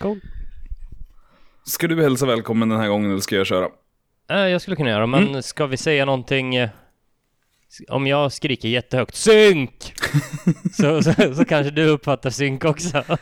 [0.00, 0.20] Cool.
[1.64, 3.68] Ska du hälsa välkommen den här gången eller ska jag köra?
[4.30, 6.54] Eh, jag skulle kunna göra, men ska vi säga någonting?
[6.54, 6.68] eh,
[7.88, 9.94] Om jag skriker jättehögt synk!
[10.72, 13.04] så, så, så kanske du uppfattar synk också.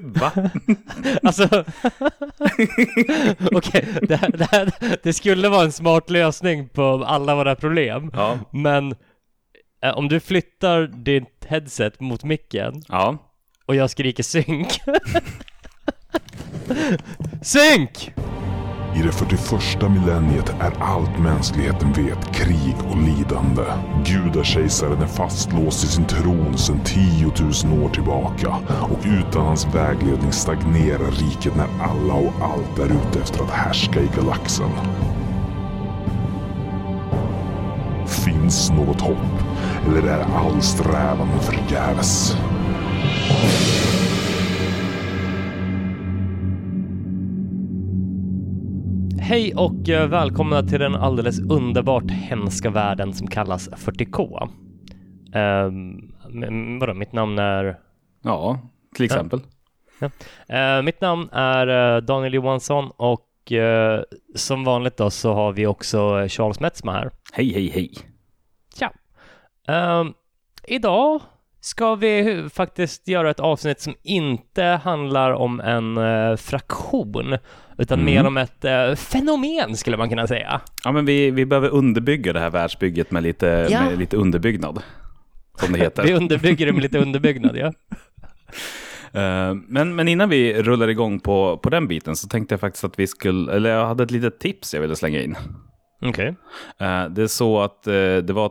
[0.00, 0.32] Va?
[1.22, 1.64] Alltså,
[3.52, 8.10] okej, det, här- det, här- det skulle vara en smart lösning på alla våra problem.
[8.14, 8.38] Ja.
[8.52, 8.94] Men
[9.82, 13.18] eh, om du flyttar ditt headset mot micken Ja
[13.66, 14.80] och jag skriker synk.
[17.42, 18.12] synk!
[18.96, 23.62] I det 41 millenniet är allt mänskligheten vet krig och lidande.
[24.06, 27.26] Gudakejsaren är fastlåst i sin tron sedan 10
[27.64, 28.56] 000 år tillbaka
[28.90, 34.00] och utan hans vägledning stagnerar riket när alla och allt är ute efter att härska
[34.00, 34.70] i galaxen.
[38.06, 39.44] Finns något hopp?
[39.86, 42.36] Eller är all strävan förgäves?
[49.20, 54.48] Hej och eh, välkomna till den alldeles underbart hemska världen som kallas 40K.
[55.34, 57.78] Um, vadå, mitt namn är...
[58.22, 58.58] Ja,
[58.94, 59.40] till exempel.
[60.48, 64.02] Eh, mitt namn är eh, Daniel Johansson och eh,
[64.34, 67.10] som vanligt då så har vi också Charles Metzma här.
[67.32, 67.92] Hej, hej, hej.
[68.78, 68.92] Tja!
[69.68, 70.12] Ehm,
[70.64, 71.20] idag
[71.64, 77.38] ska vi faktiskt göra ett avsnitt som inte handlar om en eh, fraktion
[77.78, 78.14] utan Mm.
[78.14, 80.60] mer om ett eh, fenomen skulle man kunna säga.
[80.84, 83.84] Ja, men vi, vi behöver underbygga det här världsbygget med lite, Ja.
[83.84, 84.82] med lite underbyggnad.
[85.58, 86.02] Som det heter.
[86.06, 87.72] Vi underbygger det med lite underbyggnad, ja.
[89.12, 92.84] Eh, men, men innan vi rullar igång på, på den biten så tänkte jag faktiskt
[92.84, 95.36] att vi skulle, eller jag hade ett litet tips jag ville slänga in.
[96.02, 96.26] Okej.
[96.80, 98.50] Eh, Det är så att eh, det var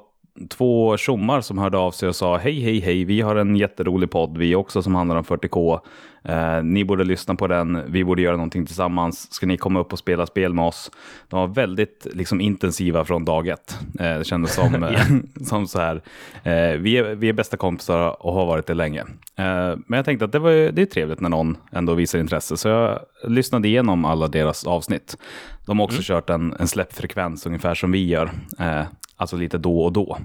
[0.50, 4.12] två tjommar som hörde av sig och sa hej, hej, hej, vi har en jätterolig
[4.12, 5.80] podd, vi också som handlar om 40K.
[6.26, 9.34] Eh, ni borde lyssna på den, vi borde göra någonting tillsammans.
[9.34, 10.92] Ska ni komma upp och spela spel med oss?
[11.30, 13.78] De var väldigt liksom, intensiva från dag ett.
[14.00, 15.02] Eh, det kändes som, eh,
[15.46, 15.96] som så här,
[16.44, 19.02] eh, vi, är, vi är bästa kompisar och har varit det länge.
[19.36, 22.58] Eh, men jag tänkte att det, var, det är trevligt när någon ändå visar intresse,
[22.58, 25.18] så jag lyssnade igenom alla deras avsnitt.
[25.66, 28.84] De har också kört en, en släppfrekvens ungefär som vi gör, eh,
[29.16, 30.18] alltså lite då och då.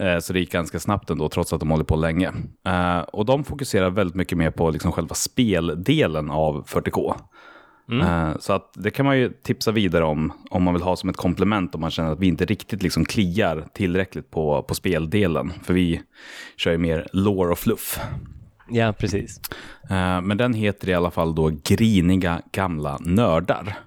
[0.00, 2.32] Eh, Så det gick ganska snabbt ändå, trots att de håller på länge.
[2.66, 7.14] Eh, Och de fokuserar väldigt mycket mer på liksom själva speldelen av 40K.
[8.02, 11.08] Eh, Så att det kan man ju tipsa vidare om, om man vill ha som
[11.10, 15.52] ett komplement om man känner att vi inte riktigt liksom kliar tillräckligt på, på speldelen.
[15.62, 16.02] För vi
[16.56, 18.00] kör ju mer lore och fluff.
[18.70, 19.40] ja, precis.
[19.90, 23.78] Eh, Men den heter i alla fall då Griniga gamla nördar.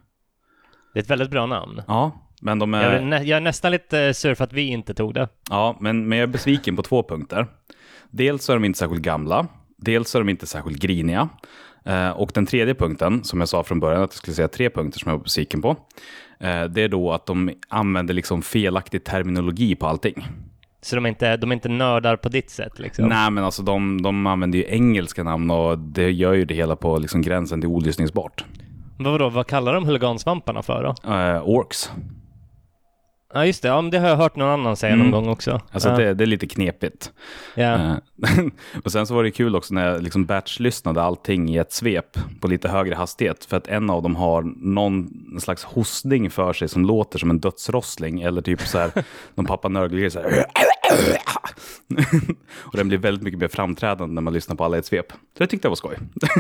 [0.93, 1.81] Det är ett väldigt bra namn.
[1.87, 2.83] Ja, men de är...
[2.83, 5.27] Jag är, nä- jag är nästan lite sur för att vi inte tog det.
[5.49, 7.47] Ja, men, men jag är besviken på två punkter.
[8.09, 9.47] Dels är de inte särskilt gamla,
[9.77, 11.29] dels är de inte särskilt griniga.
[11.85, 14.69] Eh, och den tredje punkten, som jag sa från början att jag skulle säga tre
[14.69, 15.69] punkter som jag var besviken på,
[16.39, 20.27] eh, det är då att de använder liksom felaktig terminologi på allting.
[20.81, 23.05] Så de är inte, de är inte nördar på ditt sätt liksom.
[23.07, 26.75] Nej, men alltså de, de använder ju engelska namn och det gör ju det hela
[26.75, 28.45] på liksom gränsen till olyssningsbart.
[28.97, 31.11] Vad vadå, vad kallar de huligansvamparna för då?
[31.13, 31.91] Eh, orks.
[33.33, 35.11] Ja just det, ja, men det har jag hört någon annan säga någon Mm.
[35.11, 35.61] gång också.
[35.71, 35.97] Alltså ja.
[35.97, 37.11] det, det är lite knepigt.
[37.55, 37.73] ja.
[37.73, 37.95] Eh,
[38.85, 42.17] och sen så var det kul också när jag liksom batchlyssnade allting i ett svep
[42.41, 43.45] på lite högre hastighet.
[43.45, 45.09] För att en av dem har någon
[45.41, 48.21] slags hostning för sig som låter som en dödsrossling.
[48.21, 48.91] Eller typ så här,
[49.35, 50.45] någon pappa Nörgler så här.
[52.53, 55.11] och den blir väldigt mycket mer framträdande när man lyssnar på alla i ett svep.
[55.11, 55.97] Så det tyckte jag var skoj.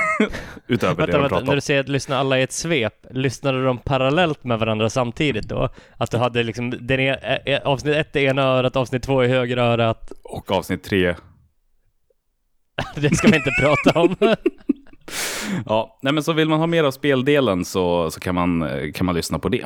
[0.67, 3.63] Utöver det Vänta, de vänta, när du säger att lyssna alla i ett svep, lyssnade
[3.63, 5.69] de parallellt med varandra samtidigt då?
[5.97, 9.27] Att du hade liksom den e- e- avsnitt ett i ena örat, avsnitt två i
[9.27, 10.11] högra örat.
[10.23, 11.15] Och avsnitt tre.
[12.95, 14.15] Det ska vi inte prata om.
[15.65, 18.91] Ja, nej men så vill man ha mer av speldelen så, så kan, man, eh,
[18.91, 19.65] kan man lyssna på det.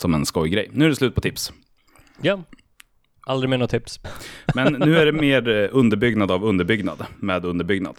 [0.00, 0.68] Som en skojgrej.
[0.72, 1.52] Nu är det slut på tips.
[2.22, 2.38] ja.
[3.28, 4.00] Aldrig mer något tips.
[4.54, 7.96] Men nu är det mer eh, underbyggnad av underbyggnad med underbyggnad.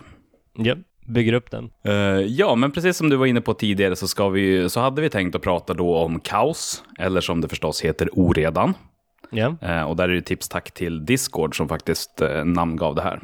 [0.58, 1.70] Ja, bygger upp den.
[1.84, 5.02] Eh, ja, men precis som du var inne på tidigare så, ska vi, så hade
[5.02, 8.74] vi tänkt att prata då om kaos, eller som det förstås heter oredan.
[9.30, 9.56] Ja.
[9.62, 13.20] Eh, och där är det tips tack till Discord som faktiskt eh, namngav det här.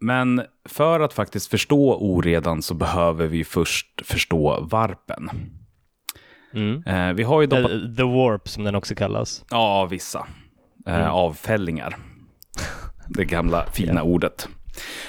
[0.00, 5.30] Men för att faktiskt förstå oredan så behöver vi först förstå varpen.
[6.54, 6.82] Mm.
[6.86, 7.70] Eh, vi har ju doppat...
[7.70, 9.44] The, the Warp som den också kallas.
[9.50, 10.26] Ja, vissa.
[10.86, 11.96] Eh, Avfällingar.
[13.08, 14.48] Det gamla fina ordet.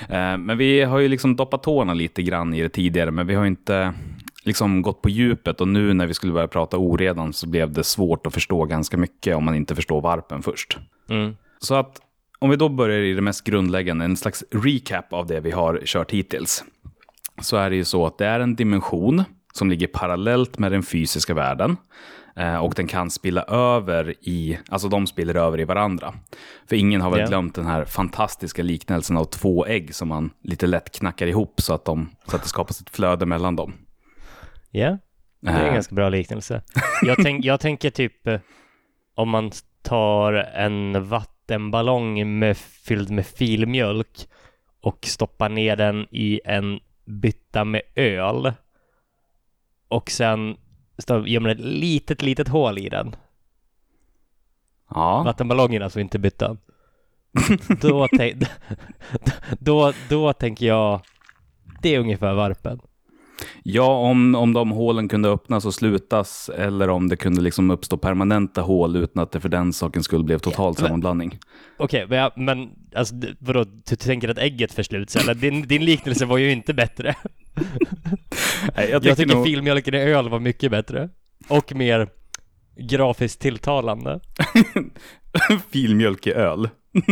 [0.10, 3.36] Eh, men vi har ju liksom doppat tårna lite grann i det tidigare, men vi
[3.36, 3.94] har inte
[4.44, 7.84] liksom gått på djupet och nu när vi skulle börja prata oredan så blev det
[7.84, 10.78] svårt att förstå ganska mycket om man inte förstår varpen först.
[11.10, 11.36] Mm.
[11.60, 12.02] Så att
[12.40, 15.82] om vi då börjar i det mest grundläggande, en slags recap av det vi har
[15.86, 16.64] kört hittills.
[17.42, 19.24] Så är det ju så att det är en dimension
[19.54, 21.78] som ligger parallellt med den fysiska världen.
[22.36, 26.14] Eh, och den kan spilla över i, alltså de spiller över i varandra.
[26.70, 27.28] För ingen har väl Ja.
[27.28, 31.74] glömt den här fantastiska liknelsen av två ägg som man lite lätt knackar ihop så
[31.74, 33.74] att, de, så att det skapas ett flöde mellan dem.
[34.72, 34.98] Ja,
[35.42, 36.62] det är en Eh, ganska bra liknelse.
[37.02, 38.40] Jag, tänk, jag tänker typ eh,
[39.16, 39.52] om man
[39.84, 44.28] tar en vattenballong med, fylld med filmjölk
[44.82, 48.54] och stoppar ner den i en bytta med öl
[49.92, 50.58] och sen
[50.98, 53.16] stå- gör man ett litet, litet hål i den.
[54.90, 56.58] Ja, Vattenballongen alltså, inte byttan.
[57.82, 58.44] då, tänk,
[59.60, 61.02] då, då tänker jag,
[61.82, 62.80] det är ungefär varpen.
[63.64, 67.98] ja om, om de hålen kunde öppnas och slutas eller om det kunde liksom uppstå
[67.98, 71.40] permanenta hål utan att det för den saken skulle blev total men- sammanblandning.
[71.78, 75.34] Okej, men, ja, men alltså, vadå, du tänker att ägget försluts eller?
[75.34, 77.16] Din, din liknelse var ju inte bättre.
[78.76, 81.10] Nej, jag Jag tycker tycker nog, filmjölken i öl var mycket bättre.
[81.48, 82.10] Och mer
[82.78, 84.20] grafiskt tilltalande.
[85.72, 86.70] filmjölk i öl.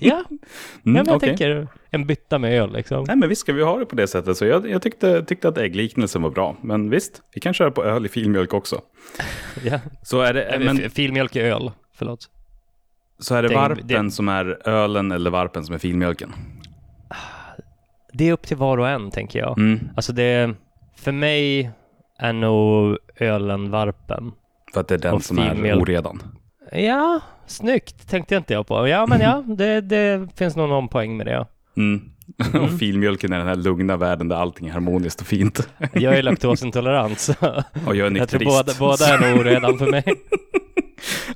[0.00, 0.38] Ja, Mm,
[0.82, 1.28] men jag okej.
[1.28, 3.04] tänker en bytta med öl liksom.
[3.08, 4.36] Nej, men visst ska vi ha det på det sättet.
[4.36, 6.56] Så jag, jag tyckte, tyckte att äggliknelsen var bra.
[6.62, 8.80] Men visst, vi kan köra på öl i filmjölk också.
[9.64, 9.80] Ja.
[10.02, 12.30] Så är det, men, Filmjölk i öl, förlåt.
[13.18, 16.32] så är det det- varpen det- som är ölen eller varpen som är filmjölken?
[18.12, 19.58] Det är upp till var och en tänker jag.
[19.58, 19.88] Mm.
[19.96, 20.54] Alltså det,
[20.96, 21.70] för mig
[22.18, 24.32] är nog ölen varpen.
[24.74, 26.22] För att det är den som är oredan.
[26.72, 28.88] Ja, snyggt tänkte jag inte jag på.
[28.88, 31.32] Ja, men ja, det, det finns nog någon poäng med det.
[31.32, 31.46] ja.
[31.76, 32.08] Mm.
[32.62, 35.68] och filmjölken är den här lugna världen där allting är harmoniskt och fint.
[35.92, 37.32] Jag är laktosintolerant så
[37.86, 38.44] och jag är jag tror nykterist.
[38.44, 40.04] båda, båda är nog oredan för mig.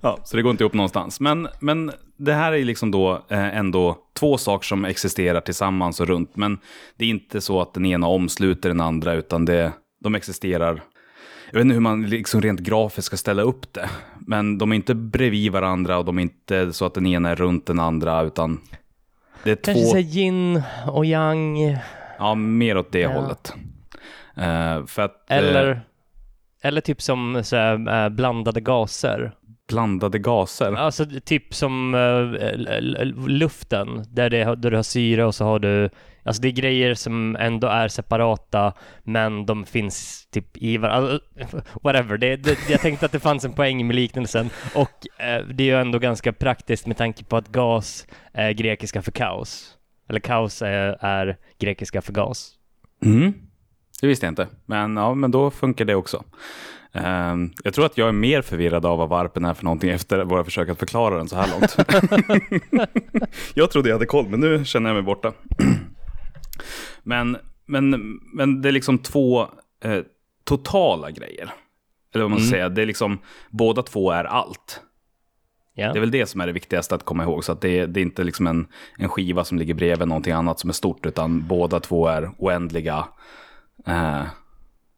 [0.01, 1.21] Ja, så det går inte upp någonstans.
[1.21, 6.07] Men, men det här är liksom då eh, ändå två saker som existerar tillsammans och
[6.07, 6.37] runt.
[6.37, 6.59] Men
[6.97, 10.83] det är inte så att den ena omsluter den andra, utan det, de existerar.
[11.51, 13.89] Jag vet inte hur man liksom rent grafiskt ska ställa upp det.
[14.27, 17.37] Men de är inte bredvid varandra och de är inte så att den ena är
[17.37, 18.61] runt den andra, utan
[19.45, 21.59] det är Kanske två, yin och yang.
[22.19, 23.09] ja, mer åt det Ja.
[23.21, 23.55] hållet.
[24.37, 25.81] Eh, för att eh, Eller,
[26.63, 29.33] eller typ som så här, blandade gaser.
[29.69, 30.73] Blandade gaser.
[30.73, 35.91] Alltså typ som l- luften, där, det, där du har syre och så har du
[36.27, 38.73] Alltså det är grejer som ändå är separata,
[39.03, 41.19] men de finns typ i varandra.
[41.83, 44.51] Whatever, det, det, jag tänkte att det fanns en poäng med liknelsen.
[44.75, 49.03] Och eh, det är ju ändå ganska praktiskt med tanke på att gas är grekiska
[49.03, 49.77] för kaos.
[50.09, 52.53] Eller kaos är, är grekiska för gas.
[53.05, 53.35] Mm.
[54.01, 54.49] Det visste jag inte.
[54.65, 56.25] Men, ja, men då funkar det också.
[57.05, 60.25] Ehm, jag tror att jag är mer förvirrad av vad varpen är för någonting efter
[60.25, 61.77] våra försök att förklara den så här långt.
[63.55, 65.33] jag trodde jag hade koll, men nu känner jag mig borta.
[67.03, 67.91] men, men,
[68.35, 69.41] men det är liksom två
[69.85, 70.01] eh,
[70.45, 71.51] totala grejer.
[72.15, 72.51] Eller vad man ska Mm.
[72.59, 72.69] säga.
[72.69, 73.19] Det är liksom,
[73.51, 74.81] båda två är allt.
[75.75, 75.93] Ja.
[75.93, 77.45] Det är väl det som är det viktigaste att komma ihåg.
[77.45, 78.67] Så att det, är, det är inte liksom en,
[78.99, 83.09] en skiva som ligger bredvid någonting annat som är stort, utan båda två är oändliga.
[83.87, 84.23] Eh,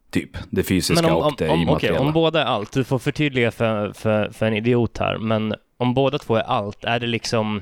[0.09, 1.99] typ det fysiska Men om, och det om, okej, immateriella.
[1.99, 5.93] om båda är allt, du får förtydliga för, för, för en idiot här, men om
[5.93, 7.61] båda två är allt, är det liksom,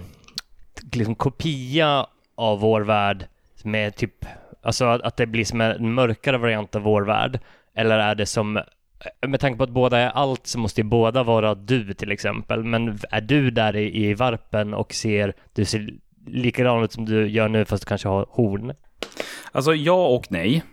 [0.94, 3.28] liksom kopia av vår värld
[3.64, 4.26] med typ,
[4.62, 7.40] alltså att, att det blir som en mörkare variant av vår värld?
[7.76, 8.60] Eller är det som,
[9.28, 12.64] med tanke på att båda är allt så måste ju båda vara du till exempel,
[12.64, 15.90] men är du där i, i varpen och ser, du ser
[16.28, 18.74] likadan ut som du gör nu fast du kanske har horn?
[19.52, 20.64] Alltså ja och nej.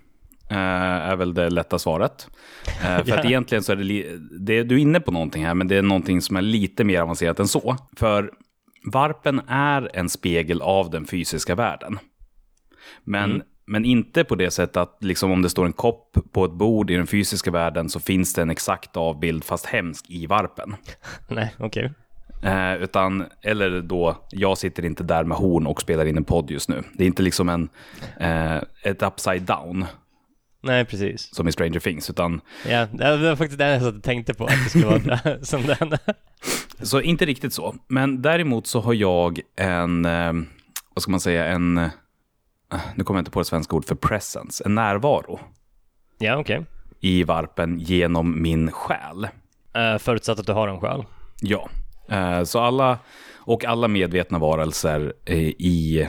[0.55, 2.29] Eh, är väl det lätta svaret.
[2.67, 3.19] Eh, för Ja.
[3.19, 5.83] att egentligen så är det, det, du är inne på någonting här, men det är
[5.83, 7.77] någonting som är lite mer avancerat än så.
[7.97, 8.31] För
[8.93, 11.99] varpen är en spegel av den fysiska världen.
[13.05, 13.43] Men, Mm.
[13.67, 16.91] men inte på det sättet att liksom om det står en kopp på ett bord
[16.91, 20.77] i den fysiska världen så finns det en exakt avbild, fast hemsk, i varpen.
[21.29, 21.93] Nej, okej.
[22.43, 26.51] Eh, utan, eller då, jag sitter inte där med horn och spelar in en podd
[26.51, 26.83] just nu.
[26.95, 27.69] Det är inte liksom en,
[28.21, 29.85] eh, ett upside down
[30.65, 31.35] Nej, precis.
[31.35, 34.45] som i Stranger Things, utan Ja, det var faktiskt det jag satt och tänkte på,
[34.45, 35.99] att det skulle vara som den.
[36.87, 37.75] så inte riktigt så.
[37.89, 40.33] Men däremot så har jag en, eh,
[40.95, 41.91] vad ska man säga, en, eh,
[42.95, 45.41] nu kommer jag inte på det svenska ord för presence, en närvaro
[46.19, 46.65] Ja, okej.
[47.01, 49.29] i varpen genom min själ.
[49.75, 51.05] Eh, förutsatt att du har en själ.
[51.41, 51.69] Ja,
[52.09, 52.99] eh, så alla
[53.47, 55.13] och alla medvetna varelser
[55.59, 56.01] i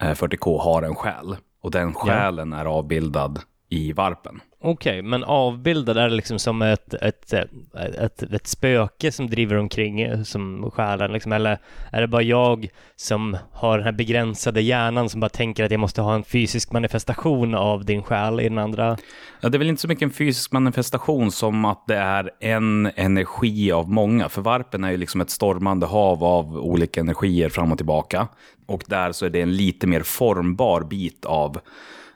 [0.00, 1.36] eh, 40K har en själ.
[1.62, 4.40] Och den själen är avbildad i varpen.
[4.60, 7.50] Okej, men avbildad är det liksom som ett, ett, ett,
[7.98, 11.58] ett, ett spöke som driver omkring eh, som själen liksom, eller
[11.92, 15.80] är det bara jag som har den här begränsade hjärnan som bara tänker att jag
[15.80, 18.96] måste ha en fysisk manifestation av din själ i den andra?
[19.40, 22.90] Ja, det är väl inte så mycket en fysisk manifestation som att det är en
[22.96, 24.28] energi av många.
[24.28, 28.28] För varpen är ju liksom ett stormande hav av olika energier fram och tillbaka.
[28.66, 31.60] Och där så är det en lite mer formbar bit av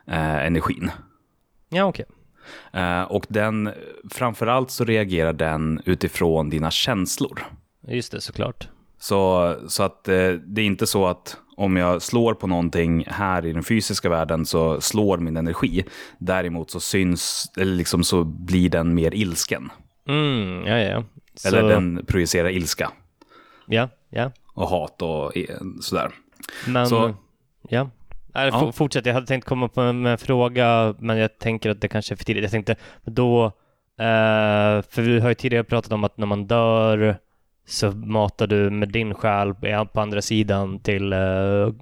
[0.06, 0.90] eh, energin.
[1.72, 2.04] Ja, okej.
[2.72, 3.70] Eh, och den,
[4.10, 7.42] framförallt så reagerar den utifrån dina känslor.
[7.88, 8.68] Just det, såklart.
[8.98, 13.46] Så, så att eh, det är inte så att om jag slår på någonting här
[13.46, 15.84] i den fysiska världen så slår min energi.
[16.18, 19.70] Däremot så syns, eller liksom så blir den mer ilsken.
[20.08, 21.04] Mm, ja, ja.
[21.34, 22.90] Så, Eller den projicerar ilska
[23.66, 24.30] Ja, ja.
[24.54, 25.44] och hat och eh,
[25.80, 26.10] sådär.
[26.66, 27.14] Men, Så-
[27.68, 27.90] ja.
[28.34, 28.72] Nej, Ja.
[28.72, 32.16] Fortsätt, jag hade tänkt komma på en fråga, men jag tänker att det kanske är
[32.16, 32.42] för tidigt.
[32.42, 33.44] Jag tänkte då,
[33.98, 37.18] eh, för vi har ju tidigare pratat om att när man dör
[37.66, 39.54] så matar du med din själ
[39.92, 41.72] på andra sidan till uh,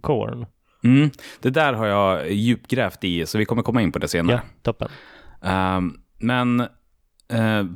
[0.00, 0.46] Korn.
[0.84, 4.36] Mm, det där har jag djupgrävt i, så vi kommer komma in på det senare.
[4.44, 4.88] Ja, toppen.
[5.42, 6.66] Ehm, men eh,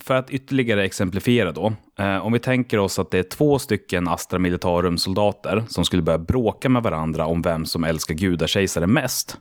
[0.00, 1.72] för att ytterligare exemplifiera då.
[1.98, 6.18] eh, om vi tänker oss att det är två stycken Astra Militarum-soldater som skulle börja
[6.18, 9.38] bråka med varandra om vem som älskar gudakejsaren mest.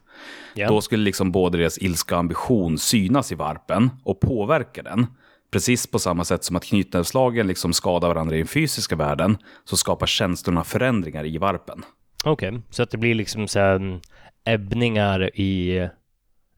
[0.54, 0.68] Ja.
[0.68, 5.08] Då skulle liksom både deras ilska och ambition synas i varpen och påverka den.
[5.52, 9.78] Precis på samma sätt som att knytnävslagen liksom skadar varandra i den fysiska världen så
[9.78, 11.84] skapar känslorna förändringar i varpen.
[12.26, 14.00] Okej, så att det blir liksom så här mm,
[14.46, 15.78] ebbningar i,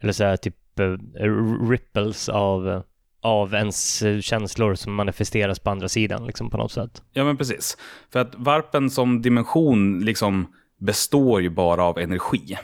[0.02, 2.84] eller så här typ eh, ripples av,
[3.26, 7.04] av ens känslor som manifesteras på andra sidan liksom på något sätt.
[7.14, 7.78] Ja, men precis.
[8.12, 10.48] För att varpen som dimension liksom
[10.80, 12.58] består ju bara av energi.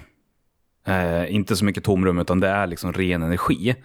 [0.87, 3.75] Eh, inte så mycket tomrum, utan det är liksom ren energi.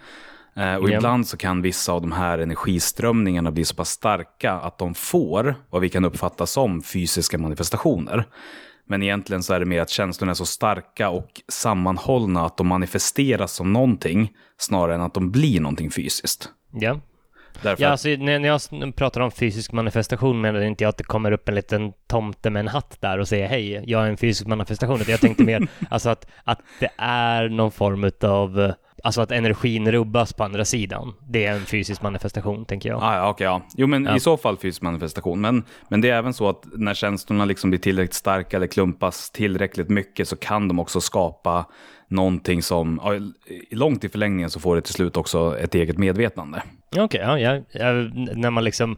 [0.55, 0.95] Eh, och Ja.
[0.97, 5.55] ibland så kan vissa av de här energiströmningarna bli så pass starka att de får
[5.69, 8.27] vad vi kan uppfatta som fysiska manifestationer.
[8.89, 12.67] Men egentligen så är det mer att känslorna är så starka och sammanhållna att de
[12.67, 16.49] manifesteras som någonting snarare än att de blir någonting fysiskt.
[16.71, 16.99] Ja,
[17.61, 20.97] Därför ja att, alltså, när när jag pratar om fysisk manifestation menar inte jag att
[20.97, 24.09] det kommer upp en liten tomte med en hatt där och säger hej, jag är
[24.09, 24.99] en fysisk manifestation.
[25.07, 30.33] Jag tänkte mer alltså att, att det är någon form av Alltså att energin rubbas
[30.33, 31.13] på andra sidan.
[31.29, 33.03] Det är en fysisk manifestation, tänker jag.
[33.03, 33.61] Ah, ja, okej, ja.
[33.77, 34.15] Jo, men Ja.
[34.15, 35.41] i så fall fysisk manifestation.
[35.41, 39.31] Men, men det är även så att när känslorna liksom blir tillräckligt starka eller klumpas
[39.31, 41.65] tillräckligt mycket så kan de också skapa
[42.09, 43.11] någonting som, ja,
[43.71, 46.63] långt i förlängningen så får det till slut också ett eget medvetande.
[46.97, 47.91] Okej, ja, ja, ja,
[48.35, 48.97] när man liksom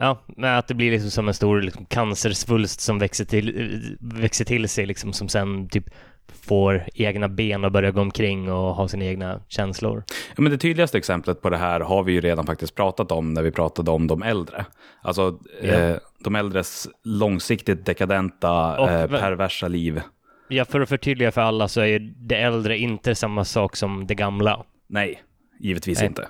[0.00, 0.22] Ja,
[0.58, 4.86] att det blir liksom som en stor liksom, cancersvulst som växer till, växer till sig
[4.86, 5.84] liksom som sen typ
[6.32, 10.04] får egna ben och börjar gå omkring och ha sina egna känslor.
[10.36, 13.34] Ja, men det tydligaste exemplet på det här har vi ju redan faktiskt pratat om
[13.34, 14.66] när vi pratade om de äldre.
[15.02, 15.68] Alltså Ja.
[15.68, 20.00] eh, de äldres långsiktigt dekadenta, Och- eh, perversa liv.
[20.48, 24.14] Ja, för att förtydliga för alla så är det äldre inte samma sak som det
[24.14, 24.64] gamla.
[24.86, 25.22] Nej,
[25.60, 26.06] givetvis Nej.
[26.08, 26.28] inte.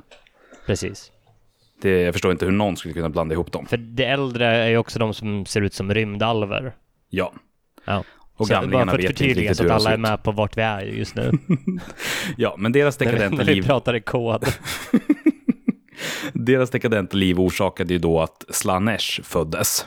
[0.67, 1.13] Precis.
[1.83, 3.67] Det, jag förstår inte hur någon skulle kunna blanda ihop dem.
[3.67, 6.73] För det äldre är ju också de som ser ut som rymdalver.
[7.11, 7.33] Ja,
[7.85, 8.05] Ja.
[8.39, 10.81] Och Så bara för att förtydliga så att alla är med på vart vi är
[10.83, 11.33] just nu.
[12.37, 14.45] Ja, men deras vi, dekadenta vi liv pratar i kod.
[16.33, 19.87] Deras dekadenta liv orsakade ju då att Slanesh föddes.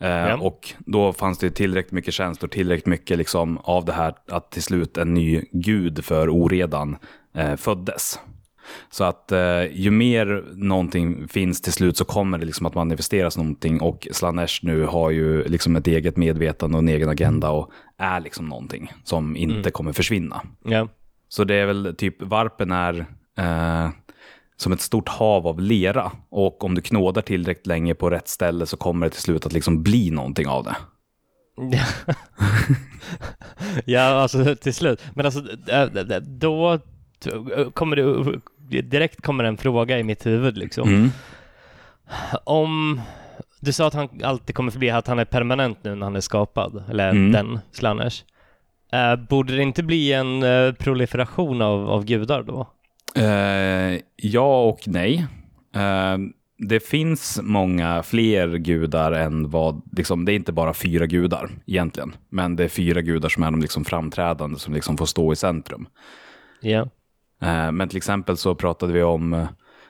[0.00, 4.50] Eh, Och då fanns det tillräckligt mycket känslor, tillräckligt mycket liksom av det här att
[4.50, 6.96] till slut en ny gud för oredan
[7.34, 8.18] eh, föddes.
[8.90, 13.36] Så att eh, ju mer någonting finns till slut så kommer det liksom att manifesteras
[13.36, 17.70] någonting och Slanesh nu har ju liksom ett eget medvetande och en egen agenda och
[17.98, 20.42] är liksom någonting som inte kommer försvinna.
[20.64, 20.88] ja.
[21.28, 23.06] Så det är väl typ, varpen är
[23.38, 23.90] eh,
[24.56, 26.12] som ett stort hav av lera.
[26.28, 29.52] Och om du knådar tillräckligt länge på rätt ställe så kommer det till slut att
[29.52, 30.76] liksom bli någonting av det.
[33.84, 35.02] ja, alltså till slut.
[35.14, 35.42] Men alltså,
[36.20, 36.80] då
[37.74, 40.88] kommer det, direkt kommer en fråga i mitt huvud liksom.
[40.88, 41.10] Mm.
[42.44, 43.00] Om,
[43.60, 46.20] du sa att han alltid kommer förbli, att han är permanent nu när han är
[46.20, 47.32] skapad, eller Mm.
[47.32, 48.24] den, Slanners.
[48.94, 52.68] Uh, borde det inte bli en eh, proliferation av, av gudar då?
[53.16, 55.26] Eh, ja och nej.
[55.74, 56.16] Eh,
[56.58, 62.16] det finns många fler gudar än vad, liksom, det är inte bara fyra gudar egentligen.
[62.28, 65.36] Men det är fyra gudar som är de liksom framträdande som liksom får stå i
[65.36, 65.86] centrum.
[66.60, 66.88] Ja.
[67.42, 69.48] Eh, Men till exempel så pratade vi om eh,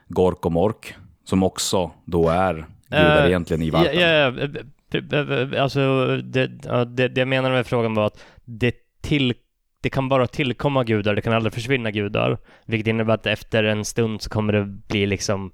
[0.08, 2.54] Gork och Mork, som också då är
[2.90, 4.00] gudar Eh, egentligen i Ja, varpen.
[4.00, 6.46] ja, ja, alltså det,
[6.86, 9.34] det, det jag menade med frågan var att det, till,
[9.82, 12.38] det kan bara tillkomma gudar, det kan aldrig försvinna gudar.
[12.66, 15.52] Vilket innebär att efter en stund så kommer det bli liksom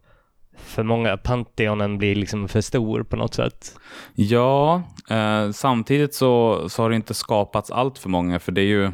[0.56, 3.78] för många, Pantheonen blir liksom för stor på något sätt.
[4.14, 8.66] Ja, eh, samtidigt så, så har det inte skapats allt för många, för det är
[8.66, 8.84] ju,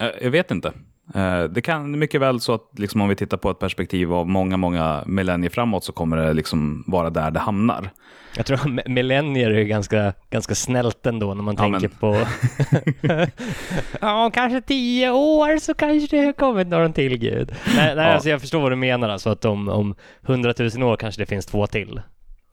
[0.00, 0.72] eh, jag vet inte.
[1.14, 4.28] Eh, det kan mycket väl så att liksom om vi tittar på ett perspektiv av
[4.28, 7.90] många, många millennier framåt så kommer det liksom vara där det hamnar.
[8.36, 12.26] Jag tror att millennier är ganska, ganska snällt ändå när man Ja, tänker men- på...
[14.00, 17.52] ja, kanske tio år så kanske det har kommit någon till gud.
[17.76, 18.12] Nej, nej Ja.
[18.12, 21.46] alltså jag förstår vad du menar alltså att om, om hundratusen år kanske det finns
[21.46, 22.00] två till.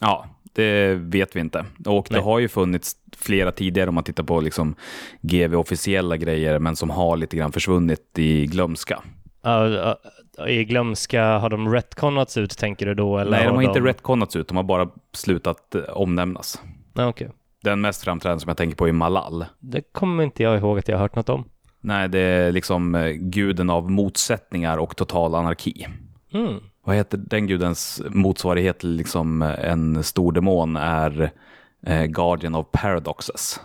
[0.03, 1.65] Ja, det vet vi inte.
[1.86, 2.24] Och det Nej.
[2.24, 4.75] har ju funnits flera tidigare om man tittar på liksom
[5.22, 9.03] GV-officiella grejer, men som har lite grann försvunnit i glömska.
[9.41, 9.67] Ja,
[10.38, 13.17] ja, I glömska, har de retconats ut tänker du då?
[13.17, 13.86] Eller Nej, de har inte de...
[13.86, 16.62] retconats ut, de har bara slutat eh, omnämnas.
[16.93, 17.29] Ja, okej.
[17.63, 19.45] Den mest framträdande som jag tänker på är Malal.
[19.60, 21.45] Det kommer inte jag ihåg att jag har hört något om.
[21.81, 25.88] Nej, det är liksom eh, guden av motsättningar och total anarki.
[26.33, 26.60] Mm.
[26.86, 31.32] Vad heter den gudens motsvarighet till liksom eh, en stor demon är
[31.86, 33.60] eh, Guardian of Paradoxes.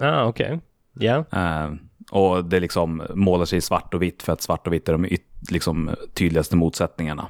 [0.00, 0.60] Ah, okej.
[0.98, 1.24] Ja.
[1.32, 1.72] Eh,
[2.10, 4.92] och det liksom målar sig i svart och vitt för att svart och vitt är
[4.92, 7.26] de yt- liksom, tydligaste motsättningarna.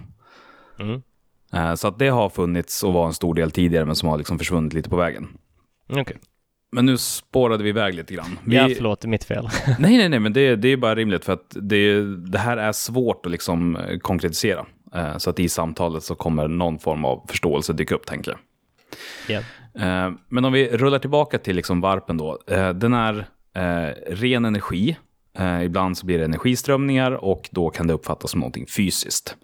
[0.78, 1.02] Mm.
[1.52, 4.18] Eh, så att det har funnits och var en stor del tidigare men som har
[4.18, 5.28] liksom försvunnit lite på vägen.
[5.88, 6.16] Okej.
[6.72, 8.38] Men nu spårade vi iväg lite grann.
[8.44, 8.56] Vi...
[8.56, 9.48] Ja, förlåt, det är mitt fel.
[9.78, 12.72] Nej, nej, nej, men det, det är bara rimligt för att det, det här är
[12.72, 14.66] svårt att liksom eh, konkretisera.
[14.94, 18.40] Eh, Så att i samtalet så kommer någon form av förståelse dyka upp, tänker jag.
[19.28, 19.40] ja.
[19.86, 22.38] Eh, Men om vi rullar tillbaka till liksom varpen då.
[22.46, 24.96] Eh, Den är eh, ren energi.
[25.64, 29.36] Ibland så blir det energiströmningar och då kan det uppfattas som någonting fysiskt.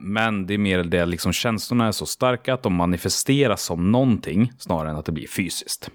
[0.00, 4.52] Men det är mer det liksom känslorna är så starka att de manifesteras som någonting
[4.58, 5.90] snarare än att det blir fysiskt.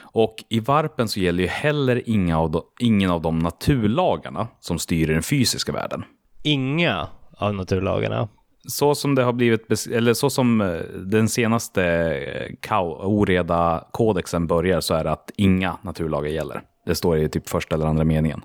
[0.00, 4.78] Och i varpen så gäller ju heller inga av de, ingen av de naturlagarna som
[4.78, 6.04] styr den fysiska världen.
[6.42, 7.08] Inga
[7.40, 8.28] av naturlagarna.
[8.68, 11.84] Så som det har blivit, eller så som eh, den senaste
[12.68, 16.62] eh, oreda kodexen börjar så är det att inga naturlagar gäller.
[16.86, 18.40] Det står i typ första eller andra meningen.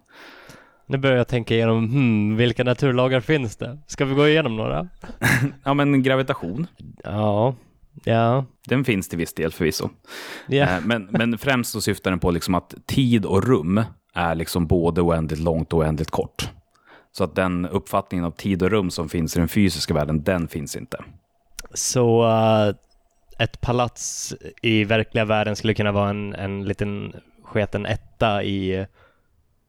[0.87, 3.79] Nu börjar jag tänka igenom, hmm, vilka naturlagar finns det?
[3.87, 4.87] Ska vi gå igenom några?
[5.63, 6.67] Ja, men gravitation,
[7.03, 7.55] Ja,
[8.03, 9.89] ja, den finns till viss del förvisso.
[10.49, 13.81] Eh, Men, men främst så syftar den på liksom att tid och rum
[14.13, 16.49] är liksom både oändligt långt och oändligt kort.
[17.17, 20.47] Så att den uppfattningen av tid och rum som finns i den fysiska världen, den
[20.47, 21.03] finns inte.
[21.73, 22.75] Så eh,
[23.43, 28.85] ett palats i verkliga världen skulle kunna vara en, en liten sketen etta i,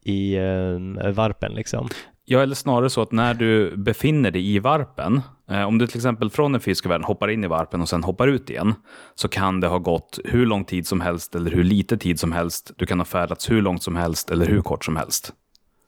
[0.04, 1.88] i eh, varpen liksom.
[2.24, 5.98] Ja, eller snarare så att när du befinner dig i varpen, eh, om du till
[5.98, 8.74] exempel från den fysiska världen hoppar in i varpen och sen hoppar ut igen,
[9.14, 12.32] så kan det ha gått hur lång tid som helst eller hur lite tid som
[12.32, 12.70] helst.
[12.76, 15.32] Du kan ha färdats hur långt som helst eller hur kort som helst.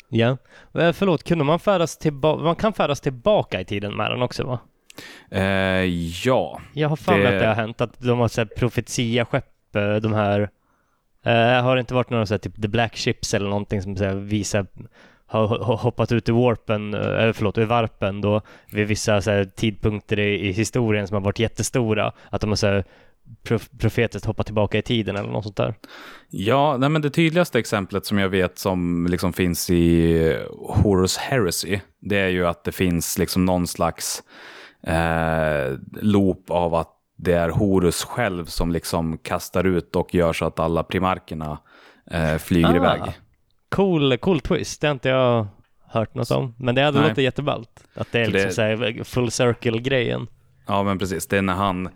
[0.08, 0.36] Ja,
[0.78, 2.42] Eh, förlåt, kunde man färdas tillbaka?
[2.42, 4.58] Man kan färdas tillbaka i tiden med den också va?
[5.30, 5.42] Eh,
[6.24, 9.96] ja, Jag har för Det- att det har hänt att de har sett profetia-skepp, eh,
[9.96, 10.50] de här
[11.24, 13.96] eh, har det inte varit några så här, typ The Black Ships eller någonting som
[13.96, 14.66] så här, visar
[15.30, 18.40] har hoppat ut i warpen, eh, eller förlåt, i varpen då
[18.72, 22.12] vid vissa så här, tidpunkter i, i historien som har varit jättestora.
[22.30, 22.84] Att de har så här,
[23.78, 25.74] profetiskt hoppat tillbaka i tiden eller något sånt där.
[26.30, 30.36] Ja, nej, men det tydligaste exemplet som jag vet som liksom finns i
[30.68, 34.22] Horus Heresy, det är ju att det finns liksom någon slags
[34.82, 40.44] eh, loop av att det är Horus själv som liksom kastar ut och gör så
[40.44, 41.58] att alla primarkerna
[42.10, 42.76] eh, flyger Ah.
[42.76, 43.00] iväg.
[43.68, 45.46] Cool, cool twist, det har inte jag
[45.86, 46.54] hört något om.
[46.58, 47.08] Men det hade Nej.
[47.08, 47.84] låtit jätteballt.
[47.94, 50.26] Att det är liksom det- så full circle-grejen.
[50.68, 51.26] Ja, men precis.
[51.26, 51.88] Det är när han,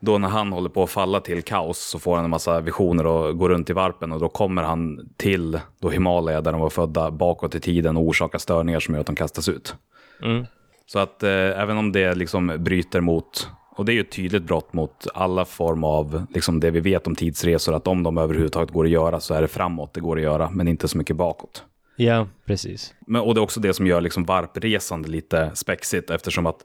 [0.00, 3.06] då när han håller på att falla till kaos så får han en massa visioner
[3.06, 6.70] och går runt i varpen och då kommer han till då Himalaya där de var
[6.70, 9.74] födda bakåt i tiden och orsakar störningar som gör att de kastas ut.
[10.22, 10.46] Mm.
[10.86, 14.42] Så att eh, även om det liksom bryter mot, och det är ju ett tydligt
[14.42, 18.70] brott mot alla form av, liksom det vi vet om tidsresor, att om de överhuvudtaget
[18.70, 21.16] går att göra så är det framåt det går att göra, men inte så mycket
[21.16, 21.64] bakåt.
[21.96, 22.94] Ja, precis.
[23.06, 26.64] Men, och det är också det som gör liksom varpresande lite spexigt, eftersom att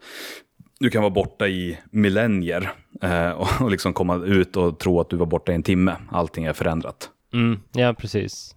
[0.80, 5.10] du kan vara borta i millennier eh, och, och liksom komma ut och tro att
[5.10, 5.96] du var borta i en timme.
[6.12, 7.10] Allting är förändrat.
[7.34, 8.56] Mm, ja, precis.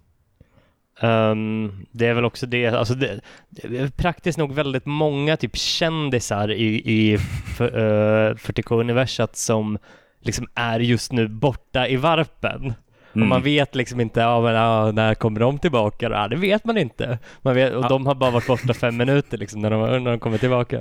[1.01, 5.57] Ehm, det är väl också det, alltså det, det är praktiskt nog väldigt många typ
[5.57, 7.17] kändisar i, i
[7.57, 9.77] för, uh, 40K-universat som
[10.21, 12.73] liksom är just nu borta i varpen.
[13.11, 13.29] Och Mm.
[13.29, 16.09] man vet liksom inte, ja, men, ja, när kommer de tillbaka?
[16.09, 17.19] Ja, det vet man inte.
[17.41, 17.87] Man vet, och Ja.
[17.89, 20.79] de har bara varit borta fem minuter liksom, när, de, när de kommer tillbaka.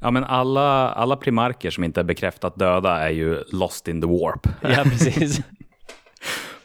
[0.00, 4.06] Ja, men alla, alla primarker som inte är bekräftat döda är ju lost in the
[4.06, 4.48] warp.
[4.62, 5.40] Ja, precis.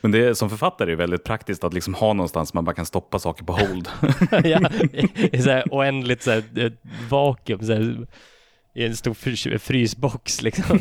[0.02, 2.76] Men det är, som författare är det väldigt praktiskt att liksom ha någonstans man bara
[2.76, 3.90] kan stoppa saker på hold.
[4.44, 4.70] ja,
[5.32, 6.72] i, så här oändligt så här, eh,
[7.10, 8.08] vakuum, så här,
[8.76, 10.80] i en stor frys, frysbox liksom.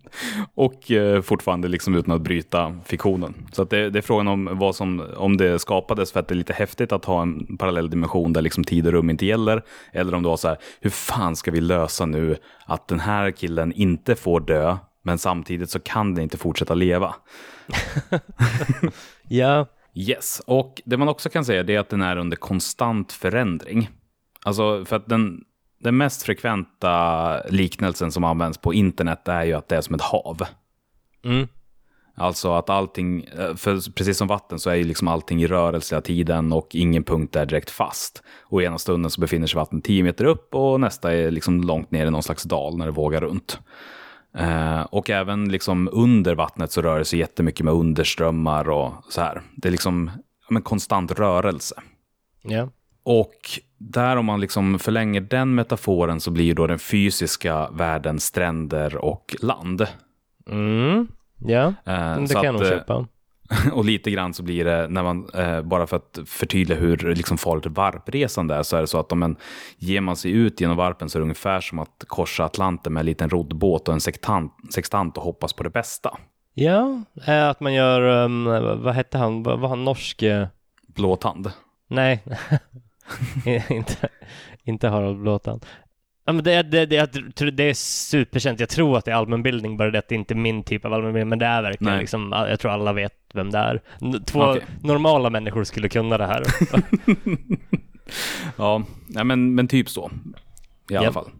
[0.54, 3.34] och eh, fortfarande liksom utan att bryta fiktionen.
[3.52, 6.34] Så att det, det, är frågan om vad som, om det skapades för att det
[6.34, 9.62] är lite häftigt att ha en parallell dimension där liksom tid och rum inte gäller.
[9.92, 13.30] Eller om det var så här, hur fan ska vi lösa nu att den här
[13.30, 17.14] killen inte får dö, men samtidigt så kan den inte fortsätta leva.
[19.28, 19.66] ja.
[19.94, 23.88] Yes, och det man också kan säga är att den är under konstant förändring.
[24.44, 25.40] Alltså för att den,
[25.80, 30.00] den mest frekventa liknelsen som används på internet är ju att det är som ett
[30.00, 30.42] hav.
[31.24, 31.48] Mm.
[32.14, 35.94] Alltså att allting, eh, för precis som vatten så är ju liksom allting i rörelse
[35.94, 38.22] hela tiden och ingen punkt är direkt fast.
[38.42, 41.90] Och ena stunden så befinner sig vattnet 10 meter upp och nästa är liksom långt
[41.90, 43.58] ner i någon slags dal när det vågar runt.
[44.40, 49.20] Uh, och även liksom under vattnet så rör det sig jättemycket med underströmmar och så
[49.20, 49.42] här.
[49.56, 50.10] Det är liksom
[50.50, 51.74] en konstant rörelse.
[52.42, 52.68] Ja.
[53.02, 53.34] Och
[53.80, 59.36] där om man liksom förlänger den metaforen så blir då den fysiska världen stränder och
[59.40, 59.86] land.
[60.50, 61.08] Mm.
[61.38, 63.06] Ja, uh, det kan jag nog eh, köpa.
[63.72, 67.38] Och lite grann så blir det, när man, eh, bara för att förtydliga hur liksom
[67.38, 69.36] farligt varpresande är, så är det så att om man
[69.78, 73.00] ger man sig ut genom varpen så är det ungefär som att korsa Atlanten med
[73.00, 76.18] en liten roddbåt och en sextant, sextant och hoppas på det bästa.
[76.54, 78.44] Ja, att man gör, um,
[78.82, 80.24] vad hette han, var han norsk?
[80.86, 81.52] Blåtand?
[81.88, 82.24] Nej,
[83.70, 84.08] inte,
[84.64, 85.66] inte Harald Blåtand.
[86.24, 88.60] Ja, men det, det, det, det är superkänt.
[88.60, 90.92] Jag tror att det är allmänbildning, bara det att det inte är min typ av
[90.92, 91.28] allmänbildning.
[91.28, 92.00] Men det är verkligen Nej.
[92.00, 93.80] liksom, jag tror alla vet vem det är.
[94.26, 94.62] Två okay.
[94.82, 96.44] normala människor skulle kunna det här.
[98.56, 98.84] ja,
[99.24, 100.10] men, men typ så.
[100.90, 101.14] I alla yep.
[101.14, 101.30] fall.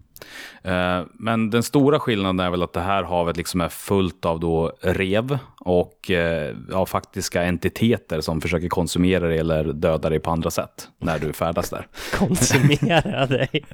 [0.62, 4.40] Eh, men den stora skillnaden är väl att det här havet liksom är fullt av
[4.40, 10.30] då rev och eh, ja, faktiska entiteter som försöker konsumera dig eller döda dig på
[10.30, 11.86] andra sätt när du färdas där.
[12.14, 13.64] Konsumera dig?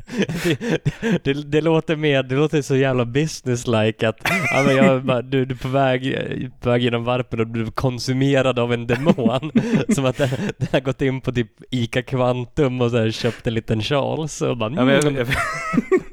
[0.44, 4.16] Det, det, det, låter mer, det låter så jävla business-like att
[4.52, 6.18] ja, men jag, du, du är på väg,
[6.60, 9.50] på väg genom varpen och du är konsumerad av en demon.
[9.94, 10.28] som att den,
[10.58, 14.42] den har gått in på typ Ica Quantum och så här, köpt en liten Charles
[14.42, 14.88] och bara, mm.
[14.88, 15.26] ja, jag, jag,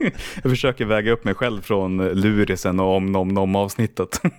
[0.44, 4.22] jag försöker väga upp mig själv från lurisen och om nom nom avsnittet.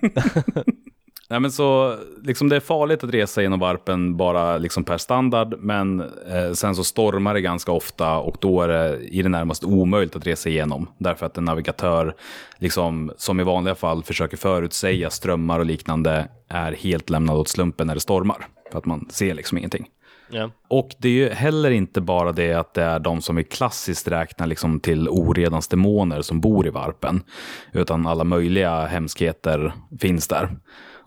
[1.29, 5.55] Nej, men så, liksom det är farligt att resa genom varpen bara liksom per standard,
[5.59, 9.65] men eh, sen så stormar det ganska ofta och då är det i det närmaste
[9.65, 10.89] omöjligt att resa igenom.
[10.97, 12.15] Därför att en navigatör,
[12.57, 17.87] liksom, som i vanliga fall försöker förutsäga strömmar och liknande, är helt lämnad åt slumpen
[17.87, 18.47] när det stormar.
[18.71, 19.87] För att man ser liksom ingenting.
[20.31, 20.49] Yeah.
[20.67, 24.07] Och det är ju heller inte bara det att det är de som vi klassiskt
[24.07, 27.23] räknar liksom till oredans demoner som bor i varpen.
[27.71, 30.49] Utan alla möjliga hemskheter finns där.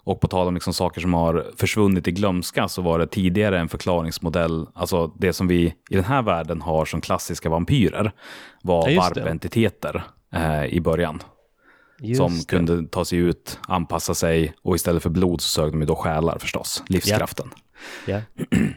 [0.04, 3.59] Och på tal om liksom saker som har försvunnit i glömska så var det tidigare
[3.59, 8.12] en förklaringsmodell, alltså det som vi i den här världen har som klassiska vampyrer,
[8.62, 10.04] var ja, varpentiteter
[10.35, 11.22] eh, i början.
[12.00, 12.46] Just som det.
[12.48, 15.96] kunde ta sig ut, anpassa sig och istället för blod så sög de ju då
[15.96, 17.50] själar förstås, livskraften.
[18.07, 18.22] Yeah.
[18.37, 18.70] Yeah.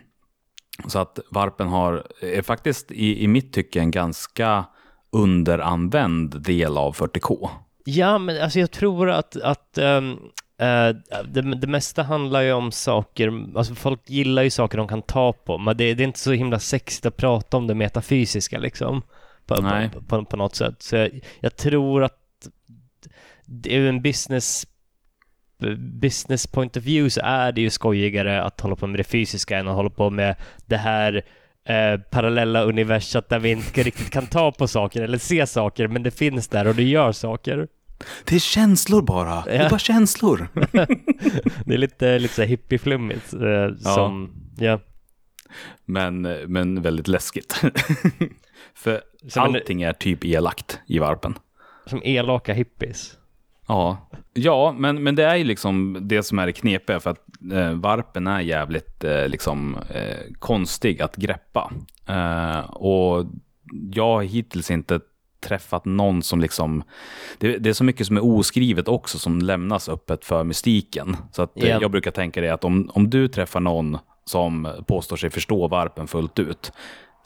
[0.88, 4.66] Så att varpen har, är faktiskt i, i mitt tycke en ganska
[5.12, 7.50] underanvänd del av 40K.
[7.86, 10.12] Ja, men alltså jag tror att, att um,
[10.62, 15.02] uh, det, det mesta handlar ju om saker, alltså folk gillar ju saker de kan
[15.02, 18.60] ta på, men det, det är inte så himla sexigt att prata om det metafysiska
[18.60, 19.02] liksom.
[19.46, 20.82] På, på, på, på, något sätt.
[20.82, 22.18] Så jag, jag tror att
[23.46, 24.68] det är en business
[25.78, 29.58] business point of view så är det ju skojigare att hålla på med det fysiska
[29.58, 31.22] än att hålla på med det här
[31.66, 36.04] eh, parallella universat där vi inte riktigt kan ta på saker eller se saker men
[36.04, 37.68] det finns där och det gör saker.
[38.26, 39.30] Det är känslor bara.
[39.30, 39.44] Ja.
[39.46, 40.48] Det är bara känslor.
[41.66, 43.34] det är lite, lite så hippieflummigt.
[43.34, 43.76] Eh, ja.
[43.76, 44.80] Som, ja.
[45.86, 47.62] Men, men väldigt läskigt.
[48.74, 51.38] För som allting en, är typ elakt i varpen.
[51.86, 53.18] Som elaka hippies.
[53.72, 53.98] Ja,
[54.34, 57.72] ja men, men det är ju liksom det som är det knepiga för att eh,
[57.72, 61.72] varpen är jävligt eh, liksom, eh, konstig att greppa.
[62.08, 63.26] Eh, och
[63.94, 65.00] jag har hittills inte
[65.48, 66.84] träffat någon som liksom...
[67.38, 71.18] Det, det, är så mycket som är oskrivet också som lämnas öppet för mystiken.
[71.32, 71.82] Så att yeah.
[71.82, 76.08] jag brukar tänka det att om, om du träffar någon som påstår sig förstå varpen
[76.08, 76.72] fullt ut,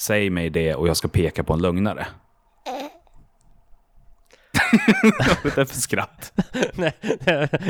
[0.01, 2.07] säg mig det och jag ska peka på en lögnare.
[5.43, 6.33] Det för skratt?
[6.73, 6.93] Nej,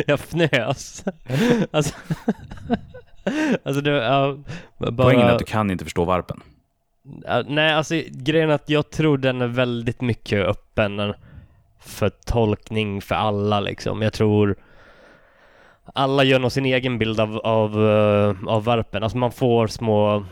[0.08, 1.04] jag fnös.
[1.72, 1.96] Alltså,
[3.64, 4.38] alltså det, ja,
[4.78, 4.92] bara...
[4.92, 6.42] Poängen är att du kan inte förstå varpen.
[7.48, 11.14] Nej, alltså grejen är att jag tror den är väldigt mycket öppen
[11.80, 14.02] för tolkning för alla liksom.
[14.02, 14.56] Jag tror
[15.94, 19.04] alla gör nog sin egen bild av, av, eh, av varpen.
[19.04, 20.26] Alltså man får små,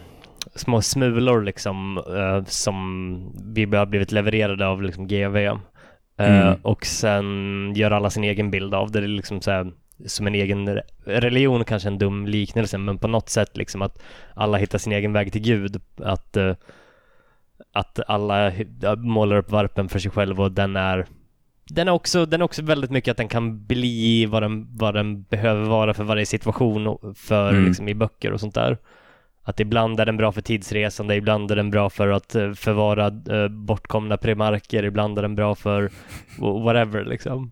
[0.56, 5.38] små smulor liksom eh, som vi har blivit levererade av liksom GV.
[6.18, 6.60] Eh, Mm.
[6.62, 9.00] Och sen gör alla sin egen bild av det.
[9.00, 9.72] Det är liksom så här,
[10.06, 14.02] som en egen re- religion, kanske en dum liknelse, men på något sätt liksom att
[14.34, 15.82] alla hittar sin egen väg till Gud.
[16.04, 16.56] Att, eh,
[17.74, 18.52] att alla
[18.98, 21.06] målar upp varpen för sig själv och den är
[21.66, 24.94] den är, också, den är också väldigt mycket att den kan bli vad den, vad
[24.94, 27.66] den behöver vara för varje situation för, Mm.
[27.66, 28.78] liksom, i böcker och sånt där.
[29.46, 33.08] Att ibland är den bra för tidsresande, ibland är den bra för att eh, förvara
[33.08, 35.92] eh, bortkomna primarker, ibland är den bra för
[36.38, 37.52] wh- whatever liksom.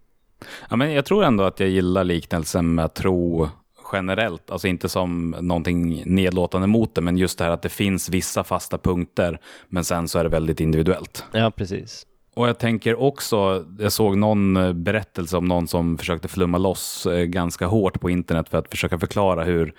[0.70, 3.50] Ja, men jag tror ändå att jag gillar liknelsen med tro
[3.94, 4.52] generellt.
[4.52, 8.44] Alltså inte som någonting nedlåtande mot det, men just det här att det finns vissa
[8.44, 11.26] fasta punkter, men sen så är det väldigt individuellt.
[11.32, 12.06] Ja, precis.
[12.36, 17.06] Och jag tänker också, jag såg någon eh, berättelse om någon som försökte flumma loss
[17.06, 19.74] eh, ganska hårt på internet för att försöka förklara hur,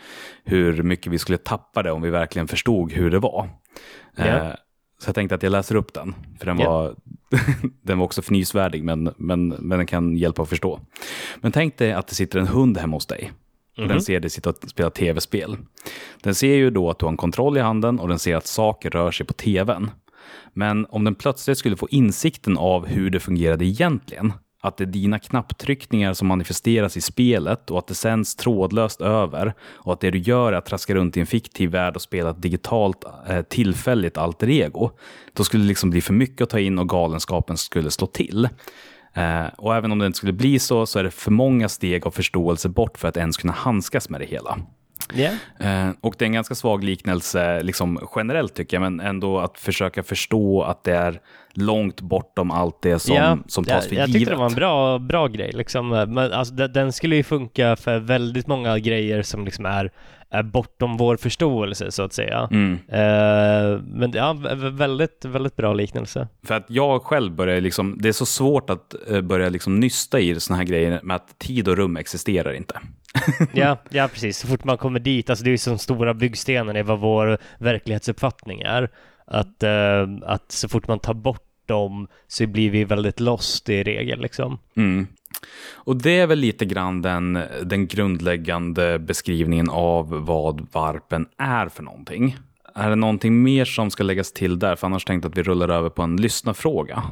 [0.45, 3.49] hur mycket vi skulle tappa det om vi verkligen förstod hur det var.
[4.17, 4.25] Eh,
[4.99, 6.95] Så jag tänkte att jag läser upp den, för den var,
[7.83, 10.81] den var också fnysvärdig, men, men, men den kan hjälpa att förstå.
[11.41, 13.33] Men tänk dig att det sitter en hund hemma hos dig.
[13.77, 15.57] Och den ser dig sitta och spela tv-spel.
[16.23, 18.47] Den ser ju då att du har en kontroll i handen och den ser att
[18.47, 19.91] saker rör sig på tvn.
[20.55, 24.87] Men om den plötsligt skulle få insikten av hur det fungerade egentligen, att det är
[24.87, 30.11] dina knapptryckningar som manifesteras i spelet och att det sänds trådlöst över och att det
[30.11, 33.43] du gör är att traska runt i en fiktiv värld och spela ett digitalt eh,
[33.43, 34.91] tillfälligt alter ego,
[35.33, 38.49] då skulle det liksom bli för mycket att ta in och galenskapen skulle slå till.
[39.15, 42.07] Eh, och även om det inte skulle bli så, så är det för många steg
[42.07, 44.59] av förståelse bort för att ens kunna handskas med det hela.
[45.61, 49.59] Eh, och det är en ganska svag liknelse liksom generellt tycker jag, men ändå att
[49.59, 51.21] försöka förstå att det är
[51.55, 54.21] långt bortom allt det som, som tas för jag, jag givet.
[54.21, 55.89] tyckte det var en bra, bra grej liksom.
[55.89, 59.91] Men alltså, den, skulle ju funka för väldigt många grejer som liksom är,
[60.31, 62.49] är bortom vår förståelse så att säga.
[62.51, 62.73] Mm.
[62.89, 66.29] Eh, men ja, vä- vä- väldigt, väldigt bra liknelse.
[66.47, 70.21] För att jag själv börjar liksom, det är så svårt att eh, börja liksom nysta
[70.21, 72.81] i såna här grejer med att tid och rum existerar inte.
[73.53, 74.39] Ja, ja, precis.
[74.39, 77.39] Så fort man kommer dit, alltså det är ju som stora byggstenen i vad vår
[77.59, 78.91] verklighetsuppfattning är.
[79.27, 83.83] Att, eh, att så fort man tar bort dem så blir vi väldigt lost i
[83.83, 84.59] regel liksom.
[84.77, 85.07] Mm.
[85.75, 91.83] Och det är väl lite grann den, den grundläggande beskrivningen av vad varpen är för
[91.83, 92.37] någonting.
[92.75, 94.77] Är det någonting mer som ska läggas till där?
[94.77, 97.03] För annars tänkte jag att vi rullar över på en lyssnarfråga.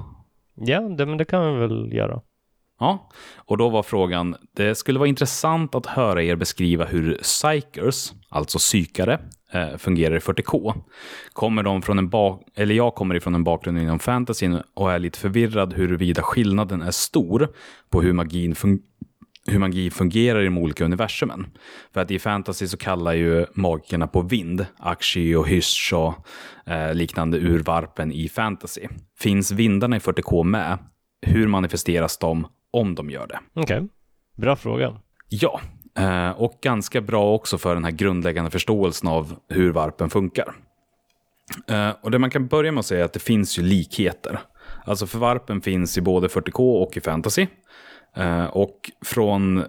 [0.55, 2.21] Ja, det, men det kan vi väl göra.
[2.81, 8.13] Ja, och då var frågan, det skulle vara intressant att höra er beskriva hur psykers,
[8.29, 9.21] alltså psykare,
[9.53, 10.75] eh, fungerar i 40K.
[11.33, 14.99] Kommer de från en bak eller jag kommer ifrån en bakgrund inom fantasy och är
[14.99, 17.49] lite förvirrad huruvida skillnaden är stor
[17.91, 18.81] på hur magin fun-
[19.47, 21.47] hur magi fungerar i de olika universumen.
[21.95, 26.15] För att i fantasy så kallar ju magikerna på vind, Akshi och hysch och
[26.73, 28.81] eh, liknande urvarpen i fantasy.
[29.19, 30.79] Finns vindarna i 40K med?
[31.27, 33.39] Hur manifesteras de om de gör det?
[33.55, 33.89] Okej,
[34.37, 34.97] bra fråga.
[35.29, 35.61] Ja,
[35.99, 40.55] eh, och ganska bra också för den här grundläggande förståelsen av hur varpen funkar.
[41.69, 44.41] Eh, Och det man kan börja med att säga är att det finns ju likheter.
[44.85, 47.47] Alltså för varpen finns i både 40K och i fantasy.
[48.17, 49.65] Eh, Och från,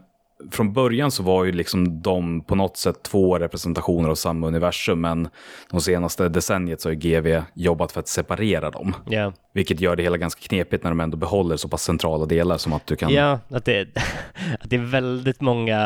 [0.52, 5.02] från början så var ju liksom de på något sätt två representationer av samma universum,
[5.02, 5.30] men
[5.72, 8.96] de senaste decenniet så har GV jobbat för att separera dem.
[9.10, 12.58] Ja, Vilket gör det hela ganska knepigt när de ändå behåller så pass centrala delar
[12.58, 13.10] som att du kan...
[13.10, 13.82] ja att, det,
[14.60, 15.78] att det är väldigt många,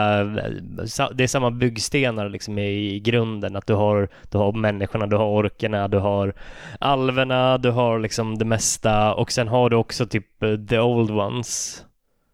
[1.13, 3.55] det är samma byggstenar liksom i grunden.
[3.55, 6.33] Att du har, du har människorna, du har orkerna, du har
[6.79, 11.11] alverna, du har liksom det mesta och sen har du också typ eh, the old
[11.11, 11.83] ones.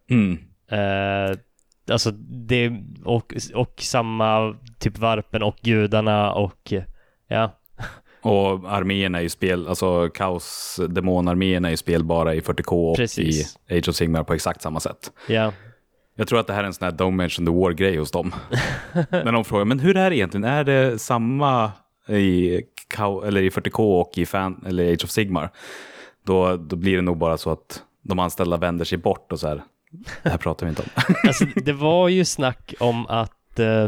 [0.10, 0.40] Mm.
[0.72, 1.38] Eh,
[1.92, 2.72] alltså det,
[3.06, 6.74] och, och samma typ varpen och gudarna och
[7.28, 7.58] ja,
[8.22, 13.58] Och arméerna är ju spel, alltså kaos demonarméerna är ju spelbara i 40K och Precis.
[13.70, 15.12] i Age of Sigmar på exakt samma sätt.
[15.28, 15.54] ja.
[16.16, 18.34] Jag tror att det här är en sån här Don't mention the war-grej hos dem.
[19.10, 20.44] När de frågar, men hur är det egentligen?
[20.44, 21.72] Är det samma
[22.08, 25.50] i, Kao- eller i 40K och i fan, eller Age of Sigmar?
[26.26, 29.48] Då, då blir det nog bara så att de anställda vänder sig bort och så
[29.48, 29.64] här,
[30.24, 30.90] det här pratar vi inte om.
[31.28, 33.84] Alltså, det var ju snack om att eh,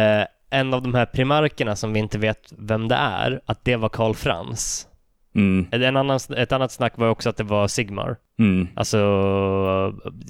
[0.00, 3.76] eh, en av de här primarkerna som vi inte vet vem det är, att det
[3.76, 4.86] var Karl Frans.
[5.34, 8.16] Mm, En annan, ett annat snack var också att det var Sigmar.
[8.38, 8.98] mm, Alltså,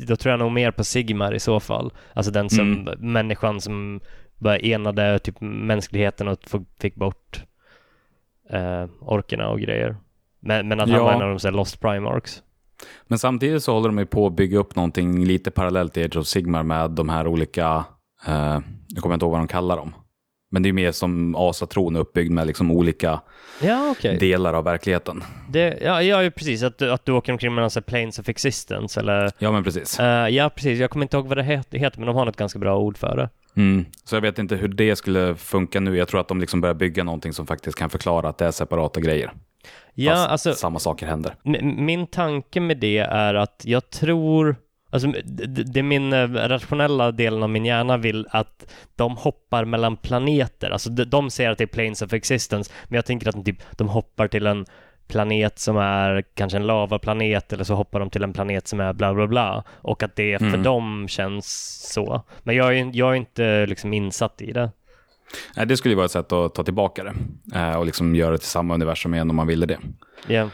[0.06, 1.92] då tror jag nog mer på Sigmar i så fall.
[2.14, 4.00] Alltså den som, människan som
[4.38, 6.38] bara enade typ mänskligheten och
[6.80, 7.44] fick bort
[8.50, 9.96] eh, orkerna och grejer.
[10.40, 11.04] Men, men att han Ja.
[11.04, 12.42] var en av de så här Lost Primarchs.
[13.06, 16.16] Men samtidigt så håller de ju på att bygga upp någonting lite parallellt i Age
[16.16, 17.84] of Sigmar med de här olika
[18.28, 19.94] Uh, jag kommer inte ihåg vad de kallar dem.
[20.50, 23.20] Men det är mer som asatron uppbyggd med liksom olika
[23.62, 24.18] Ja, okej.
[24.18, 25.22] delar av verkligheten.
[25.48, 26.62] Det, ja, ja, precis.
[26.62, 29.30] Att, att du åker omkring med här planes of existence eller...
[29.38, 30.00] Ja, men precis.
[30.00, 30.78] Eh, ja, precis.
[30.78, 32.98] Jag kommer inte ihåg vad det het- heter, men de har något ganska bra ord
[32.98, 33.28] för det.
[33.56, 33.84] Mm.
[34.04, 35.96] Så jag vet inte hur det skulle funka nu.
[35.96, 38.50] Jag tror att de liksom börjar bygga någonting som faktiskt kan förklara att det är
[38.50, 39.32] separata grejer.
[39.94, 41.34] Ja, Fast alltså samma saker händer.
[41.62, 44.56] min tanke med det är att jag tror
[44.92, 49.64] Alltså, det, det är min eh, rationella delen av min hjärna vill att de hoppar
[49.64, 50.70] mellan planeter.
[50.70, 53.44] Alltså de, de säger att det är planes of existence, men jag tänker att de,
[53.44, 54.66] typ, de hoppar till en
[55.08, 58.92] planet som är kanske en lavaplanet eller så hoppar de till en planet som är
[58.92, 60.62] bla bla bla och att det för Mm.
[60.62, 61.46] dem känns
[61.92, 62.22] så.
[62.42, 64.70] Men jag är, jag är inte liksom insatt i det.
[65.56, 67.14] Nej, det skulle ju vara ett sätt att ta tillbaka det
[67.58, 69.78] eh, och liksom göra det till samma universum igen om man ville det.
[70.26, 70.48] Ja,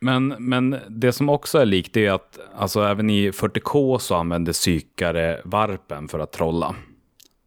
[0.00, 4.52] Men, men det som också är likt är att alltså, även i 40K så använder
[4.52, 6.74] psykare varpen för att trolla.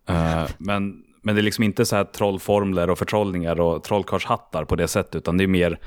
[0.10, 4.76] Eh, men, men det är liksom inte så här trollformler och förtrollningar och trollkarlshattar på
[4.76, 5.80] det sättet, utan det är mer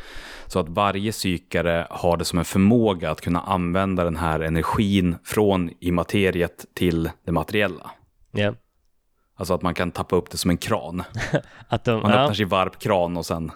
[0.47, 5.17] så att varje psykare har det som en förmåga att kunna använda den här energin
[5.25, 7.91] från immateriet till det materiella.
[8.33, 8.55] ja.
[9.41, 11.03] Alltså att man kan tappa upp det som en kran.
[11.69, 12.19] Att de, Man ja.
[12.19, 13.51] öppnar sin varpkran och sen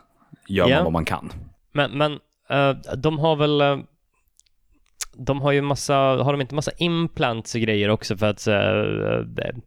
[0.48, 0.76] gör Ja.
[0.76, 1.32] man vad man kan.
[1.72, 2.12] Men, men
[2.48, 3.78] eh, de har väl eh,
[5.16, 9.64] de har ju massa, har de inte massa implants och grejer också för att uh,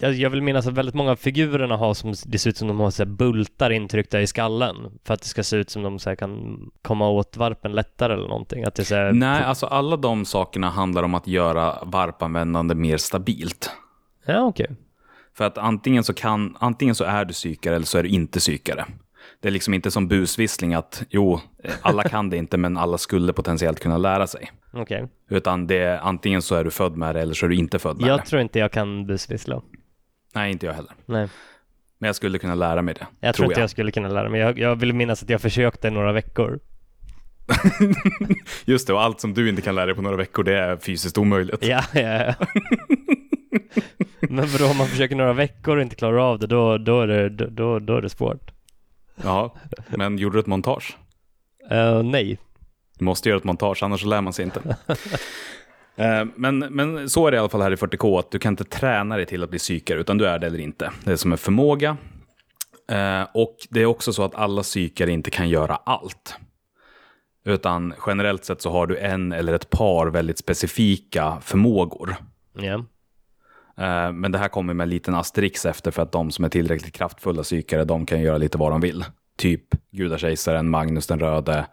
[0.00, 2.68] jag, jag vill minnas att väldigt många av figurerna har som, det ser ut som
[2.68, 5.98] de har så bultar intryckta i skallen för att det ska se ut som de
[5.98, 8.64] så här, kan komma åt varpen lättare eller någonting.
[8.64, 12.96] Att det så här, Nej, alltså alla de sakerna handlar om att göra varpanvändande mer
[12.96, 13.70] stabilt.
[14.26, 14.70] Ja, okej.
[15.36, 18.38] För att antingen så, kan, antingen så är du psykare eller så är du inte
[18.38, 18.84] psykare.
[19.40, 21.40] Det är liksom inte som busvissling att jo,
[21.82, 24.50] alla kan det inte men alla skulle potentiellt kunna lära sig.
[24.72, 25.08] Okej.
[25.30, 27.78] Utan det är antingen så är du född med det eller så är du inte
[27.78, 28.24] född med Jag det.
[28.24, 29.62] tror inte jag kan busvissla.
[30.34, 30.92] Nej, inte jag heller.
[31.06, 31.28] Nej.
[31.98, 33.06] Men jag skulle kunna lära mig det.
[33.20, 34.40] Jag tror inte jag skulle kunna lära mig.
[34.40, 36.60] Jag, jag vill minnas att jag försökte i några veckor.
[38.64, 40.76] Just det, och allt som du inte kan lära dig på några veckor det är
[40.76, 41.66] fysiskt omöjligt.
[41.66, 42.34] Ja, ja, ja.
[44.20, 47.06] Men vadå, om man försöker några veckor och inte klarar av det, då, då, är,
[47.06, 48.50] det, då- då, då är det svårt.
[49.22, 49.54] Ja,
[49.88, 50.96] men gjorde du ett montage?
[51.70, 52.38] Eh, nej.
[52.98, 54.76] Du måste göra ett montage, annars lär man sig inte.
[55.96, 58.52] Eh, men, men så är det i alla fall här i 40K, att du kan
[58.52, 60.90] inte träna dig till att bli psykare, utan du är det eller inte.
[61.04, 61.96] Det är som en förmåga.
[62.90, 66.36] Eh, och det är också så att alla psykare inte kan göra allt.
[67.44, 72.16] Utan generellt sett så har du en eller ett par väldigt specifika förmågor.
[72.58, 72.84] Ja.
[73.78, 76.48] Eh, Men det här kommer med en liten asterix efter för att de som är
[76.48, 79.04] tillräckligt kraftfulla psykare, de kan göra lite vad de vill.
[79.36, 81.66] Typ Gudakejsaren, Magnus den röde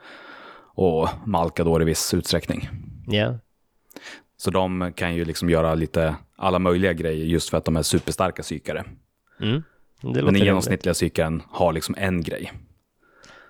[0.73, 2.69] och Malkador i viss utsträckning.
[3.07, 3.37] Ja.
[4.37, 7.81] Så de kan ju liksom göra lite alla möjliga grejer just för att de är
[7.81, 8.85] superstarka psykare.
[9.41, 9.63] Mm.
[10.01, 12.51] Den genomsnittliga psykaren har liksom en grej.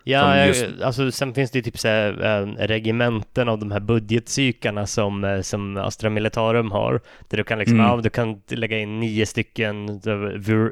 [0.03, 3.79] Ja, just- alltså sen finns det ju typ så här, eh, regementen av de här
[3.79, 7.01] budgetpsykarna som, eh, som Astra Militarum har.
[7.29, 7.85] Där du kan liksom, Mm.
[7.91, 10.01] ja, du kan lägga in nio stycken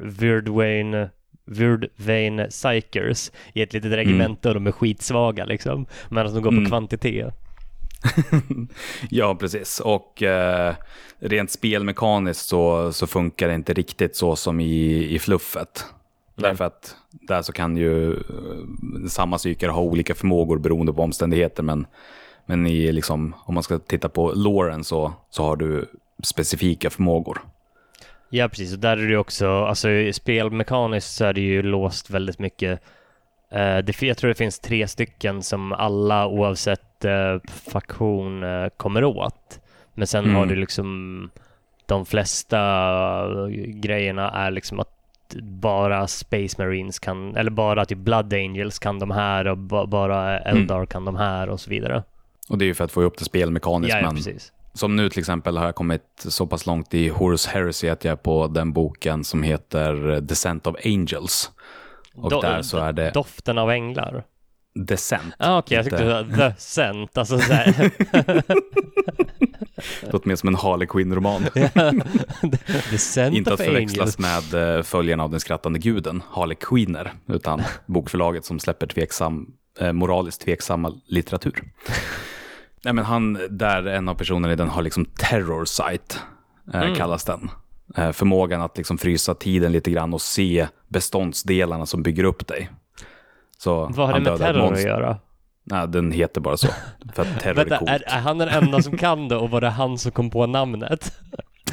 [0.04, 1.08] Vyrdwain
[1.44, 5.86] Vyrdvain Psykers i ett litet regemente och de är skitsvaga liksom.
[6.10, 6.68] Medan de går på Mm.
[6.70, 7.34] kvantitet.
[9.10, 9.80] Ja, precis.
[9.80, 10.74] Och eh,
[11.20, 15.84] rent spelmekaniskt så, så funkar det inte riktigt så som i, i fluffet.
[16.42, 21.62] Därför att där så kan ju eh, samma psykare ha olika förmågor beroende på omständigheter.
[21.62, 21.86] Men,
[22.46, 25.86] men i, liksom, om man ska titta på loren så, så har du
[26.22, 27.40] specifika förmågor.
[28.30, 28.72] Ja, precis.
[28.72, 32.80] Och där är det också, alltså spelmekaniskt så är det ju låst väldigt mycket.
[33.52, 37.38] Eh, det, jag tror det finns tre stycken som alla oavsett eh,
[37.72, 39.60] faktion eh, kommer åt.
[39.94, 40.36] Men sen Mm.
[40.36, 41.30] har du liksom
[41.86, 42.58] de flesta
[43.66, 44.99] grejerna är liksom att
[45.42, 50.38] bara Space Marines kan, eller bara typ Blood Angels kan de här och ba, bara
[50.38, 52.02] Eldar kan de här och så vidare.
[52.48, 53.90] Och det är ju för att få ihop det spelmekaniskt.
[53.94, 54.52] Ja, ja, men precis.
[54.74, 58.12] som nu till exempel har jag kommit så pass långt i Horus Heresy att jag
[58.12, 61.50] är på den boken som heter Descent of Angels.
[62.14, 64.24] Och Do- där så är det Doften av änglar.
[64.74, 65.34] Descent.
[65.38, 67.90] Ah, Okej, jag inte- tyckte det var The Scent, alltså så här.
[70.12, 71.42] Låter mer som en Harley Quinn-roman.
[73.32, 78.58] Inte att förväxlas med eh, följarna av den skrattande guden, Harley Quinner, utan bokförlaget som
[78.60, 79.46] släpper tveksam,
[79.80, 81.62] eh, moraliskt tveksamma litteratur.
[82.84, 86.20] Nej, men han, där en av personerna i den har liksom terror sight,
[86.74, 86.94] eh, Mm.
[86.94, 87.50] kallas den.
[88.12, 92.70] Förmågan att liksom frysa tiden lite grann och se beståndsdelarna som bygger upp dig.
[93.62, 95.18] Så Vad har det med terror att göra?
[95.64, 96.68] Nej, den heter bara så.
[97.14, 97.90] För att terror är Vänta, coolt.
[97.90, 100.46] är, är han den enda som kan det och var det han som kom på
[100.46, 101.12] namnet?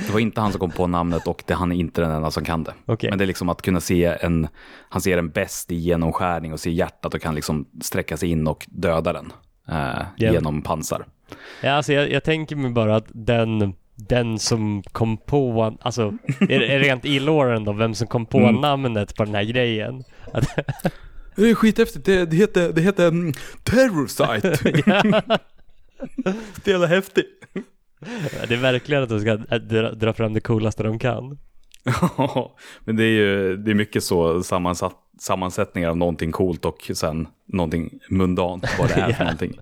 [0.07, 2.31] Det var inte han som kom på namnet och det, han är inte den enda
[2.31, 2.73] som kan det.
[2.85, 3.09] Okej.
[3.09, 4.47] Men det är liksom att kunna se en,
[4.89, 8.47] han ser en bäst i genomskärning och ser hjärtat och kan liksom sträcka sig in
[8.47, 9.33] och döda den
[9.69, 9.75] eh,
[10.17, 10.31] Ja.
[10.31, 11.05] genom pansar.
[11.63, 16.61] Ja, alltså jag, jag tänker mig bara att den, den som kom på, alltså är,
[16.61, 18.55] är rent i låren då, vem som kom på Mm.
[18.55, 20.03] namnet på den här grejen.
[21.38, 23.33] Det är skithäftigt, det, det heter, det heter um,
[23.63, 24.81] Terror Site.
[24.85, 25.38] ja,
[26.63, 27.27] det är jävla häftigt.
[28.47, 31.38] det är verkligen att de ska äh, dra, dra fram det coolaste de kan.
[32.17, 36.91] Ja, men det är ju det är mycket så sammansatt, sammansättningar av någonting coolt och
[36.93, 39.59] sen någonting mundant, vad det är för någonting.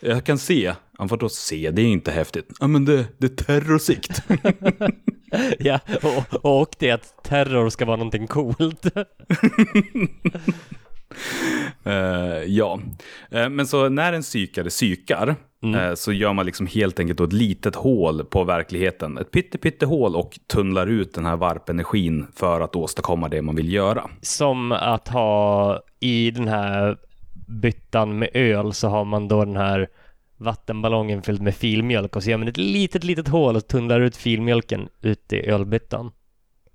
[0.00, 2.56] Jag kan se, ja, vadå se, det är inte häftigt.
[2.60, 4.22] Ja men det, det är terrorsikt.
[5.58, 8.86] Ja, och, och det att terror ska vara någonting coolt.
[11.84, 12.80] Eh, ja,
[13.32, 15.36] Eh, men så när en psykare psykar
[15.76, 19.18] eh, så gör man liksom helt enkelt ett litet hål på verkligheten.
[19.18, 23.72] Ett pytte hål och tunnlar ut den här varpenergin för att åstadkomma det man vill
[23.72, 24.10] göra.
[24.20, 26.96] Som att ha i den här
[27.48, 29.88] byttan med öl så har man då den här
[30.36, 34.16] vattenballongen fylld med filmjölk och så gör man ett litet, litet hål och tunnlar ut
[34.16, 36.10] filmjölken ut i ölbyttan.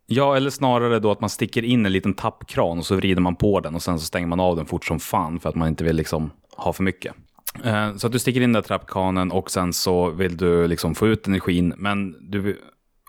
[0.09, 3.35] Ja, eller snarare då att man sticker in en liten tappkran och så vrider man
[3.35, 5.67] på den och sen så stänger man av den fort som fan för att man
[5.67, 7.15] inte vill liksom ha för mycket.
[7.63, 10.95] Eh, Så att du sticker in den där trappkranen och sen så vill du liksom
[10.95, 11.73] få ut energin.
[11.77, 12.61] Men du,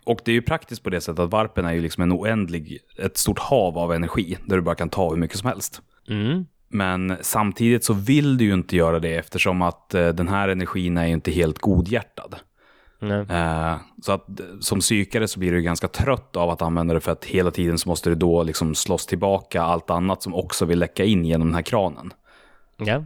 [0.05, 2.79] och det är ju praktiskt på det sättet att varpen är ju liksom en oändlig,
[2.99, 5.83] ett stort hav av energi där du bara kan ta hur mycket som helst.
[6.09, 6.47] Mm.
[6.69, 10.97] Men samtidigt så vill du ju inte göra det eftersom att eh, den här energin
[10.97, 12.37] är ju inte helt godhjärtad.
[13.03, 14.27] Eh, så att
[14.61, 17.79] som psykare så blir du ganska trött av att använda det för att hela tiden
[17.79, 21.47] så måste du då liksom slåss tillbaka allt annat som också vill läcka in genom
[21.49, 22.13] den här kranen.
[22.77, 23.05] Ja.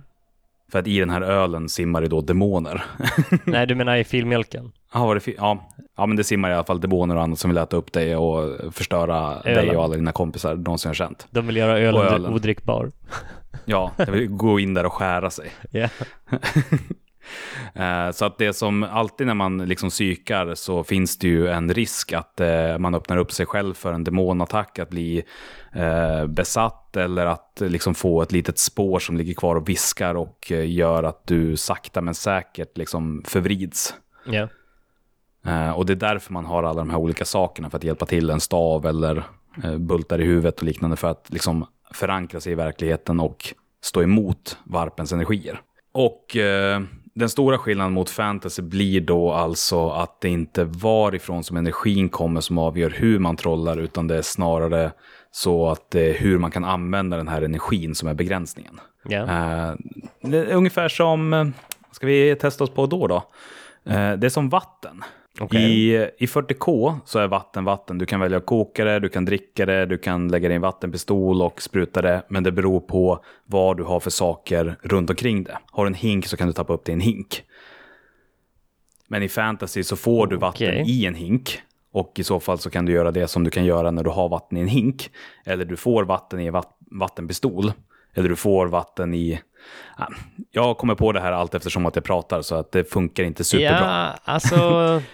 [0.72, 2.84] För att i den här ölen simmar det då demoner.
[3.44, 4.72] Nej, du menar i filmjölken?
[4.94, 5.68] Ja, var det fi- ja.
[5.96, 8.16] ja, men det simmar i alla fall demoner och annat som vill äta upp dig
[8.16, 9.66] och förstöra Ölen.
[9.66, 11.26] dig och alla dina kompisar någonsin har känt.
[11.30, 12.34] De vill göra ölen, ölen.
[12.34, 12.92] odrickbar.
[13.64, 15.50] Ja, det vill gå in där och skära sig.
[15.70, 15.88] Ja.
[17.74, 21.74] Eh, Så att det som alltid när man liksom psykar så finns det ju en
[21.74, 25.22] risk att eh, man öppnar upp sig själv för en demonattack, att bli
[25.72, 30.50] eh, besatt eller att liksom få ett litet spår som ligger kvar och viskar och
[30.50, 33.94] gör att du sakta men säkert liksom förvrids.
[35.46, 38.06] Eh, och det är därför man har alla de här olika sakerna för att hjälpa
[38.06, 39.22] till en stav eller
[39.78, 44.58] bultar i huvudet och liknande för att liksom förankra sig i verkligheten och stå emot
[44.64, 45.60] varpens energier.
[45.92, 46.36] Och
[47.14, 52.40] den stora skillnaden mot fantasy blir då alltså att det inte varifrån som energin kommer
[52.40, 54.92] som avgör hur man trollar utan det är snarare
[55.30, 58.80] så att det är hur man kan använda den här energin som är begränsningen.
[60.20, 61.46] Det är ungefär som, eh,
[61.90, 63.16] ska vi testa oss på då då?
[63.84, 65.04] Eh, det är som vatten.
[65.40, 65.62] Okej.
[65.62, 67.98] I, I 40K så är vatten vatten.
[67.98, 70.56] Du kan välja att koka det, du kan dricka det, du kan lägga det i
[70.56, 72.22] en vattenpistol och spruta det.
[72.28, 75.58] Men det beror på vad du har för saker runt omkring det.
[75.70, 77.42] Har du en hink så kan du tappa upp det i en hink.
[79.08, 80.84] Men i fantasy så får du vatten Okej.
[80.90, 81.58] i en hink.
[81.92, 84.10] Och i så fall så kan du göra det som du kan göra när du
[84.10, 85.10] har vatten i en hink.
[85.44, 87.72] Eller du får vatten i en vat- vattenpistol.
[88.14, 89.40] Eller du får vatten i...
[89.98, 90.08] Ja,
[90.50, 93.44] Jag kommer på det här allt eftersom att jag pratar så att det funkar inte
[93.44, 93.78] superbra.
[93.80, 95.02] Ja, alltså...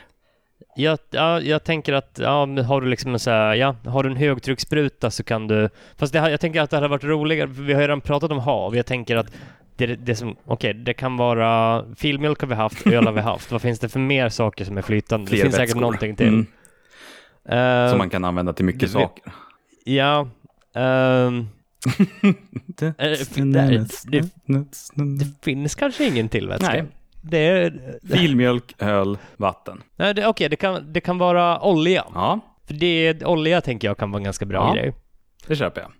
[0.80, 4.10] Jag, ja, jag tänker att ja, har du liksom en så här, ja, har du
[4.10, 5.68] en högtrycksspruta så kan du...
[5.96, 8.30] Fast det, jag tänker att det hade varit roligare, för vi har ju redan pratat
[8.30, 8.76] om hav.
[8.76, 9.26] Jag tänker att
[9.76, 13.52] det, det som, okej, det kan vara filmjölk har vi haft, öl har vi haft.
[13.52, 15.26] Vad finns det för mer saker som är flytande?
[15.26, 15.80] Fler det finns säkert vätskor.
[15.80, 16.28] någonting till.
[16.28, 16.46] Mm,
[17.48, 19.24] Eh, som man kan använda till mycket vet- saker.
[19.84, 20.28] Ja.
[20.74, 21.30] Eh,
[22.66, 22.94] det,
[24.08, 24.20] det,
[25.18, 26.68] det finns kanske ingen till vätska.
[26.72, 26.84] Nej.
[27.22, 27.98] Det är...
[28.12, 29.82] Filmjölk, öl, vatten.
[29.96, 32.04] Nej, det, okej, det, kan, det kan vara olja.
[32.14, 34.74] Ja, För det, olja tänker jag kan vara en ganska bra Ja.
[34.82, 34.92] grej.
[35.46, 35.90] det köper jag.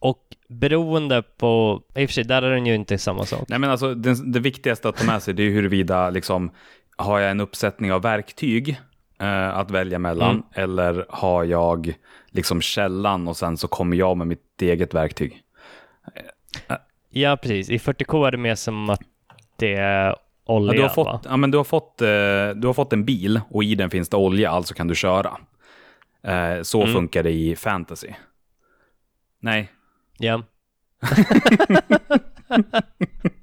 [0.00, 3.44] Och beroende på, i och för sig, där är den ju inte samma sak.
[3.48, 6.50] Nej, men alltså, det, det viktigaste att ta med sig det är huruvida liksom,
[6.96, 8.80] har jag en uppsättning av verktyg
[9.20, 10.42] eh, att välja mellan Mm.
[10.52, 11.94] eller har jag
[12.30, 15.42] liksom källan och sen så kommer jag med mitt eget verktyg.
[17.10, 17.70] Ja, precis.
[17.70, 19.00] I 40K är det mer som att
[19.56, 20.16] det är
[20.48, 20.94] olja, Ja, du, har va?
[20.94, 22.08] fått, ja, men du, har fått, eh,
[22.56, 25.36] du har fått en bil och i den finns det olja, alltså kan du köra.
[26.22, 26.92] Eh, så Mm.
[26.94, 28.08] funkar det i fantasy.
[29.40, 29.68] Nej.
[30.18, 30.42] Ja.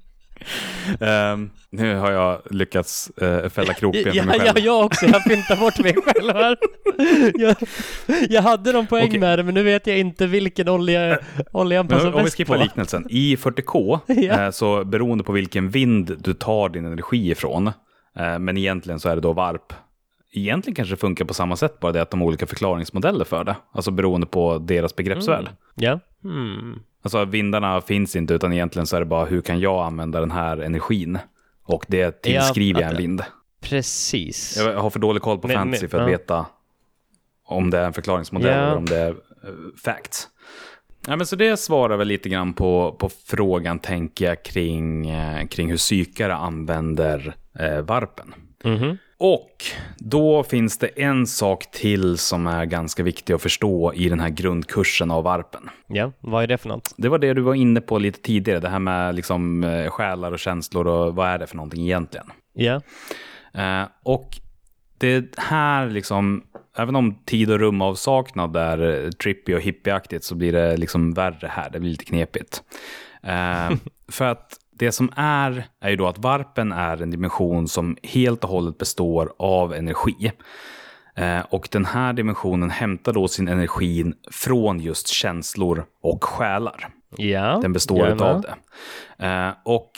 [1.00, 4.58] Ehm, nu har jag lyckats uh, fälla krokben för Ja, mig ja, själv.
[4.64, 5.06] jag också.
[5.06, 6.56] Jag fintar bort mig själv här.
[7.34, 7.56] Jag,
[8.30, 9.20] jag hade någon poäng Okej.
[9.20, 11.18] med det, men nu vet jag inte vilken olja,
[11.52, 12.42] oljan passar Men om vi bäst på.
[12.42, 13.06] skippar liknelsen.
[13.10, 14.44] I 40K, Ja.
[14.44, 17.66] eh, så beroende på vilken vind du tar din energi ifrån,
[18.18, 19.72] eh, men egentligen så är det då varp
[20.36, 23.56] egentligen kanske funkar på samma sätt, bara det att de har olika förklaringsmodeller för det.
[23.72, 25.44] Alltså beroende på deras begreppsvärld.
[25.46, 25.54] Mm.
[25.74, 26.00] Ja.
[26.24, 26.78] Mm.
[27.02, 30.30] Alltså vindarna finns inte, utan egentligen så är det bara hur kan jag använda den
[30.30, 31.18] här energin?
[31.64, 33.22] Och det tillskriver jag en vind.
[33.60, 34.56] Precis.
[34.56, 36.18] Jag har för dålig koll på Men- fantasy men- för att ja.
[36.18, 36.46] veta
[37.44, 38.62] om det är en förklaringsmodell Ja.
[38.62, 39.16] eller om det är uh,
[39.84, 40.28] facts.
[41.08, 45.46] Ja, men så det svarar väl lite grann på, på frågan, tänker jag, kring, eh,
[45.46, 48.34] kring hur psykare använder eh, varpen.
[48.64, 48.98] Mhm.
[49.18, 49.64] Och
[49.98, 54.28] då finns det en sak till som är ganska viktig att förstå i den här
[54.28, 55.70] grundkursen av varpen.
[55.86, 56.94] Ja, vad är det för något?
[56.96, 60.32] Det var det du var inne på lite tidigare, det här med liksom, eh, själar
[60.32, 62.26] och känslor och vad är det för någonting egentligen.
[62.52, 62.80] Ja.
[63.54, 64.28] Eh, och
[64.98, 66.44] det här liksom,
[66.76, 71.46] även om tid och rumavsaknad är eh, trippy och hippieaktigt så blir det liksom värre
[71.46, 72.62] här, det blir lite knepigt.
[73.22, 73.70] Eh,
[74.08, 78.44] för att det som är, är ju då att varpen är en dimension som helt
[78.44, 80.32] och hållet består av energi.
[81.16, 86.88] Eh, och den här dimensionen hämtar då sin energi från just känslor och själar.
[87.16, 87.58] Ja.
[87.62, 88.22] Den består Jajamän.
[88.22, 88.54] av det.
[89.26, 89.90] Eh, och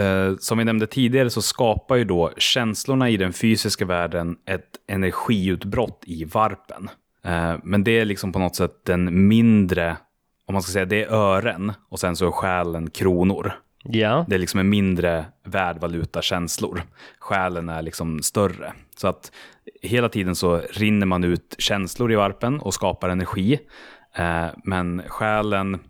[0.00, 4.70] eh, som vi nämnde tidigare så skapar ju då känslorna i den fysiska världen ett
[4.88, 6.90] energiutbrott i varpen.
[7.62, 9.96] Men det är liksom på något sätt den mindre,
[10.46, 13.52] om man ska säga det är ören och sen så är själen kronor.
[13.84, 14.24] Ja.
[14.28, 16.82] Det är liksom en mindre värdvaluta känslor.
[17.18, 18.72] Själen är liksom större.
[18.96, 19.32] Så att
[19.82, 23.58] hela tiden så rinner man ut känslor i varpen och skapar energi.
[24.14, 25.80] Eh, men själen,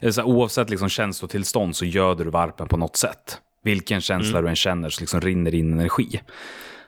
[0.00, 3.38] eller så här, oavsett liksom känslotillstånd så göder du varpen på något sätt.
[3.64, 6.20] Vilken känsla du än känner så liksom rinner in energi.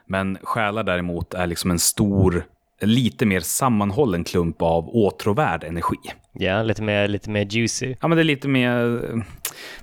[0.06, 2.44] Men själar däremot är liksom en stor,
[2.80, 5.96] lite mer sammanhållen klump av åtråvärd energi.
[6.32, 7.94] Ja, lite mer, lite mer juicy.
[8.00, 9.00] Ja, men det är lite mer...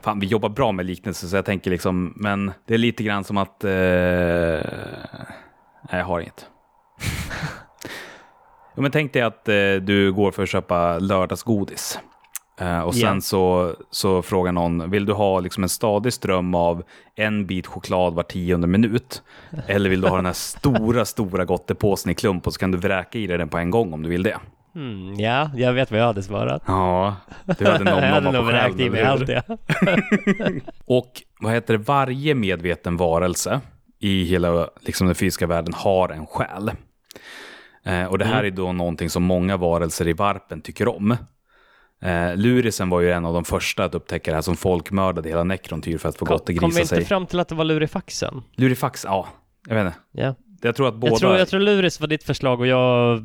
[0.01, 2.13] Fan, vi jobbar bra med liknelser, så jag tänker liksom...
[2.15, 3.63] Men det är lite grann som att...
[3.63, 3.71] Eh...
[5.91, 6.45] Nej, jag har inget.
[8.75, 11.99] ja, men tänk dig att eh, du går för att köpa lördagsgodis.
[12.61, 13.21] Eh, och sen Ja.
[13.21, 16.83] så, så frågar någon, vill du ha liksom en stadig ström av
[17.15, 19.21] en bit choklad var tionde minut?
[19.67, 22.77] Eller vill du ha den här stora, stora gottepåsen i klump och så kan du
[22.77, 24.37] vräka i dig den på en gång om du vill det?
[24.75, 26.63] Mm, ja, jag vet vad jag hade svarat.
[26.67, 27.15] Ja,
[27.57, 29.43] du hade någon jag hade nog vräkt i mig allt det.
[30.85, 33.61] Och vad heter det, varje medveten varelse
[33.99, 36.71] i hela liksom, den fysiska världen har en själ.
[37.83, 41.17] Eh, och det här är då någonting som många varelser i varpen tycker om.
[42.01, 45.43] Eh, Lurisen var ju en av de första att upptäcka det här som folkmördade hela
[45.43, 47.05] Necrontyr för att få gott Kom vi grisa inte sig.
[47.05, 48.43] fram till att det var lurifaxen?
[48.55, 49.27] Lurifax, ja,
[49.67, 49.97] jag vet inte.
[50.11, 50.35] Ja.
[50.61, 53.21] Jag tror att båda, Jag, tror, jag tror luris var ditt förslag och jag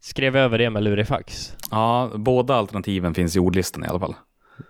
[0.00, 1.52] skrev över det med lurifax.
[1.70, 4.14] ja, båda alternativen finns i ordlistan i alla fall.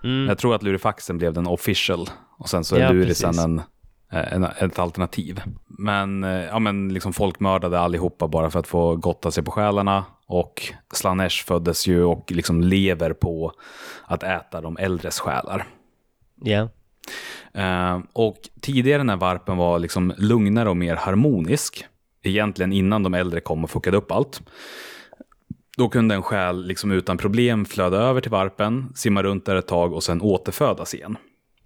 [0.04, 0.28] Mm.
[0.28, 3.44] Jag tror att lurifaxen blev den official och sen så är Ja, lurisen precis.
[3.44, 3.62] en,
[4.10, 5.42] en, ett alternativ.
[5.78, 9.50] Men, eh, ja, men liksom folk mördade allihopa bara för att få gotta sig på
[9.50, 10.62] själarna och
[10.94, 13.52] Slanesh föddes ju och liksom lever på
[14.04, 15.66] att äta de äldres själar.
[16.42, 16.68] Ja.
[17.54, 21.84] Eh, och tidigare när varpen var liksom lugnare och mer harmonisk,
[22.22, 24.42] egentligen innan de äldre kom och fuckade upp allt,
[25.76, 29.66] då kunde en själ liksom utan problem flöda över till varpen, simma runt där ett
[29.68, 31.16] tag och sen återfödas igen.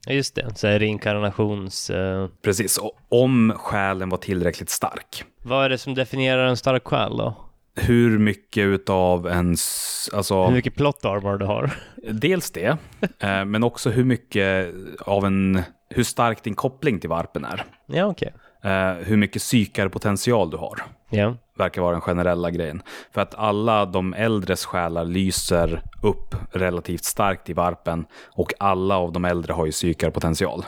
[0.08, 0.54] Just det.
[0.58, 1.90] Så här reinkarnations...
[1.90, 5.24] eh, Precis, och om själen var tillräckligt stark.
[5.42, 7.34] vad är det som definierar en stark själ då?
[7.80, 11.70] Hur mycket utav en, s- alltså, Hur mycket plot armor du har?
[12.12, 12.76] dels det,
[13.18, 17.64] eh, men också hur mycket av en, hur stark din koppling till varpen är.
[17.86, 18.32] Ja, okej.
[18.64, 20.78] Eh, hur mycket psykarpotential du har.
[21.10, 21.36] Ja.
[21.58, 22.82] verkar vara den generella grejen.
[23.14, 29.12] För att alla de äldres själar lyser upp relativt starkt i varpen och alla av
[29.12, 30.64] de äldre har ju psykarpotential.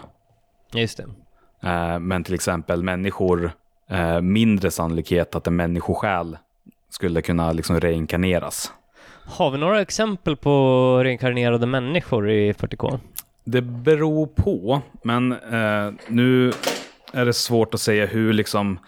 [0.74, 1.06] Just det.
[1.68, 3.52] Eh, Men till exempel människor,
[3.90, 6.38] eh, mindre sannolikhet att en människosjäl
[6.90, 8.72] skulle kunna liksom reinkarneras.
[9.24, 12.98] Har vi några exempel på reinkarnerade människor i 40K?
[13.44, 16.52] Det beror på, men eh, nu
[17.12, 18.78] är det svårt att säga hur liksom,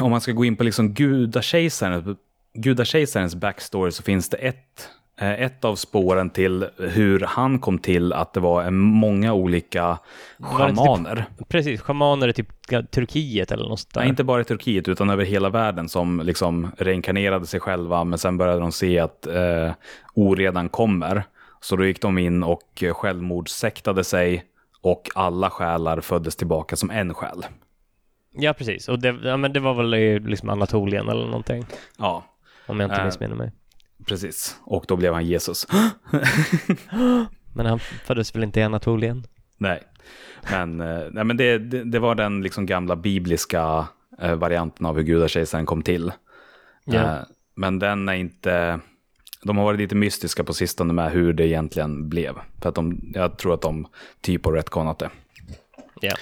[0.00, 2.16] om man ska gå in på liksom gudakejsaren,
[2.54, 4.88] gudakejsarens backstory så finns det ett,
[5.20, 9.98] ett av spåren till hur han kom till att det var en många olika
[10.38, 11.24] inte schamaner.
[11.48, 12.48] Precis, schamaner i typ
[12.90, 14.00] Turkiet eller något där.
[14.00, 18.18] Nej, inte bara i Turkiet utan över hela världen som liksom reinkarnerade sig själva men
[18.18, 19.72] sen började de se att eh,
[20.14, 21.24] oredan kommer.
[21.60, 24.44] Så då gick de in och eh, självmordssektade sig
[24.80, 27.46] och alla själar föddes tillbaka som en själ.
[28.38, 28.88] Ja, precis.
[28.88, 31.66] Och det, ja, men det var väl i liksom Anatolien eller någonting,
[31.98, 32.24] Ja,
[32.66, 33.04] om jag inte Äh.
[33.04, 33.52] missminner mig.
[34.08, 34.56] Precis.
[34.62, 35.66] Och då blev han Jesus.
[37.54, 39.26] Men han föddes väl inte i Anatolien?
[39.58, 39.82] nej.
[40.50, 43.86] Men, eh, nej, men det, det, det var den liksom gamla bibliska
[44.20, 46.12] eh, varianten av hur gudakejsaren kom till.
[46.92, 47.16] Eh,
[47.54, 48.80] men den är inte...
[49.42, 52.34] De har varit lite mystiska på sistone med hur det egentligen blev.
[52.62, 53.86] För att de, jag tror att de
[54.20, 55.10] typ har retconat det.
[56.00, 56.12] Ja.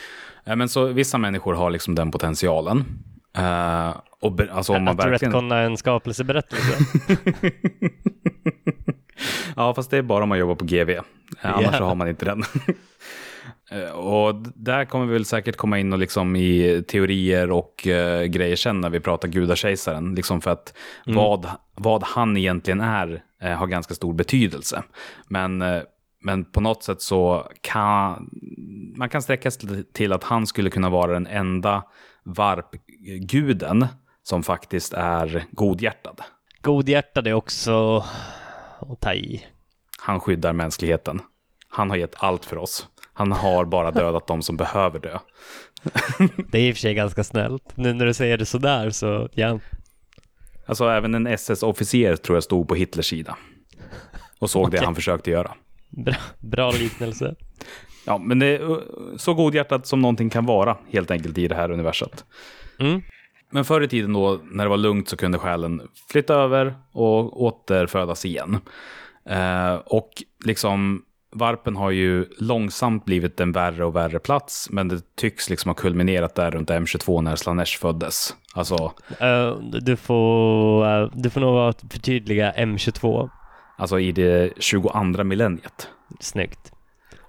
[0.44, 2.84] Eh, Men så vissa människor har liksom den potentialen.
[3.36, 5.32] Eh, och be, alltså om man Att verkligen...
[5.32, 6.78] retconna en skapelseberättelse.
[9.56, 10.90] Ja, fast det är bara om man jobbar på GV.
[10.90, 11.00] Eh,
[11.42, 11.78] Annars Ja.
[11.78, 12.42] så har man inte den.
[13.70, 17.74] Eh, och där kommer vi väl säkert komma in och liksom i teorier och
[18.28, 20.14] grejer sen när vi pratar gudakejsaren.
[20.14, 20.74] Liksom för att
[21.06, 23.22] vad, vad han egentligen är
[23.56, 24.82] har ganska stor betydelse.
[25.28, 25.64] Men,
[26.22, 28.30] men på något sätt så kan
[28.96, 31.82] man kan sträcka sig till att han skulle kunna vara den enda
[33.04, 33.86] varpguden
[34.22, 36.20] som faktiskt är godhjärtad.
[36.60, 38.04] Godhjärtad är också
[38.80, 39.46] att ta i.
[39.98, 41.20] Han skyddar mänskligheten.
[41.68, 42.88] Han har gett allt för oss.
[43.12, 45.18] Han har bara dödat de som behöver dö.
[46.50, 47.76] Det är i och för sig ganska snällt.
[47.76, 49.60] Nu när du säger det sådär så, ja.
[50.66, 53.36] Alltså även en SS-officer tror jag stod på Hitlers sida.
[54.38, 54.84] Och såg det Okej.
[54.84, 55.54] han försökte göra.
[55.90, 57.34] Bra, bra liknelse.
[58.06, 58.78] Ja, men det är uh,
[59.16, 62.24] så godhjärtat som någonting kan vara helt enkelt i det här universet.
[62.80, 63.02] Mm.
[63.50, 65.80] Men förr i tiden då, när det var lugnt så kunde själen
[66.10, 68.58] flytta över och återfödas igen.
[69.28, 70.10] Eh, och
[70.44, 71.02] liksom,
[71.34, 75.74] varpen har ju långsamt blivit en värre och värre plats, men det tycks liksom ha
[75.74, 78.36] kulminerat där runt M22 när Slanesh föddes.
[78.54, 83.30] Alltså, Eh, du, får, eh, du får nog förtydliga M22.
[83.76, 85.88] alltså i det 22 millenniet.
[86.20, 86.73] Snyggt.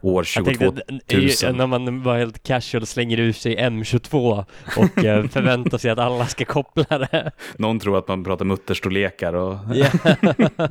[0.05, 1.55] År Jag tänkte, 22 att, 000.
[1.55, 4.45] när man bara helt casual slänger ur sig M22
[4.77, 7.31] och eh, förväntar sig att alla ska koppla det.
[7.57, 9.57] Någon tror att man pratar mutterstorlekar och...
[9.73, 9.87] Ja.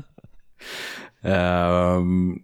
[1.22, 2.38] Ehm,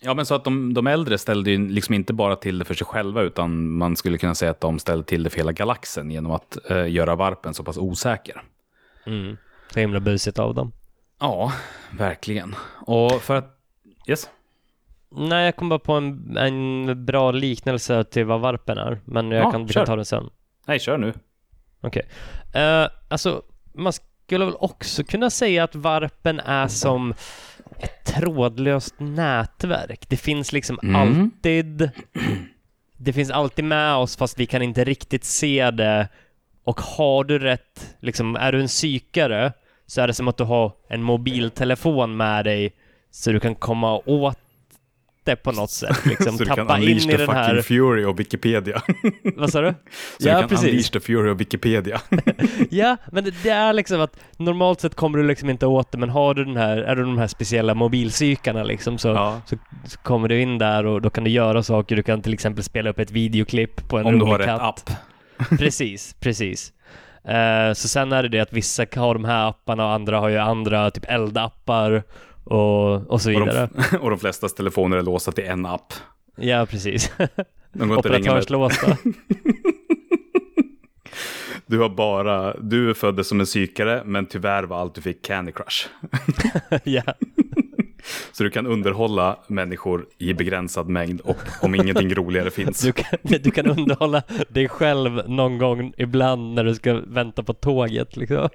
[0.00, 2.74] ja, men så att de, de äldre ställde ju liksom inte bara till det för
[2.74, 6.10] sig själva, utan man skulle kunna säga att de ställde till det för hela galaxen
[6.10, 8.42] genom att eh, göra varpen så pass osäker.
[9.06, 9.36] Mm.
[9.72, 10.72] Så himla busigt av dem.
[11.20, 11.52] Ja,
[11.90, 12.54] verkligen.
[12.80, 13.60] Och för att...
[14.08, 14.28] Yes?
[15.16, 19.44] Nej, jag kom bara på en, en bra liknelse till vad varpen är, men jag
[19.44, 19.80] Ja, kan, vi kör.
[19.80, 20.30] kan ta den sen.
[20.66, 21.12] Nej, kör nu.
[21.80, 22.02] Okej.
[22.54, 23.42] Eh, alltså,
[23.74, 27.14] man skulle väl också kunna säga att varpen är som
[27.78, 30.08] ett trådlöst nätverk.
[30.08, 30.96] Det finns liksom Mm.
[30.96, 31.90] alltid...
[32.96, 36.08] Det finns alltid med oss fast vi kan inte riktigt se det.
[36.64, 39.52] Och har du rätt, liksom är du en psykare
[39.86, 42.72] så är det som att du har en mobiltelefon med dig
[43.10, 44.38] så du kan komma åt
[45.24, 46.06] det på något sätt.
[46.06, 47.62] Liksom så du kan tappa in i the den fucking här...
[47.62, 48.82] fury of Wikipedia.
[49.36, 49.74] Vad sa du?
[50.18, 50.68] så ja, du kan precis.
[50.68, 52.00] unleash the fury of Wikipedia.
[52.70, 55.98] Ja, men det, det är liksom att normalt sett kommer du liksom inte åt det,
[55.98, 59.40] men har du den här, är du de här speciella mobilpsykarna liksom så, ja.
[59.46, 59.56] så,
[59.86, 61.96] så kommer du in där och då kan du göra saker.
[61.96, 64.46] Du kan till exempel spela upp ett videoklipp på en Om du rolig har rätt
[64.46, 64.90] katt.
[64.90, 64.90] app.
[65.58, 66.72] Precis, precis.
[67.28, 70.28] Eh, så sen är det det att vissa har de här apparna och andra har
[70.28, 72.02] ju andra, typ eldappar
[72.44, 73.68] och, och så Och vidare.
[73.90, 75.92] de, och de flestas telefoner är låsta till en app.
[76.36, 77.12] Ja, precis.
[77.72, 77.96] De går.
[77.98, 78.96] Operatörslåsta.
[81.66, 85.52] Du har bara, du föddes som en psykare, men tyvärr var allt du fick Candy
[85.52, 85.86] Crush.
[86.84, 87.02] ja.
[88.32, 92.80] Så du kan underhålla människor i begränsad mängd och om ingenting roligare finns.
[92.80, 97.52] Du kan, du kan underhålla dig själv någon gång ibland när du ska vänta på
[97.52, 98.48] tåget liksom.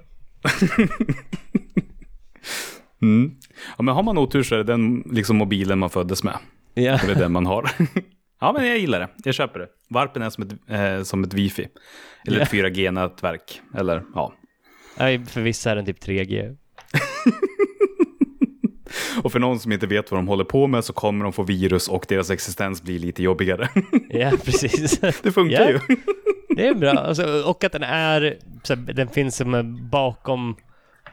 [3.02, 3.30] Mm.
[3.78, 6.34] Ja, men har man otur så är det den liksom, mobilen man föddes med.
[6.74, 6.98] Ja.
[7.06, 7.70] Det är den man har.
[8.40, 9.08] ja, men jag gillar det.
[9.24, 9.66] Jag köper det.
[9.90, 10.52] Varpen är som ett,
[10.98, 11.68] eh, som ett wifi.
[12.26, 12.42] Eller Ja.
[12.42, 13.60] ett 4G-nätverk.
[13.74, 14.32] Eller ja.
[14.98, 16.56] Nej, för vissa är den typ 3G.
[19.22, 21.42] Och för någon som inte vet vad de håller på med så kommer de få
[21.42, 23.68] virus och deras existens blir lite jobbigare.
[24.08, 24.98] Ja, precis.
[25.00, 25.70] det funkar Ja.
[25.70, 25.96] ju.
[26.56, 26.90] Det är bra.
[26.90, 28.38] Alltså, och att den är,
[28.94, 30.56] den finns som en bakom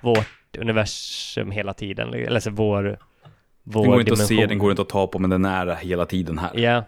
[0.02, 0.28] vårt
[0.58, 2.14] universum hela tiden.
[2.14, 3.00] Eller så vår,
[3.64, 4.38] vår Den går inte att dimension.
[4.38, 6.52] se, den går inte att ta på, men den är hela tiden här.
[6.60, 6.84] Ja.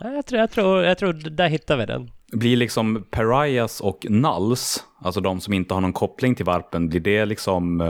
[0.00, 2.10] Ja, Jag tror, jag tror, jag tror, där hittar vi den.
[2.32, 7.00] Blir liksom Pariahs och Nulls, alltså de som inte har någon koppling till varpen, blir
[7.00, 7.80] det liksom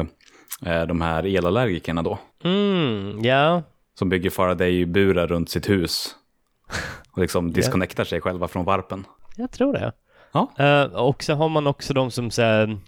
[0.66, 2.18] eh, de här elallergikerna då?
[2.44, 3.62] Mm, ja.
[3.98, 6.14] Som bygger Faraday-burar runt sitt hus.
[7.12, 9.04] Och liksom disconnectar sig själva från varpen.
[9.36, 9.92] Jag tror det.
[10.32, 10.52] Ja.
[10.58, 12.78] Eh, och så har man också de som säger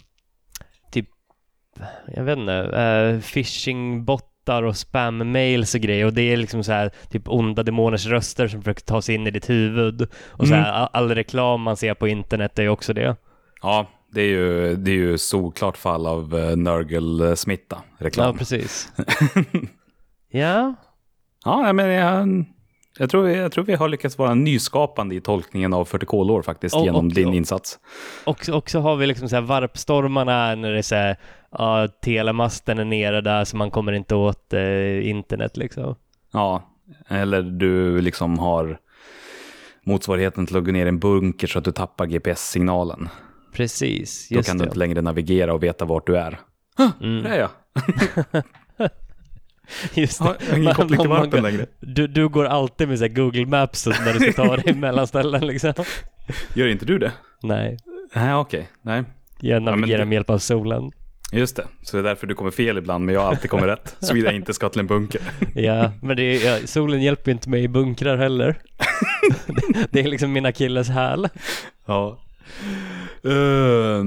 [2.15, 6.05] jag vet inte, uh, phishing-bottar och spam-mails och grejer.
[6.05, 9.27] Och det är liksom så här typ onda demoners röster som försöker ta sig in
[9.27, 10.01] i ditt huvud.
[10.29, 10.65] Och så Mm.
[10.65, 13.15] här, all, all reklam man ser på internet är ju också det.
[13.61, 18.25] Ja, det är ju, det är ju såklart fall av uh, Nurgle-smitta, reklam.
[18.27, 18.87] Ja, precis.
[20.31, 20.75] ja,
[21.45, 22.45] Ja, men jag,
[22.99, 26.75] Jag tror, vi, jag tror vi har lyckats vara nyskapande i tolkningen av 40K-lår faktiskt
[26.75, 27.79] Och- genom och- din och- insats.
[28.25, 31.17] Och och så har vi liksom så här varpstormarna när det är så här,
[31.57, 35.95] ja, telemasten är nere där så man kommer inte åt eh, internet liksom.
[36.33, 36.69] Ja,
[37.07, 38.77] eller du liksom har
[39.85, 43.09] motsvarigheten till att gå ner i en bunker så att du tappar GPS-signalen.
[43.53, 44.67] Precis, Då just kan du det.
[44.67, 46.39] inte längre navigera och veta vart du är.
[47.01, 47.23] Mm.
[47.23, 47.49] Där är jag.
[49.93, 50.25] Just det.
[50.25, 51.65] Har ingen Man- koppling till man- varpen längre.
[51.79, 54.73] Du, du går alltid med så här Google Maps och när du ska ta dig
[54.75, 55.73] mellan ställen liksom.
[56.53, 57.11] Gör inte du det?
[57.43, 57.77] Nej,
[58.15, 58.69] Nej, okej.
[58.81, 59.03] Nej.
[59.39, 60.91] jag navigerar det- med hjälp av solen.
[61.33, 61.67] Just det.
[61.81, 63.95] Så det är därför du kommer fel ibland, men jag alltid kommer rätt.
[63.99, 65.21] Såvida jag inte ska till en bunker.
[65.55, 68.61] Ja, men det är, ja, solen hjälper inte mig i bunkrar heller.
[69.89, 71.29] det, är liksom mina killes häl.
[71.85, 72.19] Ja.
[73.25, 74.03] Uh,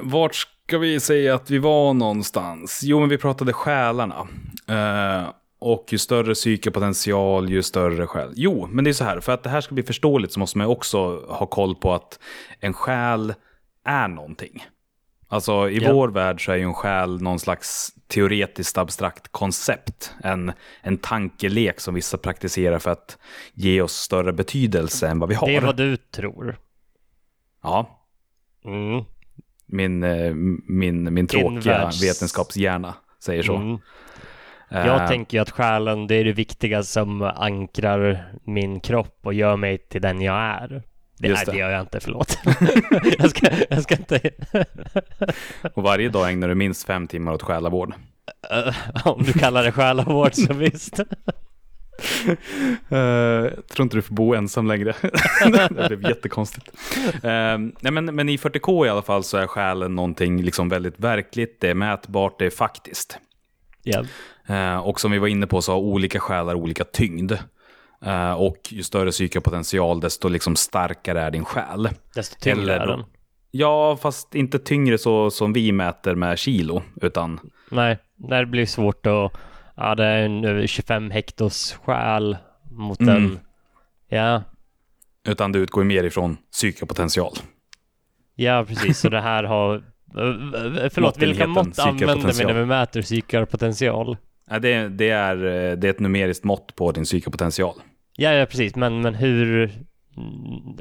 [0.00, 2.80] vart ska vi säga att vi var någonstans?
[2.84, 4.26] Jo, men vi pratade själarna.
[4.68, 8.32] Eh, och ju större psykopotential, ju större själ.
[8.34, 10.58] Jo, men det är så här, för att det här ska bli förståeligt så måste
[10.58, 12.18] man också ha koll på att
[12.60, 13.34] en själ
[13.84, 14.64] är någonting.
[15.28, 15.92] Alltså i Ja.
[15.92, 20.14] vår värld så är ju en själ någon slags teoretiskt abstrakt koncept.
[20.24, 20.52] En,
[20.82, 23.18] en tankelek som vissa praktiserar för att
[23.54, 25.46] ge oss större betydelse än vad vi har.
[25.46, 26.56] Det är vad du tror.
[27.62, 28.00] Ja,
[28.64, 29.04] Mm.
[29.66, 30.34] min, eh,
[30.68, 33.56] min, min tråkiga världs- vetenskapshjärna säger så.
[33.56, 33.78] Mm.
[34.70, 39.34] Eh, Jag tänker ju att själen, det är det viktiga som ankrar min kropp och
[39.34, 40.82] gör mig till den jag är.
[41.18, 41.58] Det, Just nej, det det.
[41.58, 42.38] gör jag inte, förlåt.
[43.18, 44.30] jag, ska, jag ska inte...
[45.74, 47.94] Och varje dag ägnar du minst fem timmar åt själavård.
[49.04, 51.00] Om du kallar det själavård så visst.
[52.92, 54.94] Uh, jag tror inte du får bo ensam längre.
[55.70, 56.68] det blev jättekonstigt.
[57.14, 61.00] Uh, nej, men, men i 40K i alla fall så är själen någonting liksom väldigt
[61.00, 63.18] verkligt, det är mätbart, det är faktiskt.
[63.84, 64.04] Ja.
[64.46, 67.32] Eh, och som vi var inne på så har olika själar olika tyngd.
[68.04, 71.88] Eh, och ju större psykopotential desto liksom starkare är din själ.
[72.14, 73.04] Desto tyngre Eller är den.
[73.50, 77.40] Ja, fast inte tyngre så som vi mäter med kilo, utan
[77.70, 79.32] Nej, det blir svårt att...
[79.76, 82.36] Ja, det är en över 25 hektos själ
[82.70, 83.14] mot Mm.
[83.16, 83.38] en...
[84.08, 84.42] Ja,
[85.28, 87.32] utan det utgår mer ifrån psykopotential.
[88.34, 88.98] ja precis.
[88.98, 89.84] Så det här har...
[90.90, 92.52] Förlåt, vilka mått använder vi psykopotential.
[92.52, 94.16] när vi mäter psykarpotential?
[94.50, 97.74] Ja, det, det, är, eh, det är ett numeriskt mått på din psykopotential.
[98.16, 99.70] Ja, ja precis, men, men hur...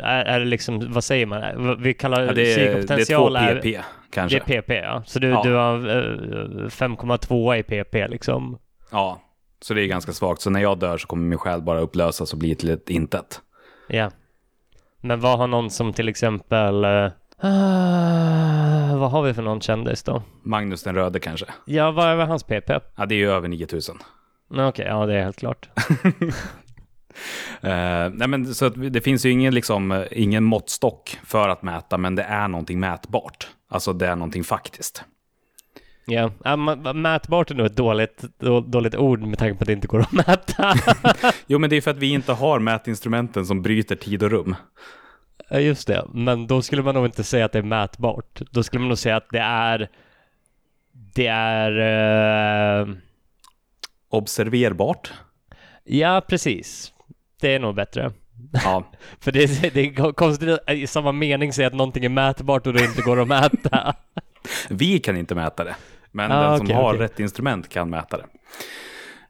[0.04, 1.82] Är, är det liksom, vad säger man?
[1.82, 3.80] Vi kallar Ja, det, är, det är psykopotential 2 pp
[4.12, 4.42] kanske.
[4.46, 5.04] Det är PP ja.
[5.06, 5.42] Så du, Ja.
[5.44, 8.58] du har eh, 5,2 i PP liksom.
[8.92, 9.22] Ja,
[9.62, 10.42] så det är ganska svagt.
[10.42, 13.42] Så när jag dör så kommer min själ bara upplösas och bli till ett intet.
[13.88, 14.12] Ja.
[15.02, 16.84] Men vad har någon som till exempel...
[16.84, 17.06] eh,
[17.38, 20.24] ah, vad har vi för någon kändis då?
[20.44, 21.46] Magnus den röde kanske.
[21.66, 22.70] Ja, vad är hans PP?
[22.96, 23.98] Ja, det är ju över 9000.
[24.50, 25.70] Nej, Okej, ja det är helt klart.
[27.62, 32.16] Eh, nej men, så det finns ju ingen, liksom, ingen måttstock för att mäta, men
[32.16, 33.48] det är någonting mätbart.
[33.70, 35.04] Alltså det är någonting faktiskt.
[36.06, 39.74] Ja, ma- mätbart är nog ett dåligt, då, dåligt ord med tanke på att det
[39.74, 40.74] inte går att mäta.
[41.48, 44.56] Jo, men det är för att vi inte har mätinstrumenten som bryter tid och rum.
[45.52, 46.06] Just det.
[46.14, 48.42] Men då skulle man nog inte säga att det är mätbart.
[48.52, 49.90] Då skulle man nog säga att det är...
[51.16, 52.82] Det är...
[52.82, 52.88] eh,
[54.10, 55.14] Observerbart.
[55.84, 56.93] ja, precis.
[57.44, 58.12] Det är nog bättre.
[58.52, 62.10] Ja, För det är, det är konstigt att i samma mening säga att någonting är
[62.10, 63.96] mätbart och det inte går att mäta.
[64.70, 65.76] vi kan inte mäta det.
[66.12, 67.00] Men Ah, den som okej, har okej.
[67.00, 68.26] rätt instrument kan mäta det.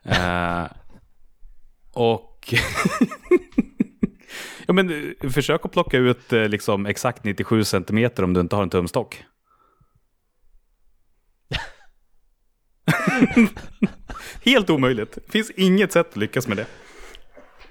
[0.04, 0.66] Eh,
[1.94, 2.54] och...
[4.68, 8.56] ja, men eh, försök att plocka ut eh, liksom, exakt 97 centimeter om du inte
[8.56, 9.24] har en tumstock.
[14.46, 15.18] Helt omöjligt.
[15.26, 16.66] Det finns inget sätt att lyckas med det.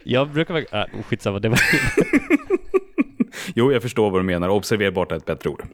[0.04, 0.84] Jag brukar vara...
[0.84, 1.60] Äh, skitsamma, det var...
[3.54, 4.48] Jo, jag förstår vad du menar.
[4.48, 5.64] Observerbart är ett bättre ord.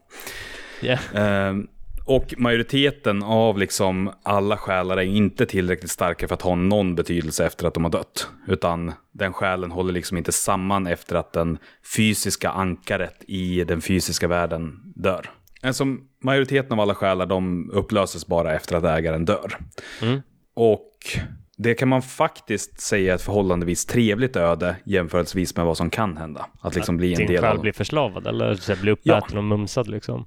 [0.80, 0.98] Ja.
[1.14, 1.66] Ehm,
[2.04, 7.46] och majoriteten av liksom alla själar är inte tillräckligt starka för att ha någon betydelse
[7.46, 8.28] efter att de har dött.
[8.46, 11.58] Utan den själen håller liksom inte samman efter att den
[11.96, 15.30] fysiska ankaret i den fysiska världen dör.
[15.62, 15.84] Alltså,
[16.22, 19.58] majoriteten av alla själar de upplöses bara efter att ägaren dör.
[20.02, 20.20] Mm.
[20.54, 20.92] Och
[21.58, 26.16] det kan man faktiskt säga är ett förhållandevis trevligt öde jämförelsevis med vad som kan
[26.16, 26.46] hända.
[26.60, 27.62] Att liksom bli en Din del själ av...
[27.62, 30.26] blir förslavad eller så blir uppäten och mumsad liksom.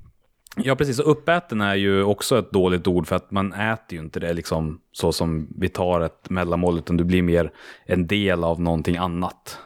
[0.56, 1.00] Ja, precis.
[1.00, 4.34] Och uppäten är ju också ett dåligt ord för att man äter ju inte det
[4.34, 7.52] liksom så som vi tar ett mellanmål, utan du blir mer
[7.86, 9.58] en del av någonting annat.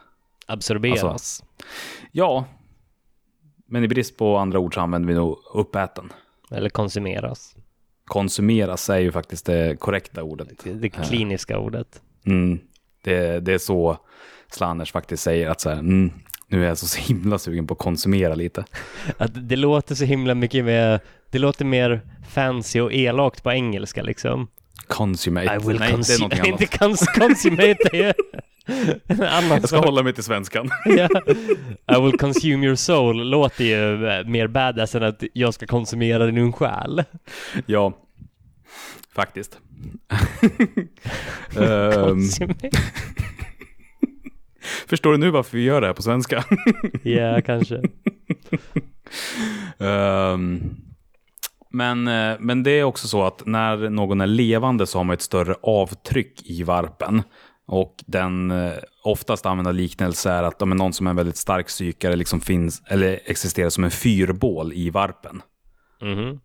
[0.47, 1.03] Absorberas.
[1.03, 1.45] Alltså-
[2.11, 2.45] Ja,
[3.67, 6.13] men i brist på andra ord så använder vi nog uppäten.
[6.51, 7.54] Eller konsumeras.
[8.05, 10.47] Konsumeras är ju faktiskt det korrekta ordet.
[10.63, 12.01] Det, det kliniska ordet.
[12.25, 12.59] Mm.
[13.03, 13.97] Det, det är så
[14.51, 16.11] Slanners faktiskt säger att så här, mm,
[16.47, 18.65] nu är jag så himla sugen på att konsumera lite.
[19.17, 20.99] Att det låter så himla mycket mer,
[21.31, 24.47] det låter mer fancy och elakt på engelska liksom.
[24.87, 25.55] Consummate.
[25.55, 26.61] I will Nej, det är consu- någonting annat.
[26.61, 28.13] inte cons consummate,
[29.49, 30.69] Jag ska hålla mig till svenskan.
[31.97, 36.25] I will consume your soul låter ju eh, mer badass än att jag ska konsumera
[36.25, 37.03] din själ.
[37.65, 37.93] ja,
[39.15, 39.59] faktiskt.
[41.59, 42.19] Ehm,
[44.87, 46.43] förstår du nu varför vi gör det här på svenska?
[47.03, 47.81] Ja, kanske.
[49.79, 50.61] Ehm,
[51.71, 55.13] men, eh, men det är också så att när någon är levande så har man
[55.13, 57.23] ett större avtryck i varpen.
[57.67, 61.67] Och den eh, oftast använda liknelse är att om någon som är en väldigt stark
[61.67, 65.41] psykare liksom finns, eller existerar som en fyrbål i varpen.
[66.01, 66.39] Mhm.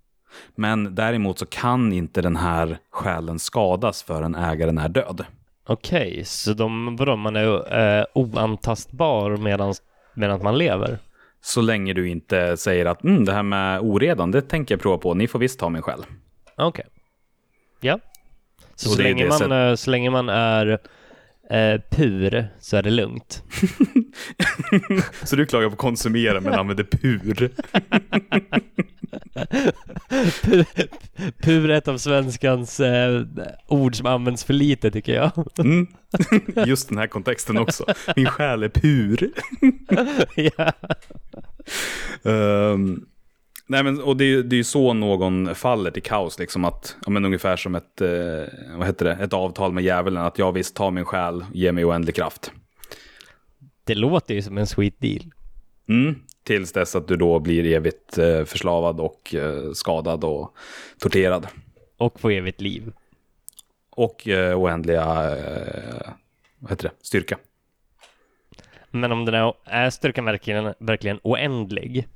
[0.55, 5.25] Men däremot så kan inte den här själen skadas förrän ägaren är död.
[5.67, 10.99] Okej, så de, vadå, man är eh, oantastbar medan, man lever?
[11.43, 14.99] Så länge du inte säger att mm, det här med oredan, det tänker jag prova
[14.99, 16.05] på, ni får visst ta min själ.
[16.57, 16.87] Okej.
[17.81, 17.99] Ja.
[18.75, 20.79] Så, så, länge man, sätt- eh, så länge man är
[21.51, 23.43] eh, pur så är det lugnt.
[25.23, 27.51] Så du klagar på konsumera men använder pur.
[30.43, 30.65] Pur,
[31.43, 33.23] pur är ett av svenskans eh,
[33.67, 35.31] ord som används för lite tycker jag.
[35.59, 35.87] Mm.
[36.67, 37.85] Just den här kontexten också.
[38.17, 39.31] Min själ är pur.
[40.37, 40.73] ja.
[42.31, 43.07] Ehm,
[43.71, 46.97] nej men, och det, är ju- det är så någon faller till kaos, liksom att,
[47.07, 48.09] ja, men ungefär som ett, eh,
[48.77, 51.85] vad heter det, ett avtal med djävulen, att jag visst tar min själ, ge mig
[51.85, 52.53] oändlig kraft.
[53.85, 55.21] Det låter ju som en sweet deal.
[55.89, 56.15] Mm.
[56.45, 60.57] Tills dess att du då blir evigt eh, förslavad och eh, skadad och
[60.99, 61.47] torterad.
[61.99, 62.93] Och få evigt liv.
[63.91, 66.11] Och eh, oändliga, eh,
[66.59, 67.39] vad heter det, styrka.
[68.91, 72.09] Men om den är, är styrkan verkligen, verkligen oändlig?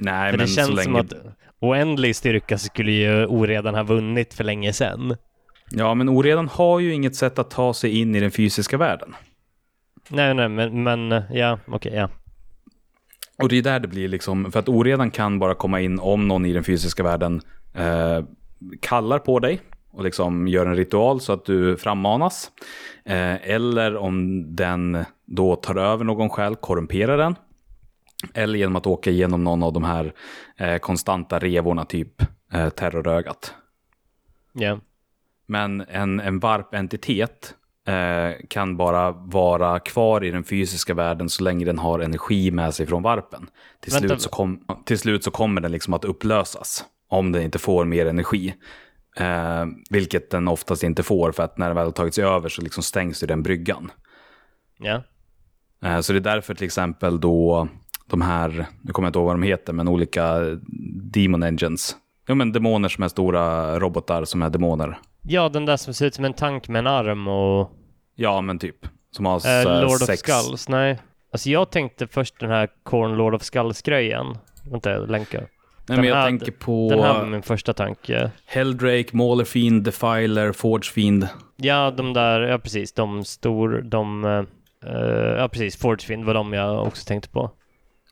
[0.00, 0.84] Nej, För men det känns så länge...
[0.84, 1.12] som att
[1.60, 5.16] oändlig styrka skulle ju oredan ha vunnit för länge sedan.
[5.70, 9.14] Ja, men oredan har ju inget sätt att ta sig in i den fysiska världen.
[10.08, 12.08] Nej, nej, men, men ja, okej, ja.
[13.42, 16.28] Och det är där det blir liksom, för att oredan kan bara komma in om
[16.28, 17.40] någon i den fysiska världen
[17.74, 18.24] eh,
[18.80, 22.50] kallar på dig och liksom gör en ritual så att du frammanas.
[23.04, 27.36] Eh, eller om den då tar över någon själ, korrumperar den.
[28.34, 30.12] Eller genom att åka igenom någon av de här
[30.56, 33.54] eh, konstanta revorna, typ eh, terrorögat.
[34.52, 34.80] Ja.
[35.46, 37.54] Men en, en varp-entitet
[37.86, 42.74] eh, kan bara vara kvar i den fysiska världen så länge den har energi med
[42.74, 43.48] sig från varpen.
[43.80, 44.08] Till, Vänta.
[44.08, 47.84] slut så, kom, till slut så kommer den liksom att upplösas om den inte får
[47.84, 48.54] mer energi.
[49.16, 52.48] Eh, vilket den oftast inte får för att när den väl har tagit sig över
[52.48, 53.90] så liksom stängs ju den bryggan.
[54.78, 55.02] Ja.
[55.84, 57.68] Eh, så det är därför till exempel då
[58.10, 60.34] de här, nu kommer jag inte ihåg vad de heter, men olika
[61.12, 61.96] demon engines.
[62.26, 64.98] Ja men demoner som är stora robotar som är demoner.
[65.22, 67.70] Ja, den där som ser ut som en tank med en arm och...
[68.14, 68.76] Ja, men typ.
[69.10, 70.22] Som har Eh, Lord sex...
[70.22, 70.98] of Skulls, nej.
[71.32, 74.26] Alltså jag tänkte först den här Korn Lord of Skulls-grejen.
[74.70, 75.38] Vänta, jag länkar.
[75.40, 75.48] Nej,
[75.86, 78.30] Den men jag här- tänker på Den här var min första tanke.
[78.46, 81.28] Helldrake, Maulerfiend, Defiler, Forgefiend.
[81.56, 84.24] Ja, de där, ja precis, de stor, de...
[84.24, 84.92] eh,
[85.38, 87.50] ja precis, Forgefiend var de jag också tänkte på.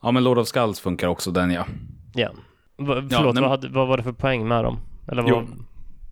[0.03, 1.67] Ja, men Lord of Skulls funkar också den ja.
[2.15, 2.31] Ja.
[2.77, 4.79] Va, Ja, förlåt, nej, vad, hade, vad var det för poäng med dem?
[5.09, 5.31] Eller vad?
[5.31, 5.47] Jo.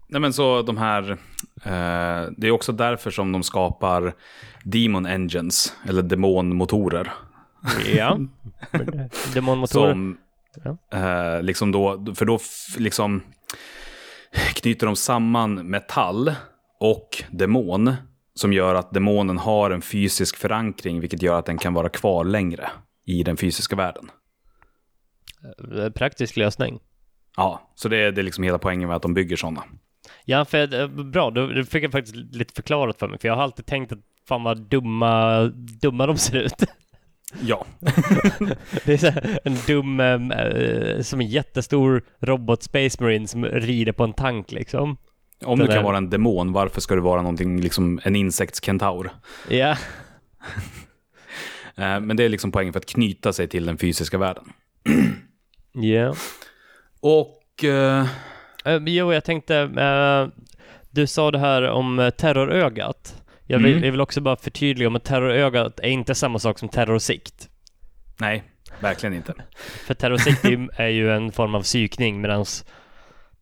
[0.09, 1.11] Nej men så de här,
[1.65, 4.15] eh, det är också därför som de skapar
[4.65, 7.13] Demon Engines, eller demonmotorer.
[7.97, 8.19] Ja.
[9.35, 9.91] Demonmotorer.
[9.93, 10.19] Som,
[10.65, 10.77] Ja.
[10.99, 12.39] eh, liksom då, för då
[12.79, 13.23] liksom
[14.55, 16.33] knyter de samman metall
[16.81, 17.95] och demon.
[18.35, 22.25] Som gör att demonen har en fysisk förankring, vilket gör att den kan vara kvar
[22.25, 22.69] längre
[23.07, 24.11] i den fysiska världen.
[25.79, 26.81] Eh, Praktisk lösning.
[27.37, 29.65] Ja, så det är, det är liksom hela poängen med att de bygger sådana.
[30.25, 33.43] Ja, för eh, bra, då, fick jag faktiskt lite förklarat för mig, för jag har
[33.43, 33.99] alltid tänkt att
[34.29, 35.41] fan vad dumma,
[35.81, 36.55] dumma de ser ut.
[37.43, 37.67] Ja,
[38.85, 44.13] Det är en dum, eh, som en jättestor robot Space Marine som rider på en
[44.13, 44.97] tank liksom.
[45.45, 48.17] om Den du kan där- vara en demon, varför ska du vara någonting, liksom en
[48.17, 49.11] insektskentaur?
[49.51, 49.77] Ja,
[51.77, 54.45] men det är liksom poängen för att knyta sig till den fysiska världen.
[55.73, 56.15] ja.
[57.01, 57.65] Och...
[57.65, 58.07] Eh,
[58.69, 60.43] Uh, jo, jag tänkte, eh,
[60.91, 63.23] du sa det här om uh, terrorögat.
[63.47, 63.85] Jag vill, Mm.
[63.85, 67.49] jag vill också bara förtydliga om att terrorögat är inte samma sak som terrorsikt.
[68.21, 68.45] nej,
[68.81, 69.35] verkligen inte.
[69.87, 72.45] För terrorsikt är ju- är ju en form av psykning medan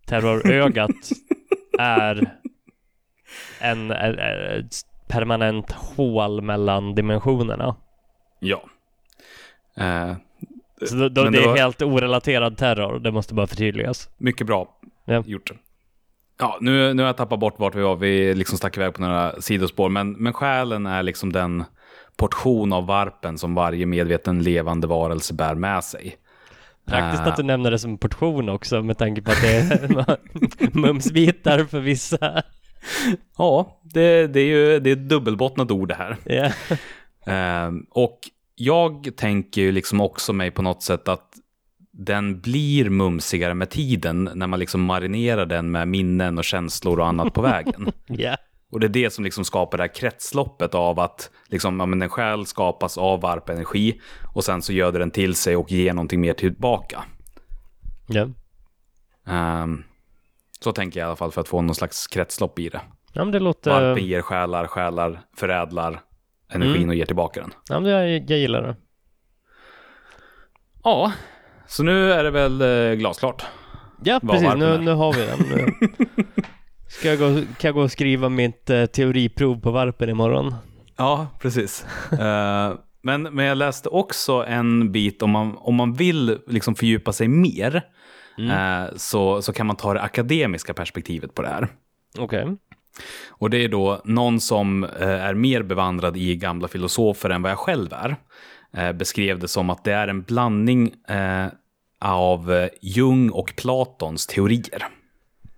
[0.06, 0.90] terrorögat
[1.78, 2.30] är
[3.60, 4.68] en, en, en
[5.08, 7.76] permanent hål mellan dimensionerna.
[8.44, 8.62] Ja.
[9.76, 10.14] Eh,
[10.86, 14.08] Så då, då det, det är var- helt orelaterad terror, det måste bara förtydligas.
[14.18, 15.22] mycket bra Ja.
[15.26, 15.50] gjort.
[16.38, 17.96] Ja, nu, nu har jag tappat bort vart vi var.
[17.96, 19.88] Vi liksom stack iväg på några sidospår.
[19.88, 21.64] Men, men själen är liksom den
[22.16, 26.16] portion av varpen som varje medveten levande varelse bär med sig.
[26.86, 27.26] Praktiskt Ah.
[27.30, 31.80] att du nämner det som portion också med tanke på att det är mumsbitar för
[31.80, 32.42] vissa.
[33.38, 36.16] Ja, det, det är ju det är ett dubbelbottnat ord det här.
[37.26, 38.18] Ehm, och
[38.54, 41.32] jag tänker ju liksom också mig på något sätt att
[41.92, 47.06] den blir mumsigare med tiden när man liksom marinerar den med minnen och känslor och
[47.06, 47.92] annat på vägen.
[48.06, 48.36] Ja.
[48.70, 52.02] Och det är det som liksom skapar det här kretsloppet av att liksom, ja, men
[52.02, 54.00] en själ skapas av varpenergi
[54.34, 57.04] och sen så göder den till sig och ger någonting mer tillbaka.
[58.06, 58.28] Ja.
[59.26, 59.84] Ehm,
[60.60, 62.80] så tänker jag i alla fall för att få någon slags kretslopp i det.
[63.12, 63.70] Ja det låter...
[63.70, 66.00] Varpen ger själar, själar förädlar
[66.52, 66.88] energin Mm.
[66.88, 67.52] och ger tillbaka den.
[67.68, 68.76] Ja men jag, jag gillar det.
[70.84, 71.12] Ja,
[71.66, 73.44] så nu är det väl eh, glasklart.
[74.04, 75.74] Ja Vad precis, nu, nu har vi den.
[76.88, 80.54] Ska jag, gå, kan jag gå och skriva mitt eh, teoriprov på varpen imorgon?
[80.96, 81.86] Ja, precis.
[82.12, 82.72] Eh,
[83.02, 87.28] men, men jag läste också en bit om man, om man vill liksom fördjupa sig
[87.28, 87.82] mer
[88.38, 91.68] eh, så, så kan man ta det akademiska perspektivet på det här.
[92.18, 92.56] Okej.
[93.28, 97.50] Och det är då någon som eh, är mer bevandrad i gamla filosofer än vad
[97.50, 98.16] jag själv är.
[98.72, 101.46] Eh, beskrev det som att det är en blandning eh,
[102.00, 104.86] av Jung och Platons teorier.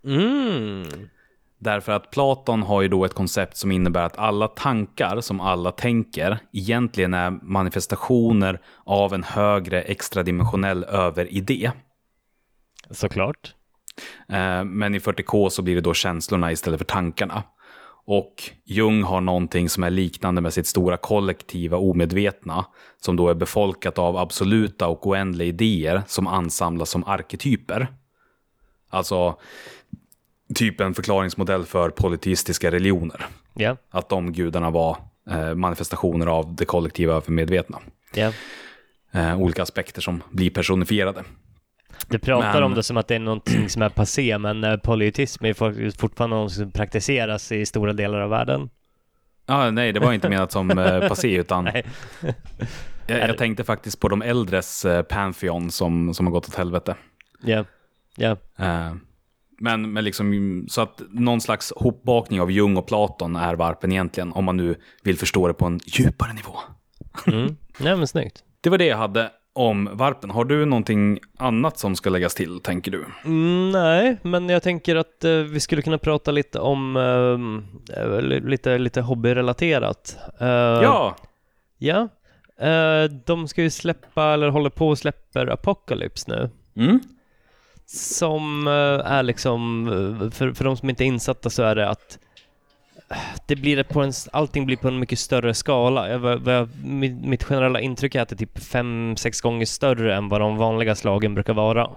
[0.05, 1.09] Mm.
[1.59, 5.73] Därför att Platon har ju då ett koncept som innebär att alla tankar som alla
[5.73, 11.71] tänker egentligen är manifestationer av en högre extradimensionell överidé.
[12.91, 13.56] Såklart.
[14.29, 17.43] Eh, Men i 40K så blir det då känslorna istället för tankarna.
[18.09, 22.65] Och Jung har någonting som är liknande med sitt stora kollektiva omedvetna,
[23.01, 27.89] som då är befolkat av absoluta och oändliga idéer som ansamlas som arketyper.
[28.91, 29.39] Alltså
[30.55, 33.27] typ en förklaringsmodell för polyteistiska religioner.
[33.55, 33.77] Ja.
[33.91, 34.97] Att de gudarna var
[35.31, 37.79] eh, manifestationer av det kollektiva övermedvetna.
[39.13, 41.25] Eh, olika aspekter som blir personifierade.
[42.09, 44.77] Du pratar Men- om det som att det är någonting som är passé, men eh,
[44.77, 48.71] polyetism är for- fortfarande något som praktiseras i stora delar av världen.
[49.47, 51.65] Ja, nej, det var inte menat som eh, passé, utan
[53.07, 56.95] jag, jag tänkte faktiskt på de äldres eh, Pantheon som, som har gått åt helvete.
[57.43, 57.65] Ja.
[58.17, 58.37] Ja.
[58.59, 58.95] Eh,
[59.59, 64.33] men, men liksom, så att någon slags hopbakning av Jung och Platon är varpen egentligen,
[64.33, 66.57] om man nu vill förstå det på en djupare nivå.
[67.27, 67.57] Mm.
[67.79, 68.43] Nej men snyggt.
[68.61, 70.31] Det var det jag hade om varpen.
[70.31, 73.05] Har du någonting annat som ska läggas till, tänker du?
[73.25, 78.21] Mm, nej, men jag tänker att eh, vi skulle kunna prata lite om eh, eh,
[78.23, 80.17] li- lite, lite hobbyrelaterat.
[80.41, 81.17] Eh, Ja,
[81.79, 82.09] Ja.
[82.67, 86.51] Eh, de ska ju släppa, eller håller på och släpper Apocalypse nu.
[86.85, 87.01] mm.
[87.87, 92.19] Som eh, är liksom, för, för de som inte är insatta så är det att
[93.47, 96.09] det blir på en, allting blir på en mycket större skala.
[96.09, 100.29] Jag, jag, mitt, generella intryck är att det är typ fem, sex gånger större än
[100.29, 101.91] vad de vanliga slagen brukar vara.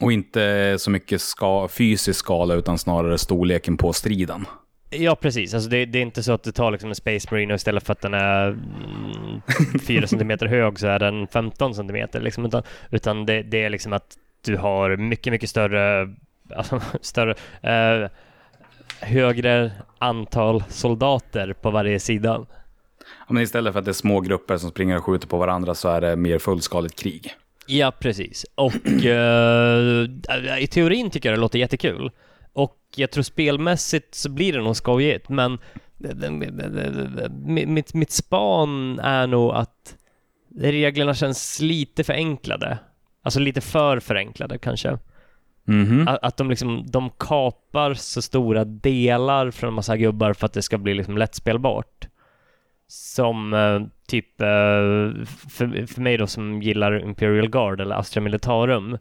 [0.00, 4.46] och inte så mycket ska, fysisk skala, utan snarare storleken på striden.
[4.90, 5.54] Ja, precis.
[5.54, 7.86] Alltså det, det är inte så att du tar liksom en Space Marine och istället
[7.86, 9.40] för att den är mm,
[9.86, 12.20] 4 centimeter hög så är den 15 centimeter.
[12.20, 16.14] Liksom, utan utan det, det är liksom att du har mycket, mycket större,
[16.56, 18.10] alltså, större eh,
[19.00, 22.46] högre antal soldater på varje sida.
[23.28, 25.74] Ja, men istället för att det är små grupper som springer och skjuter på varandra
[25.74, 27.34] så är det mer fullskaligt krig.
[27.66, 28.46] Ja, precis.
[28.54, 32.10] Och eh, i teorin tycker jag det låter jättekul.
[32.52, 35.58] Och jag tror spelmässigt så blir det nog skojigt, men
[37.46, 39.96] mitt, mitt span är nog att
[40.56, 42.78] reglerna känns lite förenklade.
[43.22, 44.98] Alltså lite för förenklade kanske.
[45.66, 46.08] Mhm.
[46.08, 50.52] Att, att de liksom, de kapar så stora delar från en massa gubbar för att
[50.52, 52.06] det ska bli liksom lättspelbart.
[52.88, 54.46] Som eh, typ, eh,
[55.50, 58.98] för, för mig då som gillar Imperial Guard eller Astra Militarum,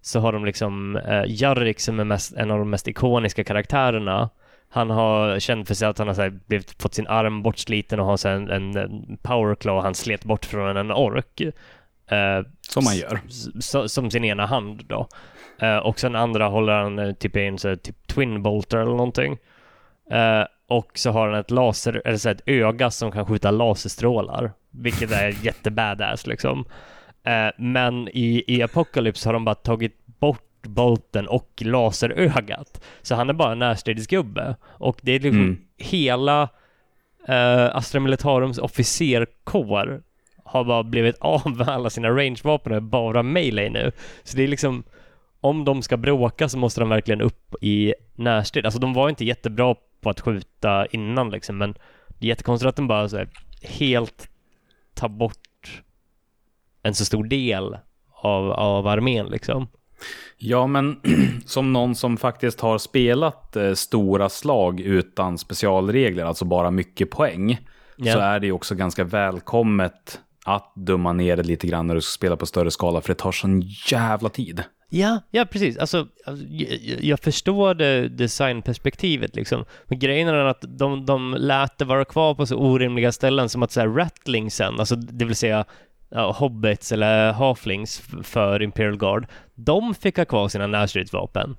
[0.00, 4.30] så har de liksom eh, Jarrik som är mest, en av de mest ikoniska karaktärerna.
[4.68, 8.00] Han har känt för sig att han har så här, blivit, fått sin arm bortsliten
[8.00, 11.40] och har så här, en, en, en powerclaw han slet bort från en ork.
[11.40, 13.20] Eh, Som man gör.
[13.28, 15.08] s- som sin ena hand då.
[15.58, 18.90] Eh, och sen andra håller han eh, typ i en så typ twin bolter eller
[18.90, 19.38] någonting.
[20.10, 24.52] Eh, och så har han ett laser, eller så ett öga som kan skjuta laserstrålar.
[24.70, 26.64] Vilket är jättebadass liksom.
[27.24, 32.84] Eh, men i, i Apocalypse har de bara tagit bort bolten och laserögat.
[33.02, 34.56] Så han är bara en närstridsgubbe.
[34.64, 35.58] Och det är liksom Mm.
[35.78, 36.42] hela
[37.28, 40.02] uh, Astra Militarums officerkår
[40.44, 43.92] har bara blivit av med alla sina rangevapen och är bara melee nu.
[44.22, 44.84] Så det är liksom,
[45.48, 48.64] om de ska bråka så måste de verkligen upp i närstrid.
[48.64, 51.74] Alltså de var inte jättebra på att skjuta innan liksom, men
[52.08, 53.28] det är jättekonstigt att de bara så här,
[53.62, 54.28] helt
[54.94, 55.82] tar bort
[56.82, 57.76] en så stor del
[58.22, 59.68] av, av armén liksom.
[60.38, 61.00] Ja, men
[61.46, 67.58] som någon som faktiskt har spelat eh, stora slag utan specialregler, alltså bara mycket poäng,
[67.98, 68.12] Ja.
[68.12, 72.00] så är det ju också ganska välkommet att dumma ner det lite grann när du
[72.00, 74.62] ska spela på större skala, för det tar sån jävla tid.
[74.88, 75.76] Ja, ja precis.
[75.78, 79.64] Alltså, alltså jag, jag förstår det designperspektivet liksom.
[79.84, 83.62] Men grejen är att de, de lät det vara kvar på så orimliga ställen som
[83.62, 85.64] att säga rattlingsen, alltså det vill säga
[86.10, 91.56] ja, hobbits eller halflings för Imperial Guard, de fick ha kvar sina närstridsvapen.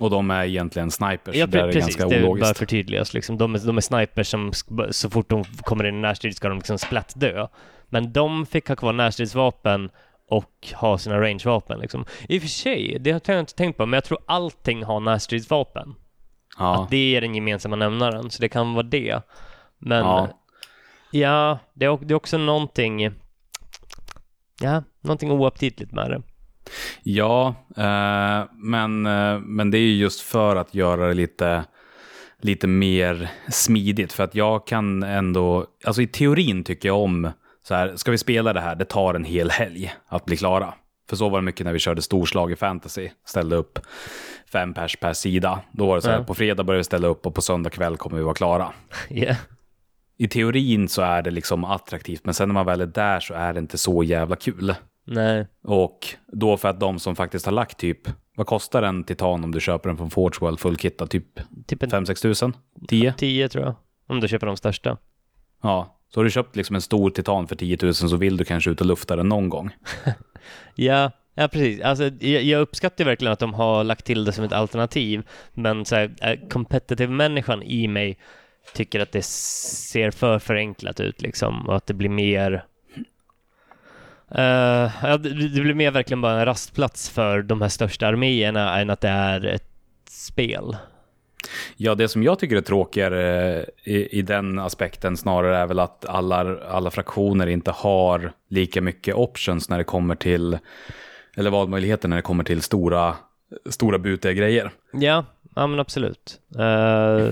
[0.00, 1.96] Och de är egentligen snipers, Ja, där är pre- det precis.
[1.96, 2.58] ganska Det bör ologiskt.
[2.58, 3.38] förtydligas liksom.
[3.38, 4.52] De är, de är snipers som
[4.90, 7.46] så fort de kommer in i närstrid ska de liksom splatt dö.
[7.88, 9.90] Men de fick ha kvar närstridsvapen
[10.28, 12.04] och ha sina rangevapen liksom.
[12.28, 15.00] I och för sig, det har jag inte tänkt på, men jag tror allting har
[15.00, 15.94] närstridsvapen.
[16.58, 16.82] Ja.
[16.82, 19.22] Att det är den gemensamma nämnaren, så det kan vara det.
[19.78, 20.28] Men Ja.
[21.10, 23.10] ja, det, är, det är också någonting
[24.60, 26.22] Ja, någonting oaptitligt med det.
[27.02, 31.64] Ja, eh, men, eh, men det är ju just för att göra det lite,
[32.40, 34.12] lite mer smidigt.
[34.12, 37.30] För att jag kan ändå, alltså i teorin tycker jag om,
[37.68, 40.74] så här, ska vi spela det här, det tar en hel helg att bli klara.
[41.08, 43.08] För så var det mycket när vi körde storslag i fantasy.
[43.26, 43.78] Ställde upp
[44.52, 45.60] fem pers per sida.
[45.72, 46.24] Då var det så här, Ja.
[46.24, 48.72] på fredag började vi ställa upp och på söndag kväll kommer vi vara klara.
[49.08, 49.34] Ja,
[50.16, 53.34] I teorin så är det liksom attraktivt, men sen när man väl är där så
[53.34, 54.74] är det inte så jävla kul.
[55.04, 55.46] nej.
[55.64, 55.98] Och
[56.32, 57.98] då för att de som faktiskt har lagt typ,
[58.36, 61.10] vad kostar en titan om du köper den från Forge World fullkittad?
[61.10, 62.56] Typ Typ en 5-6 tusen?
[62.88, 63.12] 10?
[63.18, 63.74] 10 tror jag.
[64.08, 64.96] Om du köper de största.
[65.62, 65.95] Ja.
[66.14, 68.70] Så har du köpt liksom en stor titan för 10 000 så vill du kanske
[68.70, 69.70] ut och lufta den någon gång.
[70.74, 71.80] Ja, ja precis.
[71.80, 75.84] Alltså, jag, jag uppskattar verkligen att de har lagt till det som ett alternativ, men
[75.84, 78.18] så här, eh, competitive-människan i mig
[78.74, 82.64] tycker att det ser för förenklat ut liksom, och att det blir mer
[84.38, 88.90] uh, ja, det blir mer verkligen bara en rastplats för de här största arméerna än
[88.90, 89.70] att det är ett
[90.10, 90.76] spel.
[91.76, 95.78] Ja, det som jag tycker är tråkigare eh, i, i den aspekten snarare är väl
[95.78, 100.58] att alla, alla fraktioner inte har lika mycket options när det kommer till,
[101.36, 103.14] eller valmöjligheter när det kommer till stora,
[103.70, 104.70] stora butiga grejer.
[104.92, 105.24] Ja,
[105.54, 106.40] ja men absolut.
[106.58, 107.28] Eh,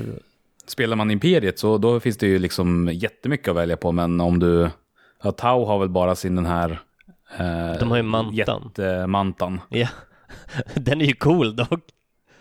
[0.67, 4.39] Spelar man Imperiet så då finns det ju liksom jättemycket att välja på, men om
[4.39, 4.71] du...
[5.23, 6.71] Ja, Tau har väl bara sin den här...
[7.39, 8.35] Eh, De har ju mantan.
[8.35, 9.61] Jättemantan.
[9.69, 9.89] ja,
[10.75, 11.81] den är ju cool dock.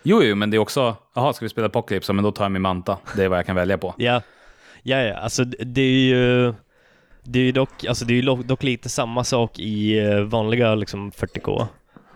[0.06, 0.96] Jo, jo, men det är också...
[1.14, 2.12] Jaha, ska vi spela Apocalypse?
[2.12, 2.98] Men då tar jag min manta.
[3.16, 3.94] Det är vad jag kan välja på.
[3.98, 4.22] Ja,
[4.82, 6.54] ja, ja, alltså det är ju
[7.22, 11.10] det är ju dock, alltså det är dock lite samma sak i eh, vanliga liksom
[11.10, 11.66] 40K.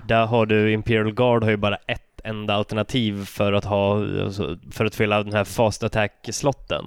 [0.06, 4.58] Där har du Imperial Guard har ju bara ett enda alternativ för att ha, alltså,
[4.70, 6.84] för att fylla den här fast attack-slotten.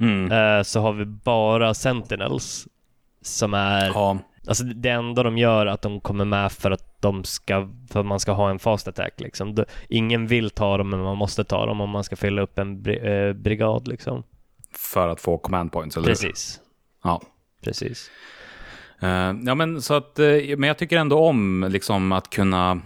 [0.00, 0.32] Mm.
[0.32, 2.68] Eh, så har vi bara Sentinels
[3.22, 7.00] som är, Ja, alltså det enda de gör är att de kommer med för att
[7.02, 9.64] de ska, för att man ska ha en fast attack liksom.
[9.88, 12.82] Ingen vill ta dem men man måste ta dem om man ska fylla upp en
[12.82, 14.22] bri- eh, brigad liksom.
[14.74, 16.14] för att få command points, eller hur?
[16.14, 16.60] Precis,
[17.04, 17.22] Ja.
[17.64, 18.10] precis.
[19.00, 20.26] Eh, ja, men så att, eh,
[20.56, 22.80] men jag tycker ändå om liksom att kunna...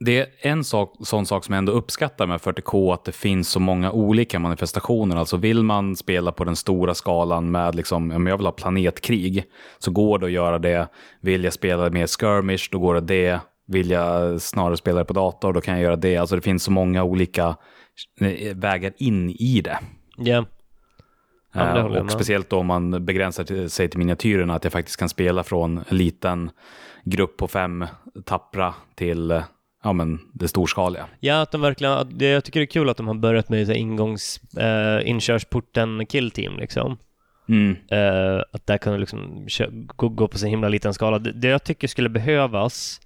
[0.00, 3.48] Det är en sak, sån sak som jag ändå uppskattar med 40K, att det finns
[3.48, 5.16] så många olika manifestationer.
[5.16, 9.44] Alltså vill man spela på den stora skalan med, liksom, om jag vill ha planetkrig,
[9.78, 10.88] så går det att göra det.
[11.20, 13.40] Vill jag spela mer skirmish, då går det det.
[13.66, 16.16] Vill jag snarare spela det på dator, då kan jag göra det.
[16.16, 17.56] Alltså det finns så många olika
[18.20, 19.78] eh, vägar in i det.
[20.16, 20.44] Ja.
[21.54, 24.96] Ja, det Eh, och speciellt då om man begränsar sig till miniatyrerna, att jag faktiskt
[24.96, 26.50] kan spela från en liten
[27.04, 27.86] grupp på fem
[28.24, 29.42] tappra till eh,
[29.84, 31.06] ja, men det storskaliga.
[31.20, 33.66] Ja, att de verkligen, det, jag tycker det är kul att de har börjat med
[33.66, 36.96] så här ingångs, eh, inkörsporten killteam liksom.
[37.48, 37.76] Mm.
[37.90, 41.18] Eh, att där kan du liksom kö- gå, gå på så himla liten skala.
[41.18, 43.00] Det, det jag tycker skulle behövas,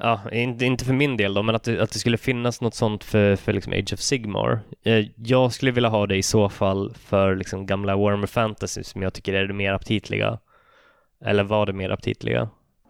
[0.00, 2.74] ja, inte, inte för min del då, men att det, att det skulle finnas något
[2.74, 4.60] sånt för, för liksom Age of Sigmar.
[4.84, 9.02] Eh, jag skulle vilja ha det i så fall för liksom gamla Warhammer Fantasy som
[9.02, 10.38] jag tycker är det mer aptitliga.
[11.24, 12.48] Eller var det mer aptitliga?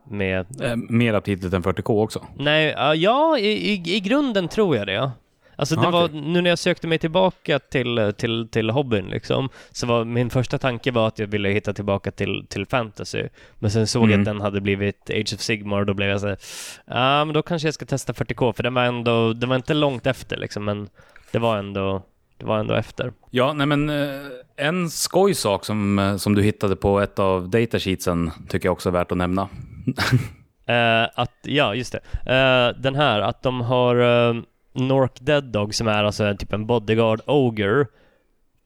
[0.09, 2.27] Med Eh, mer aptitligt än 40K också.
[2.39, 5.11] Nej, ja, ja i, i, i grunden tror jag det.
[5.57, 9.49] Alltså det Ah, var, nu när jag sökte mig tillbaka till, till, till hobbyn liksom,
[9.71, 13.23] så var min första tanke var att jag ville hitta tillbaka till, till fantasy.
[13.59, 14.21] Men sen såg jag Mm.
[14.21, 16.37] att den hade blivit Age of Sigmar och då blev jag såhär,
[16.87, 19.75] ja men då kanske jag ska testa 40K för den var ändå, den var inte
[19.75, 20.89] långt efter liksom, men
[21.33, 22.03] det var ändå,
[22.39, 23.13] det var ändå efter.
[23.31, 24.21] Ja, nej men eh,
[24.57, 28.93] en skojsak som, eh, som du hittade på ett av datasheetsen tycker jag också är
[28.93, 29.49] värt att nämna.
[30.67, 32.33] Eh, att, ja, just det.
[32.35, 34.43] Eh, den här, att de har uh,
[34.73, 37.87] Nork Dead Dog som är alltså typ en bodyguard ogre,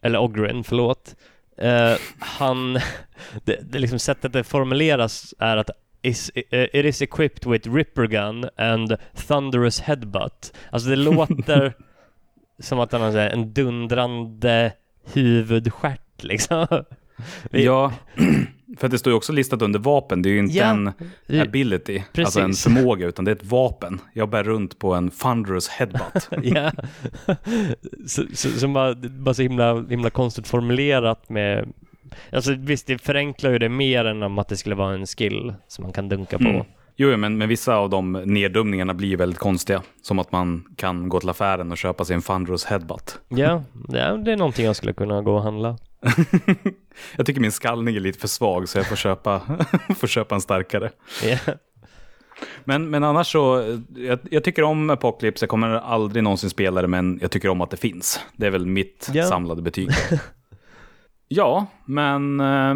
[0.02, 1.16] eller ogrin, förlåt.
[1.58, 2.74] Eh, han,
[3.44, 5.70] det, det liksom sättet det formuleras är att
[6.02, 8.96] is, uh, it is equipped with ripper gun and
[9.28, 10.52] thunderous headbutt.
[10.70, 11.72] Alltså det låter
[12.58, 14.72] som att han har en dundrande
[15.12, 16.84] huvudstjärt liksom.
[17.50, 17.92] Ja,
[18.76, 20.22] för det står ju också listat under vapen.
[20.22, 20.92] Det är ju inte Ja, en
[21.40, 22.64] ability, alltså en precis.
[22.64, 24.00] förmåga, utan det är ett vapen.
[24.12, 26.28] Jag bär runt på en thunderous headbutt.
[26.42, 26.72] Ja.
[28.58, 31.72] som bara, bara så himla, himla konstigt formulerat med...
[32.32, 35.54] Alltså visst, det förenklar ju det mer än om att det skulle vara en skill
[35.68, 36.48] som man kan dunka på.
[36.48, 36.66] Mm.
[36.96, 39.82] Jo, men, men vissa av de neddumningarna blir väldigt konstiga.
[40.02, 43.18] Som att man kan gå till affären och köpa sig en thunderous headbutt.
[43.28, 45.76] Ja, det är någonting jag skulle kunna gå och handla.
[47.16, 49.40] Jag tycker min skallning är lite för svag så jag får köpa,
[49.98, 50.90] får köpa en starkare.
[51.24, 51.36] Ja.
[52.64, 56.88] Men, men annars så, jag, jag tycker om Apocalypse, jag kommer aldrig någonsin spela det,
[56.88, 58.20] men jag tycker om att det finns.
[58.36, 59.26] Det är väl mitt Ja.
[59.26, 59.90] samlade betyg.
[61.28, 62.74] ja, men eh,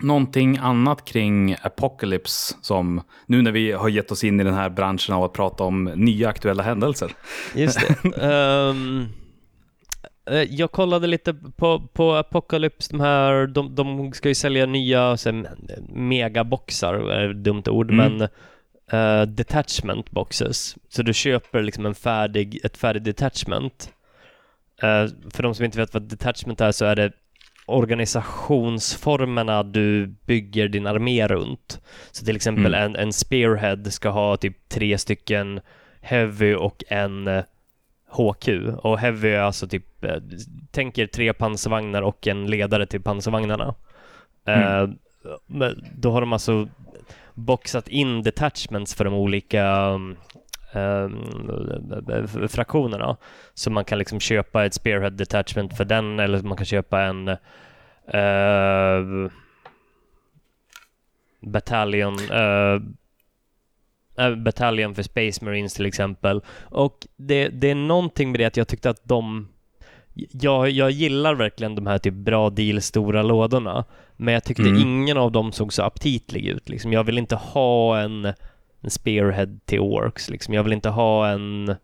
[0.00, 4.70] någonting annat kring Apocalypse som, nu när vi har gett oss in i den här
[4.70, 7.12] branschen av att prata om nya aktuella händelser.
[7.54, 8.22] Just det.
[8.24, 8.74] Eh,
[10.48, 15.30] jag kollade lite på, på Apocalypse, de här, de, de ska ju sälja nya så
[15.32, 15.48] här,
[15.88, 18.12] megaboxar, ett dumt ord, Mm.
[18.18, 18.28] men
[18.90, 20.76] eh, detachment boxes.
[20.88, 23.92] Så du köper liksom en färdig, ett färdigt detachment.
[24.82, 27.12] Eh, för de som inte vet vad detachment är så är det
[27.66, 31.80] organisationsformerna du bygger din armé runt.
[32.12, 32.84] Så till exempel Mm.
[32.84, 35.60] en, en spearhead ska ha typ tre stycken
[36.00, 37.44] heavy och en eh,
[38.16, 38.48] HQ.
[38.78, 40.16] Och heavy är alltså typ, eh,
[40.70, 43.74] tänk er tre pansarvagnar och en ledare till pansarvagnarna.
[44.46, 44.88] Eh,
[45.46, 46.68] men då har de alltså
[47.34, 50.16] boxat in detachments för de olika um,
[50.72, 51.08] eh,
[52.48, 53.16] fraktionerna.
[53.54, 57.28] Så man kan liksom köpa ett spearhead detachment för den eller man kan köpa en
[58.08, 59.30] eh,
[61.40, 62.80] bataljon eh,
[64.18, 66.40] eh, bataljon för Space Marines till exempel.
[66.62, 69.48] Och det, det är någonting med det att jag tyckte att de
[70.32, 73.84] jag, jag gillar verkligen de här typ bra deal stora lådorna.
[74.16, 74.76] Men jag tyckte Mm.
[74.82, 76.68] ingen av dem såg så aptitlig ut.
[76.68, 76.92] Liksom.
[76.92, 78.24] Jag vill inte ha en,
[78.80, 80.30] en spearhead till Orks.
[80.30, 80.54] Liksom.
[80.54, 81.74] Jag vill inte ha en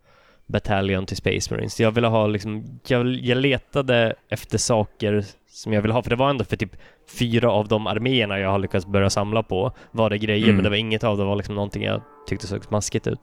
[0.45, 1.79] bataljon till Space Marines.
[1.79, 6.03] Jag ville ha liksom, jag, jag letade efter saker som jag vill ha.
[6.03, 6.75] För det var ändå för typ
[7.19, 10.55] fyra av de arméerna jag har lyckats börja samla på var det grejer, Mm.
[10.55, 13.19] men det var inget av det var liksom någonting jag tyckte såg smaskigt ut.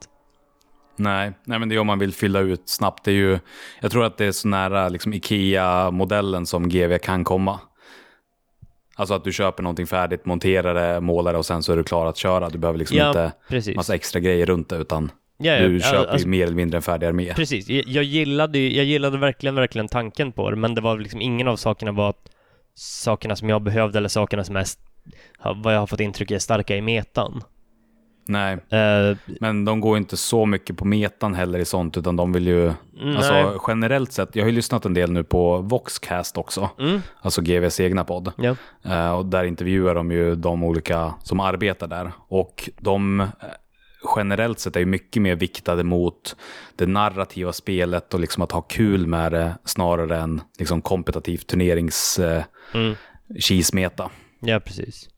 [0.95, 3.03] Nej, nej, men det är om man vill fylla ut snabbt.
[3.05, 3.39] Det är ju,
[3.81, 7.59] jag tror att det är så nära liksom, Ikea-modellen som GV kan komma.
[8.95, 11.83] Alltså att du köper någonting färdigt, monterar det, målar det och sen så är du
[11.83, 12.49] klar att köra.
[12.49, 13.75] Du behöver liksom Ja, inte Precis.
[13.75, 16.81] massa extra grejer runt det, utan Ja, ja, du köper alltså- mer eller mindre en
[16.81, 17.33] färdig armé.
[17.33, 21.47] Precis, jag, gillade, jag gillade verkligen, verkligen tanken på det, men det var liksom ingen
[21.47, 22.13] av sakerna var
[22.75, 24.65] sakerna som jag behövde eller sakerna som är,
[25.63, 27.43] vad jag har fått intryck är starka i metan.
[28.25, 32.33] Nej, Eh, men de går inte så mycket på metan heller i sånt, utan de
[32.33, 33.15] vill ju, nej.
[33.17, 37.41] alltså generellt sett, jag har ju lyssnat en del nu på Voxcast också, Mm, alltså
[37.41, 38.31] GVs egna podd.
[38.37, 38.55] ja.
[38.83, 42.11] Eh, och där intervjuar de ju de olika som arbetar där.
[42.27, 43.27] Och de eh,
[44.15, 46.35] generellt sett är ju mycket mer viktade mot
[46.75, 52.19] det narrativa spelet och liksom att ha kul med det snarare än liksom kompetitivt turnerings
[52.19, 52.43] eh,
[52.73, 52.95] Mm.
[54.39, 55.09] Ja, precis.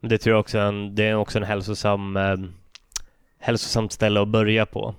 [0.00, 2.36] Det tror jag också en, det är också en hälsosam, eh,
[3.38, 4.94] hälsosamt ställe att börja på.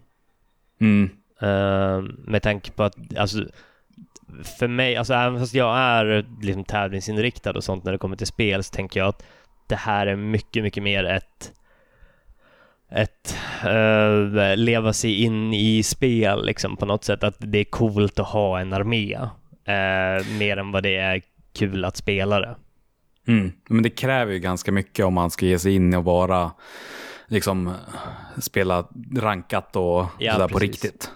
[0.81, 1.09] Mm.
[1.41, 3.45] Eh, med tanke på att, alltså,
[4.43, 8.27] för mig, alltså även fast jag är liksom tävlingsinriktad och sånt när det kommer till
[8.27, 9.25] spel så tänker jag att
[9.67, 11.53] det här är mycket, mycket mer ett
[12.89, 17.23] ett eh, leva sig in i spel liksom på något sätt.
[17.23, 19.13] Att det är coolt att ha en armé.
[19.65, 21.21] eh, mer än vad det är
[21.53, 22.55] kul att spela det.
[23.27, 23.51] Mm.
[23.69, 26.51] Men det kräver ju ganska mycket om man ska ge sig in och vara,
[27.27, 27.73] liksom,
[28.37, 28.87] spela
[29.17, 31.11] rankat och Ja, sådär på riktigt.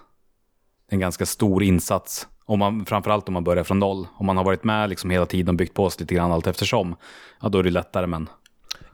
[0.88, 2.28] Det är en ganska stor insats.
[2.44, 4.06] Om man, framförallt om man börjar från noll.
[4.16, 6.46] Om man har varit med liksom hela tiden och byggt på sig lite grann allt
[6.46, 6.96] eftersom,
[7.42, 8.06] ja då är det lättare.
[8.06, 8.28] Men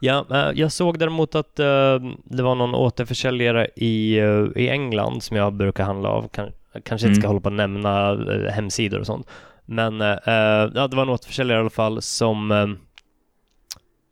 [0.00, 5.22] Ja, eh, jag såg däremot att eh, det var någon återförsäljare i, eh, i England
[5.22, 6.28] som jag brukar handla av.
[6.28, 6.50] Kan,
[6.84, 7.28] kanske inte ska Mm.
[7.28, 8.16] hålla på att nämna
[8.50, 9.26] hemsidor och sånt.
[9.64, 12.76] Men ja, det var en återförsäljare i alla fall som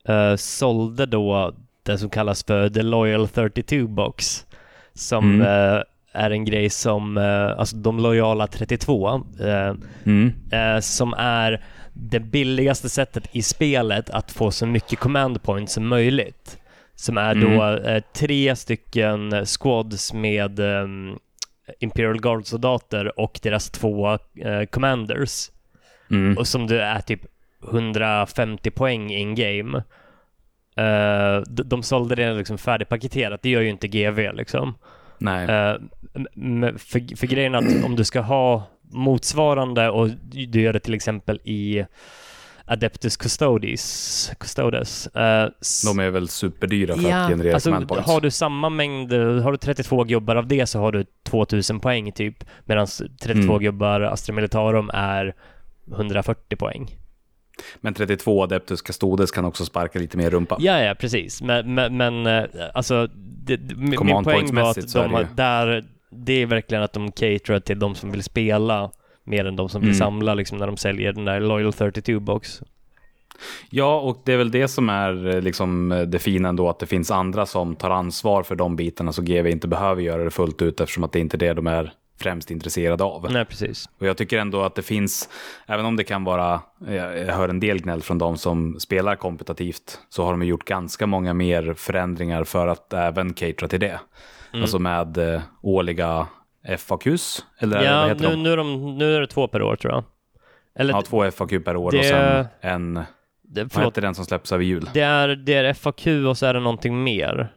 [0.09, 1.53] eh, sålde då
[1.83, 4.47] det som kallas för The Loyal 32 Box.
[4.95, 5.47] Som Mm.
[5.77, 9.75] eh, är en grej som, eh, alltså de lojala 32, eh,
[10.05, 10.33] Mm.
[10.83, 16.59] som är det billigaste sättet i spelet att få så mycket command points som möjligt.
[16.95, 21.17] Som är då eh, tre stycken squads med ehm,
[21.81, 24.19] Imperial Guard-soldater och deras två
[24.71, 25.51] commanders.
[26.11, 26.39] Mm.
[26.39, 27.21] Och som det är typ
[27.71, 29.79] 150 poäng in game.
[30.77, 34.75] Eh, de, de sålde det liksom färdigpaketerat, det gör ju inte GV liksom.
[35.19, 35.47] Nej.
[36.37, 40.09] M- för, för grejen att om du ska ha motsvarande och
[40.49, 41.85] du gör det till exempel i
[42.65, 45.09] Adeptus Custodes, Custodes
[45.61, 48.07] s- De är väl superdyra för att generera alltså, command points.
[48.07, 52.13] har du samma mängd, har du 32 gubbar av det så har du 2000 poäng
[52.13, 52.87] typ, medan
[53.23, 53.63] 32 Mm.
[53.63, 55.35] gubbar Astra Militarum är
[55.97, 56.97] 140 poäng.
[57.81, 60.57] Men 32 Adeptus Custodes kan också sparka lite mer rumpa.
[60.61, 61.43] Ja, ja, precis.
[61.43, 66.47] Men, men, men eh, alltså, det, min poäng var att de har, där, det är
[66.47, 68.91] verkligen att de caterar till de som vill spela
[69.25, 69.99] mer än de som vill Mm.
[69.99, 72.63] samla liksom när de säljer den där Loyal 32-box.
[73.71, 76.87] Ja, och det är väl det som är eh, liksom det fina ändå, att det
[76.87, 80.63] finns andra som tar ansvar för de bitarna så GV inte behöver göra det fullt
[80.63, 83.27] ut eftersom att det inte är det de är främst intresserade av.
[83.33, 83.89] Nej, precis.
[83.99, 85.29] Och jag tycker ändå att det finns,
[85.67, 90.01] även om det kan vara, jag hör en del gnäll från de som spelar kompetitivt,
[90.09, 94.01] så har de gjort ganska många mer förändringar för att även catera till det.
[94.53, 94.63] Mm.
[94.63, 96.27] Alltså med eh, årliga
[96.79, 98.43] FAQs, eller vad Ja, heter nu, de?
[98.43, 100.05] nu, är de, nu är det två per år tror jag.
[100.79, 102.95] Eller, Ja, två FAQ per år det- och sen en,
[103.43, 104.91] det, vad förlåt, heter den som släpps över jul?
[104.95, 107.53] det, är, det är FAQ och så är det någonting mer.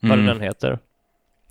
[0.00, 0.26] Vad Mm.
[0.26, 0.78] det den heter?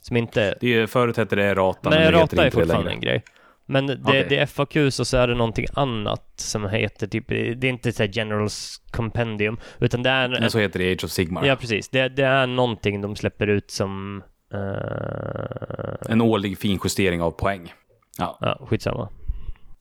[0.07, 0.57] Som inte...
[0.61, 2.99] Det är, förut hette det Rata, Nej, men det heter Rata är inte fortfarande en
[2.99, 3.23] grej.
[3.65, 4.25] Men det, Okej.
[4.29, 7.91] det är FAQs och så är det någonting annat som heter typ, det är inte
[7.91, 10.27] så här Generals Compendium, utan det är...
[10.29, 11.45] Men så heter det Age of Sigmar.
[11.45, 11.89] ja, precis.
[11.89, 14.23] Det, det är någonting de släpper ut som...
[14.53, 17.73] eh, En årlig finjustering av poäng.
[18.17, 19.09] Ja, ja, skitsamma.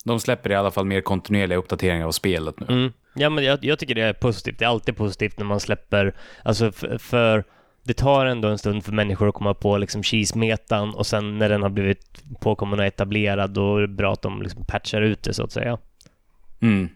[0.05, 2.67] de släpper i alla fall mer kontinuerliga uppdateringar av spelet nu.
[2.69, 2.93] Mm.
[3.15, 4.59] Ja, men jag, jag tycker det är positivt.
[4.59, 7.45] Det är alltid positivt när man släpper, alltså för, för
[7.87, 11.49] det tar ändå en stund för människor att komma på liksom cheese-metan och sen när
[11.49, 15.23] den har blivit påkommen och etablerad då är det bra att de liksom patchar ut
[15.23, 15.79] det så att säga.
[16.61, 16.89] Mm.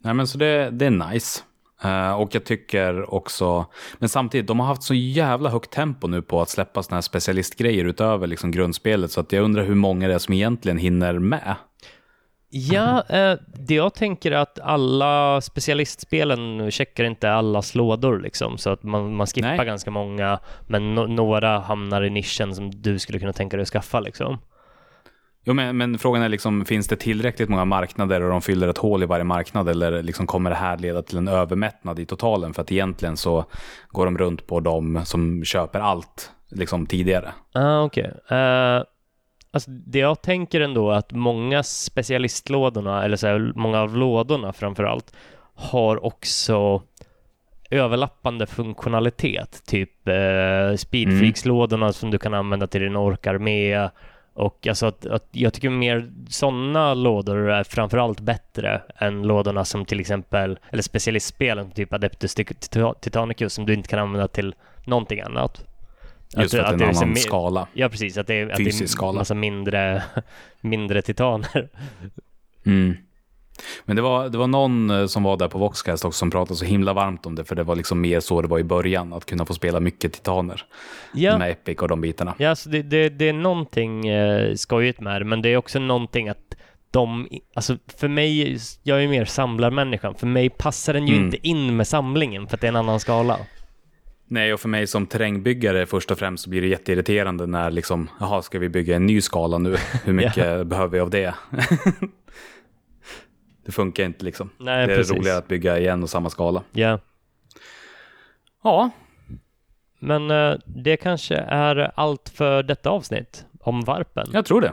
[0.00, 1.42] Nej men så det, det är nice.
[1.84, 3.66] Uh, och jag tycker också,
[3.98, 7.02] men samtidigt, de har haft så jävla högt tempo nu på att släppa såna här
[7.02, 11.18] specialistgrejer utöver liksom grundspelet, så att jag undrar hur många det är som egentligen hinner
[11.18, 11.54] med.
[12.56, 18.70] Ja, eh, det jag tänker är att alla specialistspelen checkar inte allas lådor liksom, så
[18.70, 19.66] att man, man skippar Nej.
[19.66, 23.68] ganska många, men no några hamnar i nischen som du skulle kunna tänka dig att
[23.68, 24.38] skaffa liksom.
[25.44, 28.78] Jo, men, men frågan är liksom, finns det tillräckligt många marknader och de fyller ett
[28.78, 32.54] hål i varje marknad eller liksom kommer det här leda till en övermättnad i totalen?
[32.54, 33.44] För att egentligen så
[33.88, 37.32] går de runt på de som köper allt liksom tidigare.
[37.52, 38.12] Ah, okej.
[38.30, 38.82] Eh,
[39.54, 44.52] alltså det jag tänker ändå är att många specialistlådorna, eller så här, många av lådorna
[44.52, 45.14] framför allt,
[45.54, 46.82] har också
[47.70, 49.62] överlappande funktionalitet.
[49.66, 53.88] Typ eh, speedfreaks-lådorna som du kan använda till din orkarmé.
[54.34, 59.84] Och alltså att, att jag tycker mer sådana lådor är framförallt bättre än lådorna som
[59.84, 62.34] till exempel, eller specialistspelen typ Adeptus
[63.00, 64.54] Titanicus som du inte kan använda till
[64.84, 65.64] någonting annat.
[66.42, 67.66] Just för att, det är en så annan mer- skala.
[67.72, 68.18] Ja, precis.
[68.18, 69.18] Att det är, att det är Fysisk skala.
[69.18, 70.02] massa mindre,
[70.60, 71.68] mindre titaner.
[72.66, 72.96] Mm.
[73.84, 76.56] Men det var, det var någon eh, som var där på Voxcast också som pratade
[76.58, 79.12] så himla varmt om det, för det var liksom mer så det var i början,
[79.12, 80.62] att kunna få spela mycket titaner
[81.14, 82.34] Ja, med Epic och de bitarna.
[82.38, 85.78] ja så det, det, det är någonting eh, skojigt med det, men det är också
[85.78, 86.54] någonting att
[86.90, 91.24] de, alltså för mig, jag är ju mer samlarmänniskan, för mig passar den ju Mm.
[91.24, 93.38] inte in med samlingen för att det är en annan skala.
[94.26, 98.10] Nej, och för mig som terrängbyggare först och främst så blir det jätteirriterande när liksom,
[98.20, 99.76] jaha, ska vi bygga en ny skala nu?
[100.04, 101.34] Hur mycket behöver vi av det?
[103.64, 104.50] det funkar inte liksom.
[104.58, 105.16] Nej, det är precis.
[105.16, 106.62] roligare att bygga igen och samma skala.
[106.72, 106.98] Ja,
[108.64, 108.90] Ja,
[109.98, 114.26] men eh, det kanske är allt för detta avsnitt om varpen.
[114.32, 114.72] jag tror det.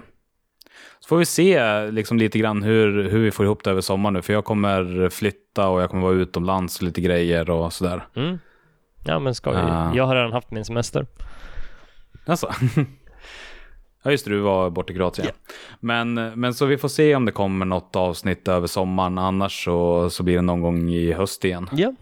[0.99, 4.13] Så får vi se liksom lite grann hur, hur vi får ihop det över sommaren
[4.13, 8.03] nu, för jag kommer flytta och jag kommer vara utomlands och lite grejer och sådär.
[8.15, 8.39] Mm.
[9.03, 9.55] Ja, men skoj.
[9.55, 9.95] Ah.
[9.95, 11.07] Jag har redan haft min semester.
[12.25, 12.51] Alltså.
[14.03, 15.27] Ja just det, du var borta i Kroatien.
[15.79, 19.17] Men, men så vi får se om det kommer något avsnitt över sommaren.
[19.17, 21.69] Annars så, så blir det någon gång i höst igen.
[21.71, 21.93] Ja.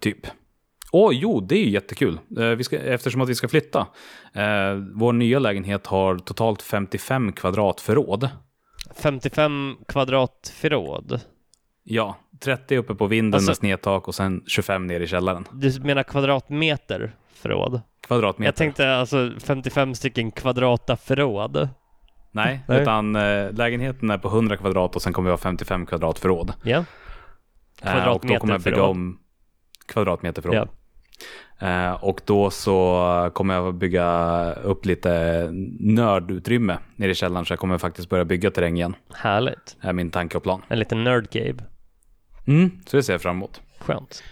[0.00, 0.26] Typ.
[0.92, 2.18] Åh, jo, det är ju jättekul.
[2.38, 3.86] Eh, vi ska, eftersom att vi ska flytta.
[4.32, 8.28] Eh, vår nya lägenhet har totalt 55 kvadrat förråd.
[9.02, 11.20] 55 kvadrat förråd.
[11.82, 15.44] Ja, 30 uppe på vinden Alltså- med snedtak och sen 25 ner i källaren.
[15.52, 17.80] Du menar kvadratmeter förråd.
[18.06, 18.48] Kvadratmeter.
[18.48, 21.68] Jag tänkte alltså 55 stycken kvadrata förråd.
[22.32, 22.82] Nej, Nej.
[22.82, 26.52] utan eh, lägenheten är på 100 kvadrat och sen kommer vi ha 55 kvadrat förråd.
[26.62, 26.84] Ja.
[27.82, 29.18] Eh, och då Kvadratmeter kommer jag bygga om
[29.88, 30.56] kvadratmeter förråd.
[30.56, 30.68] Ja.
[31.60, 35.48] Eh, och då så kommer jag bygga upp lite
[35.80, 38.96] nördutrymme nere i källaren så jag kommer faktiskt börja bygga terräng igen.
[39.14, 39.76] Härligt.
[39.80, 40.62] är min tanke och plan.
[40.68, 41.54] En liten nerd cave.
[42.48, 43.60] Mm, så det ser jag fram emot.
[43.78, 44.22] Skönt.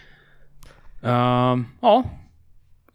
[1.03, 2.03] Uh, ja,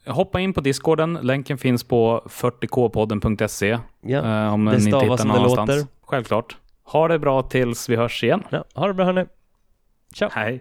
[0.07, 1.19] hoppa in på discorden.
[1.23, 3.79] Länken finns på 40kpodden.se.
[4.01, 4.45] Ja.
[4.47, 5.87] eh, om det stavas som det låter.
[6.03, 6.57] Självklart.
[6.85, 8.43] Ha det bra tills vi hörs igen.
[8.51, 8.65] ja.
[8.75, 9.25] Ha det bra hörni.
[10.15, 10.31] Ciao.
[10.33, 10.61] Hej.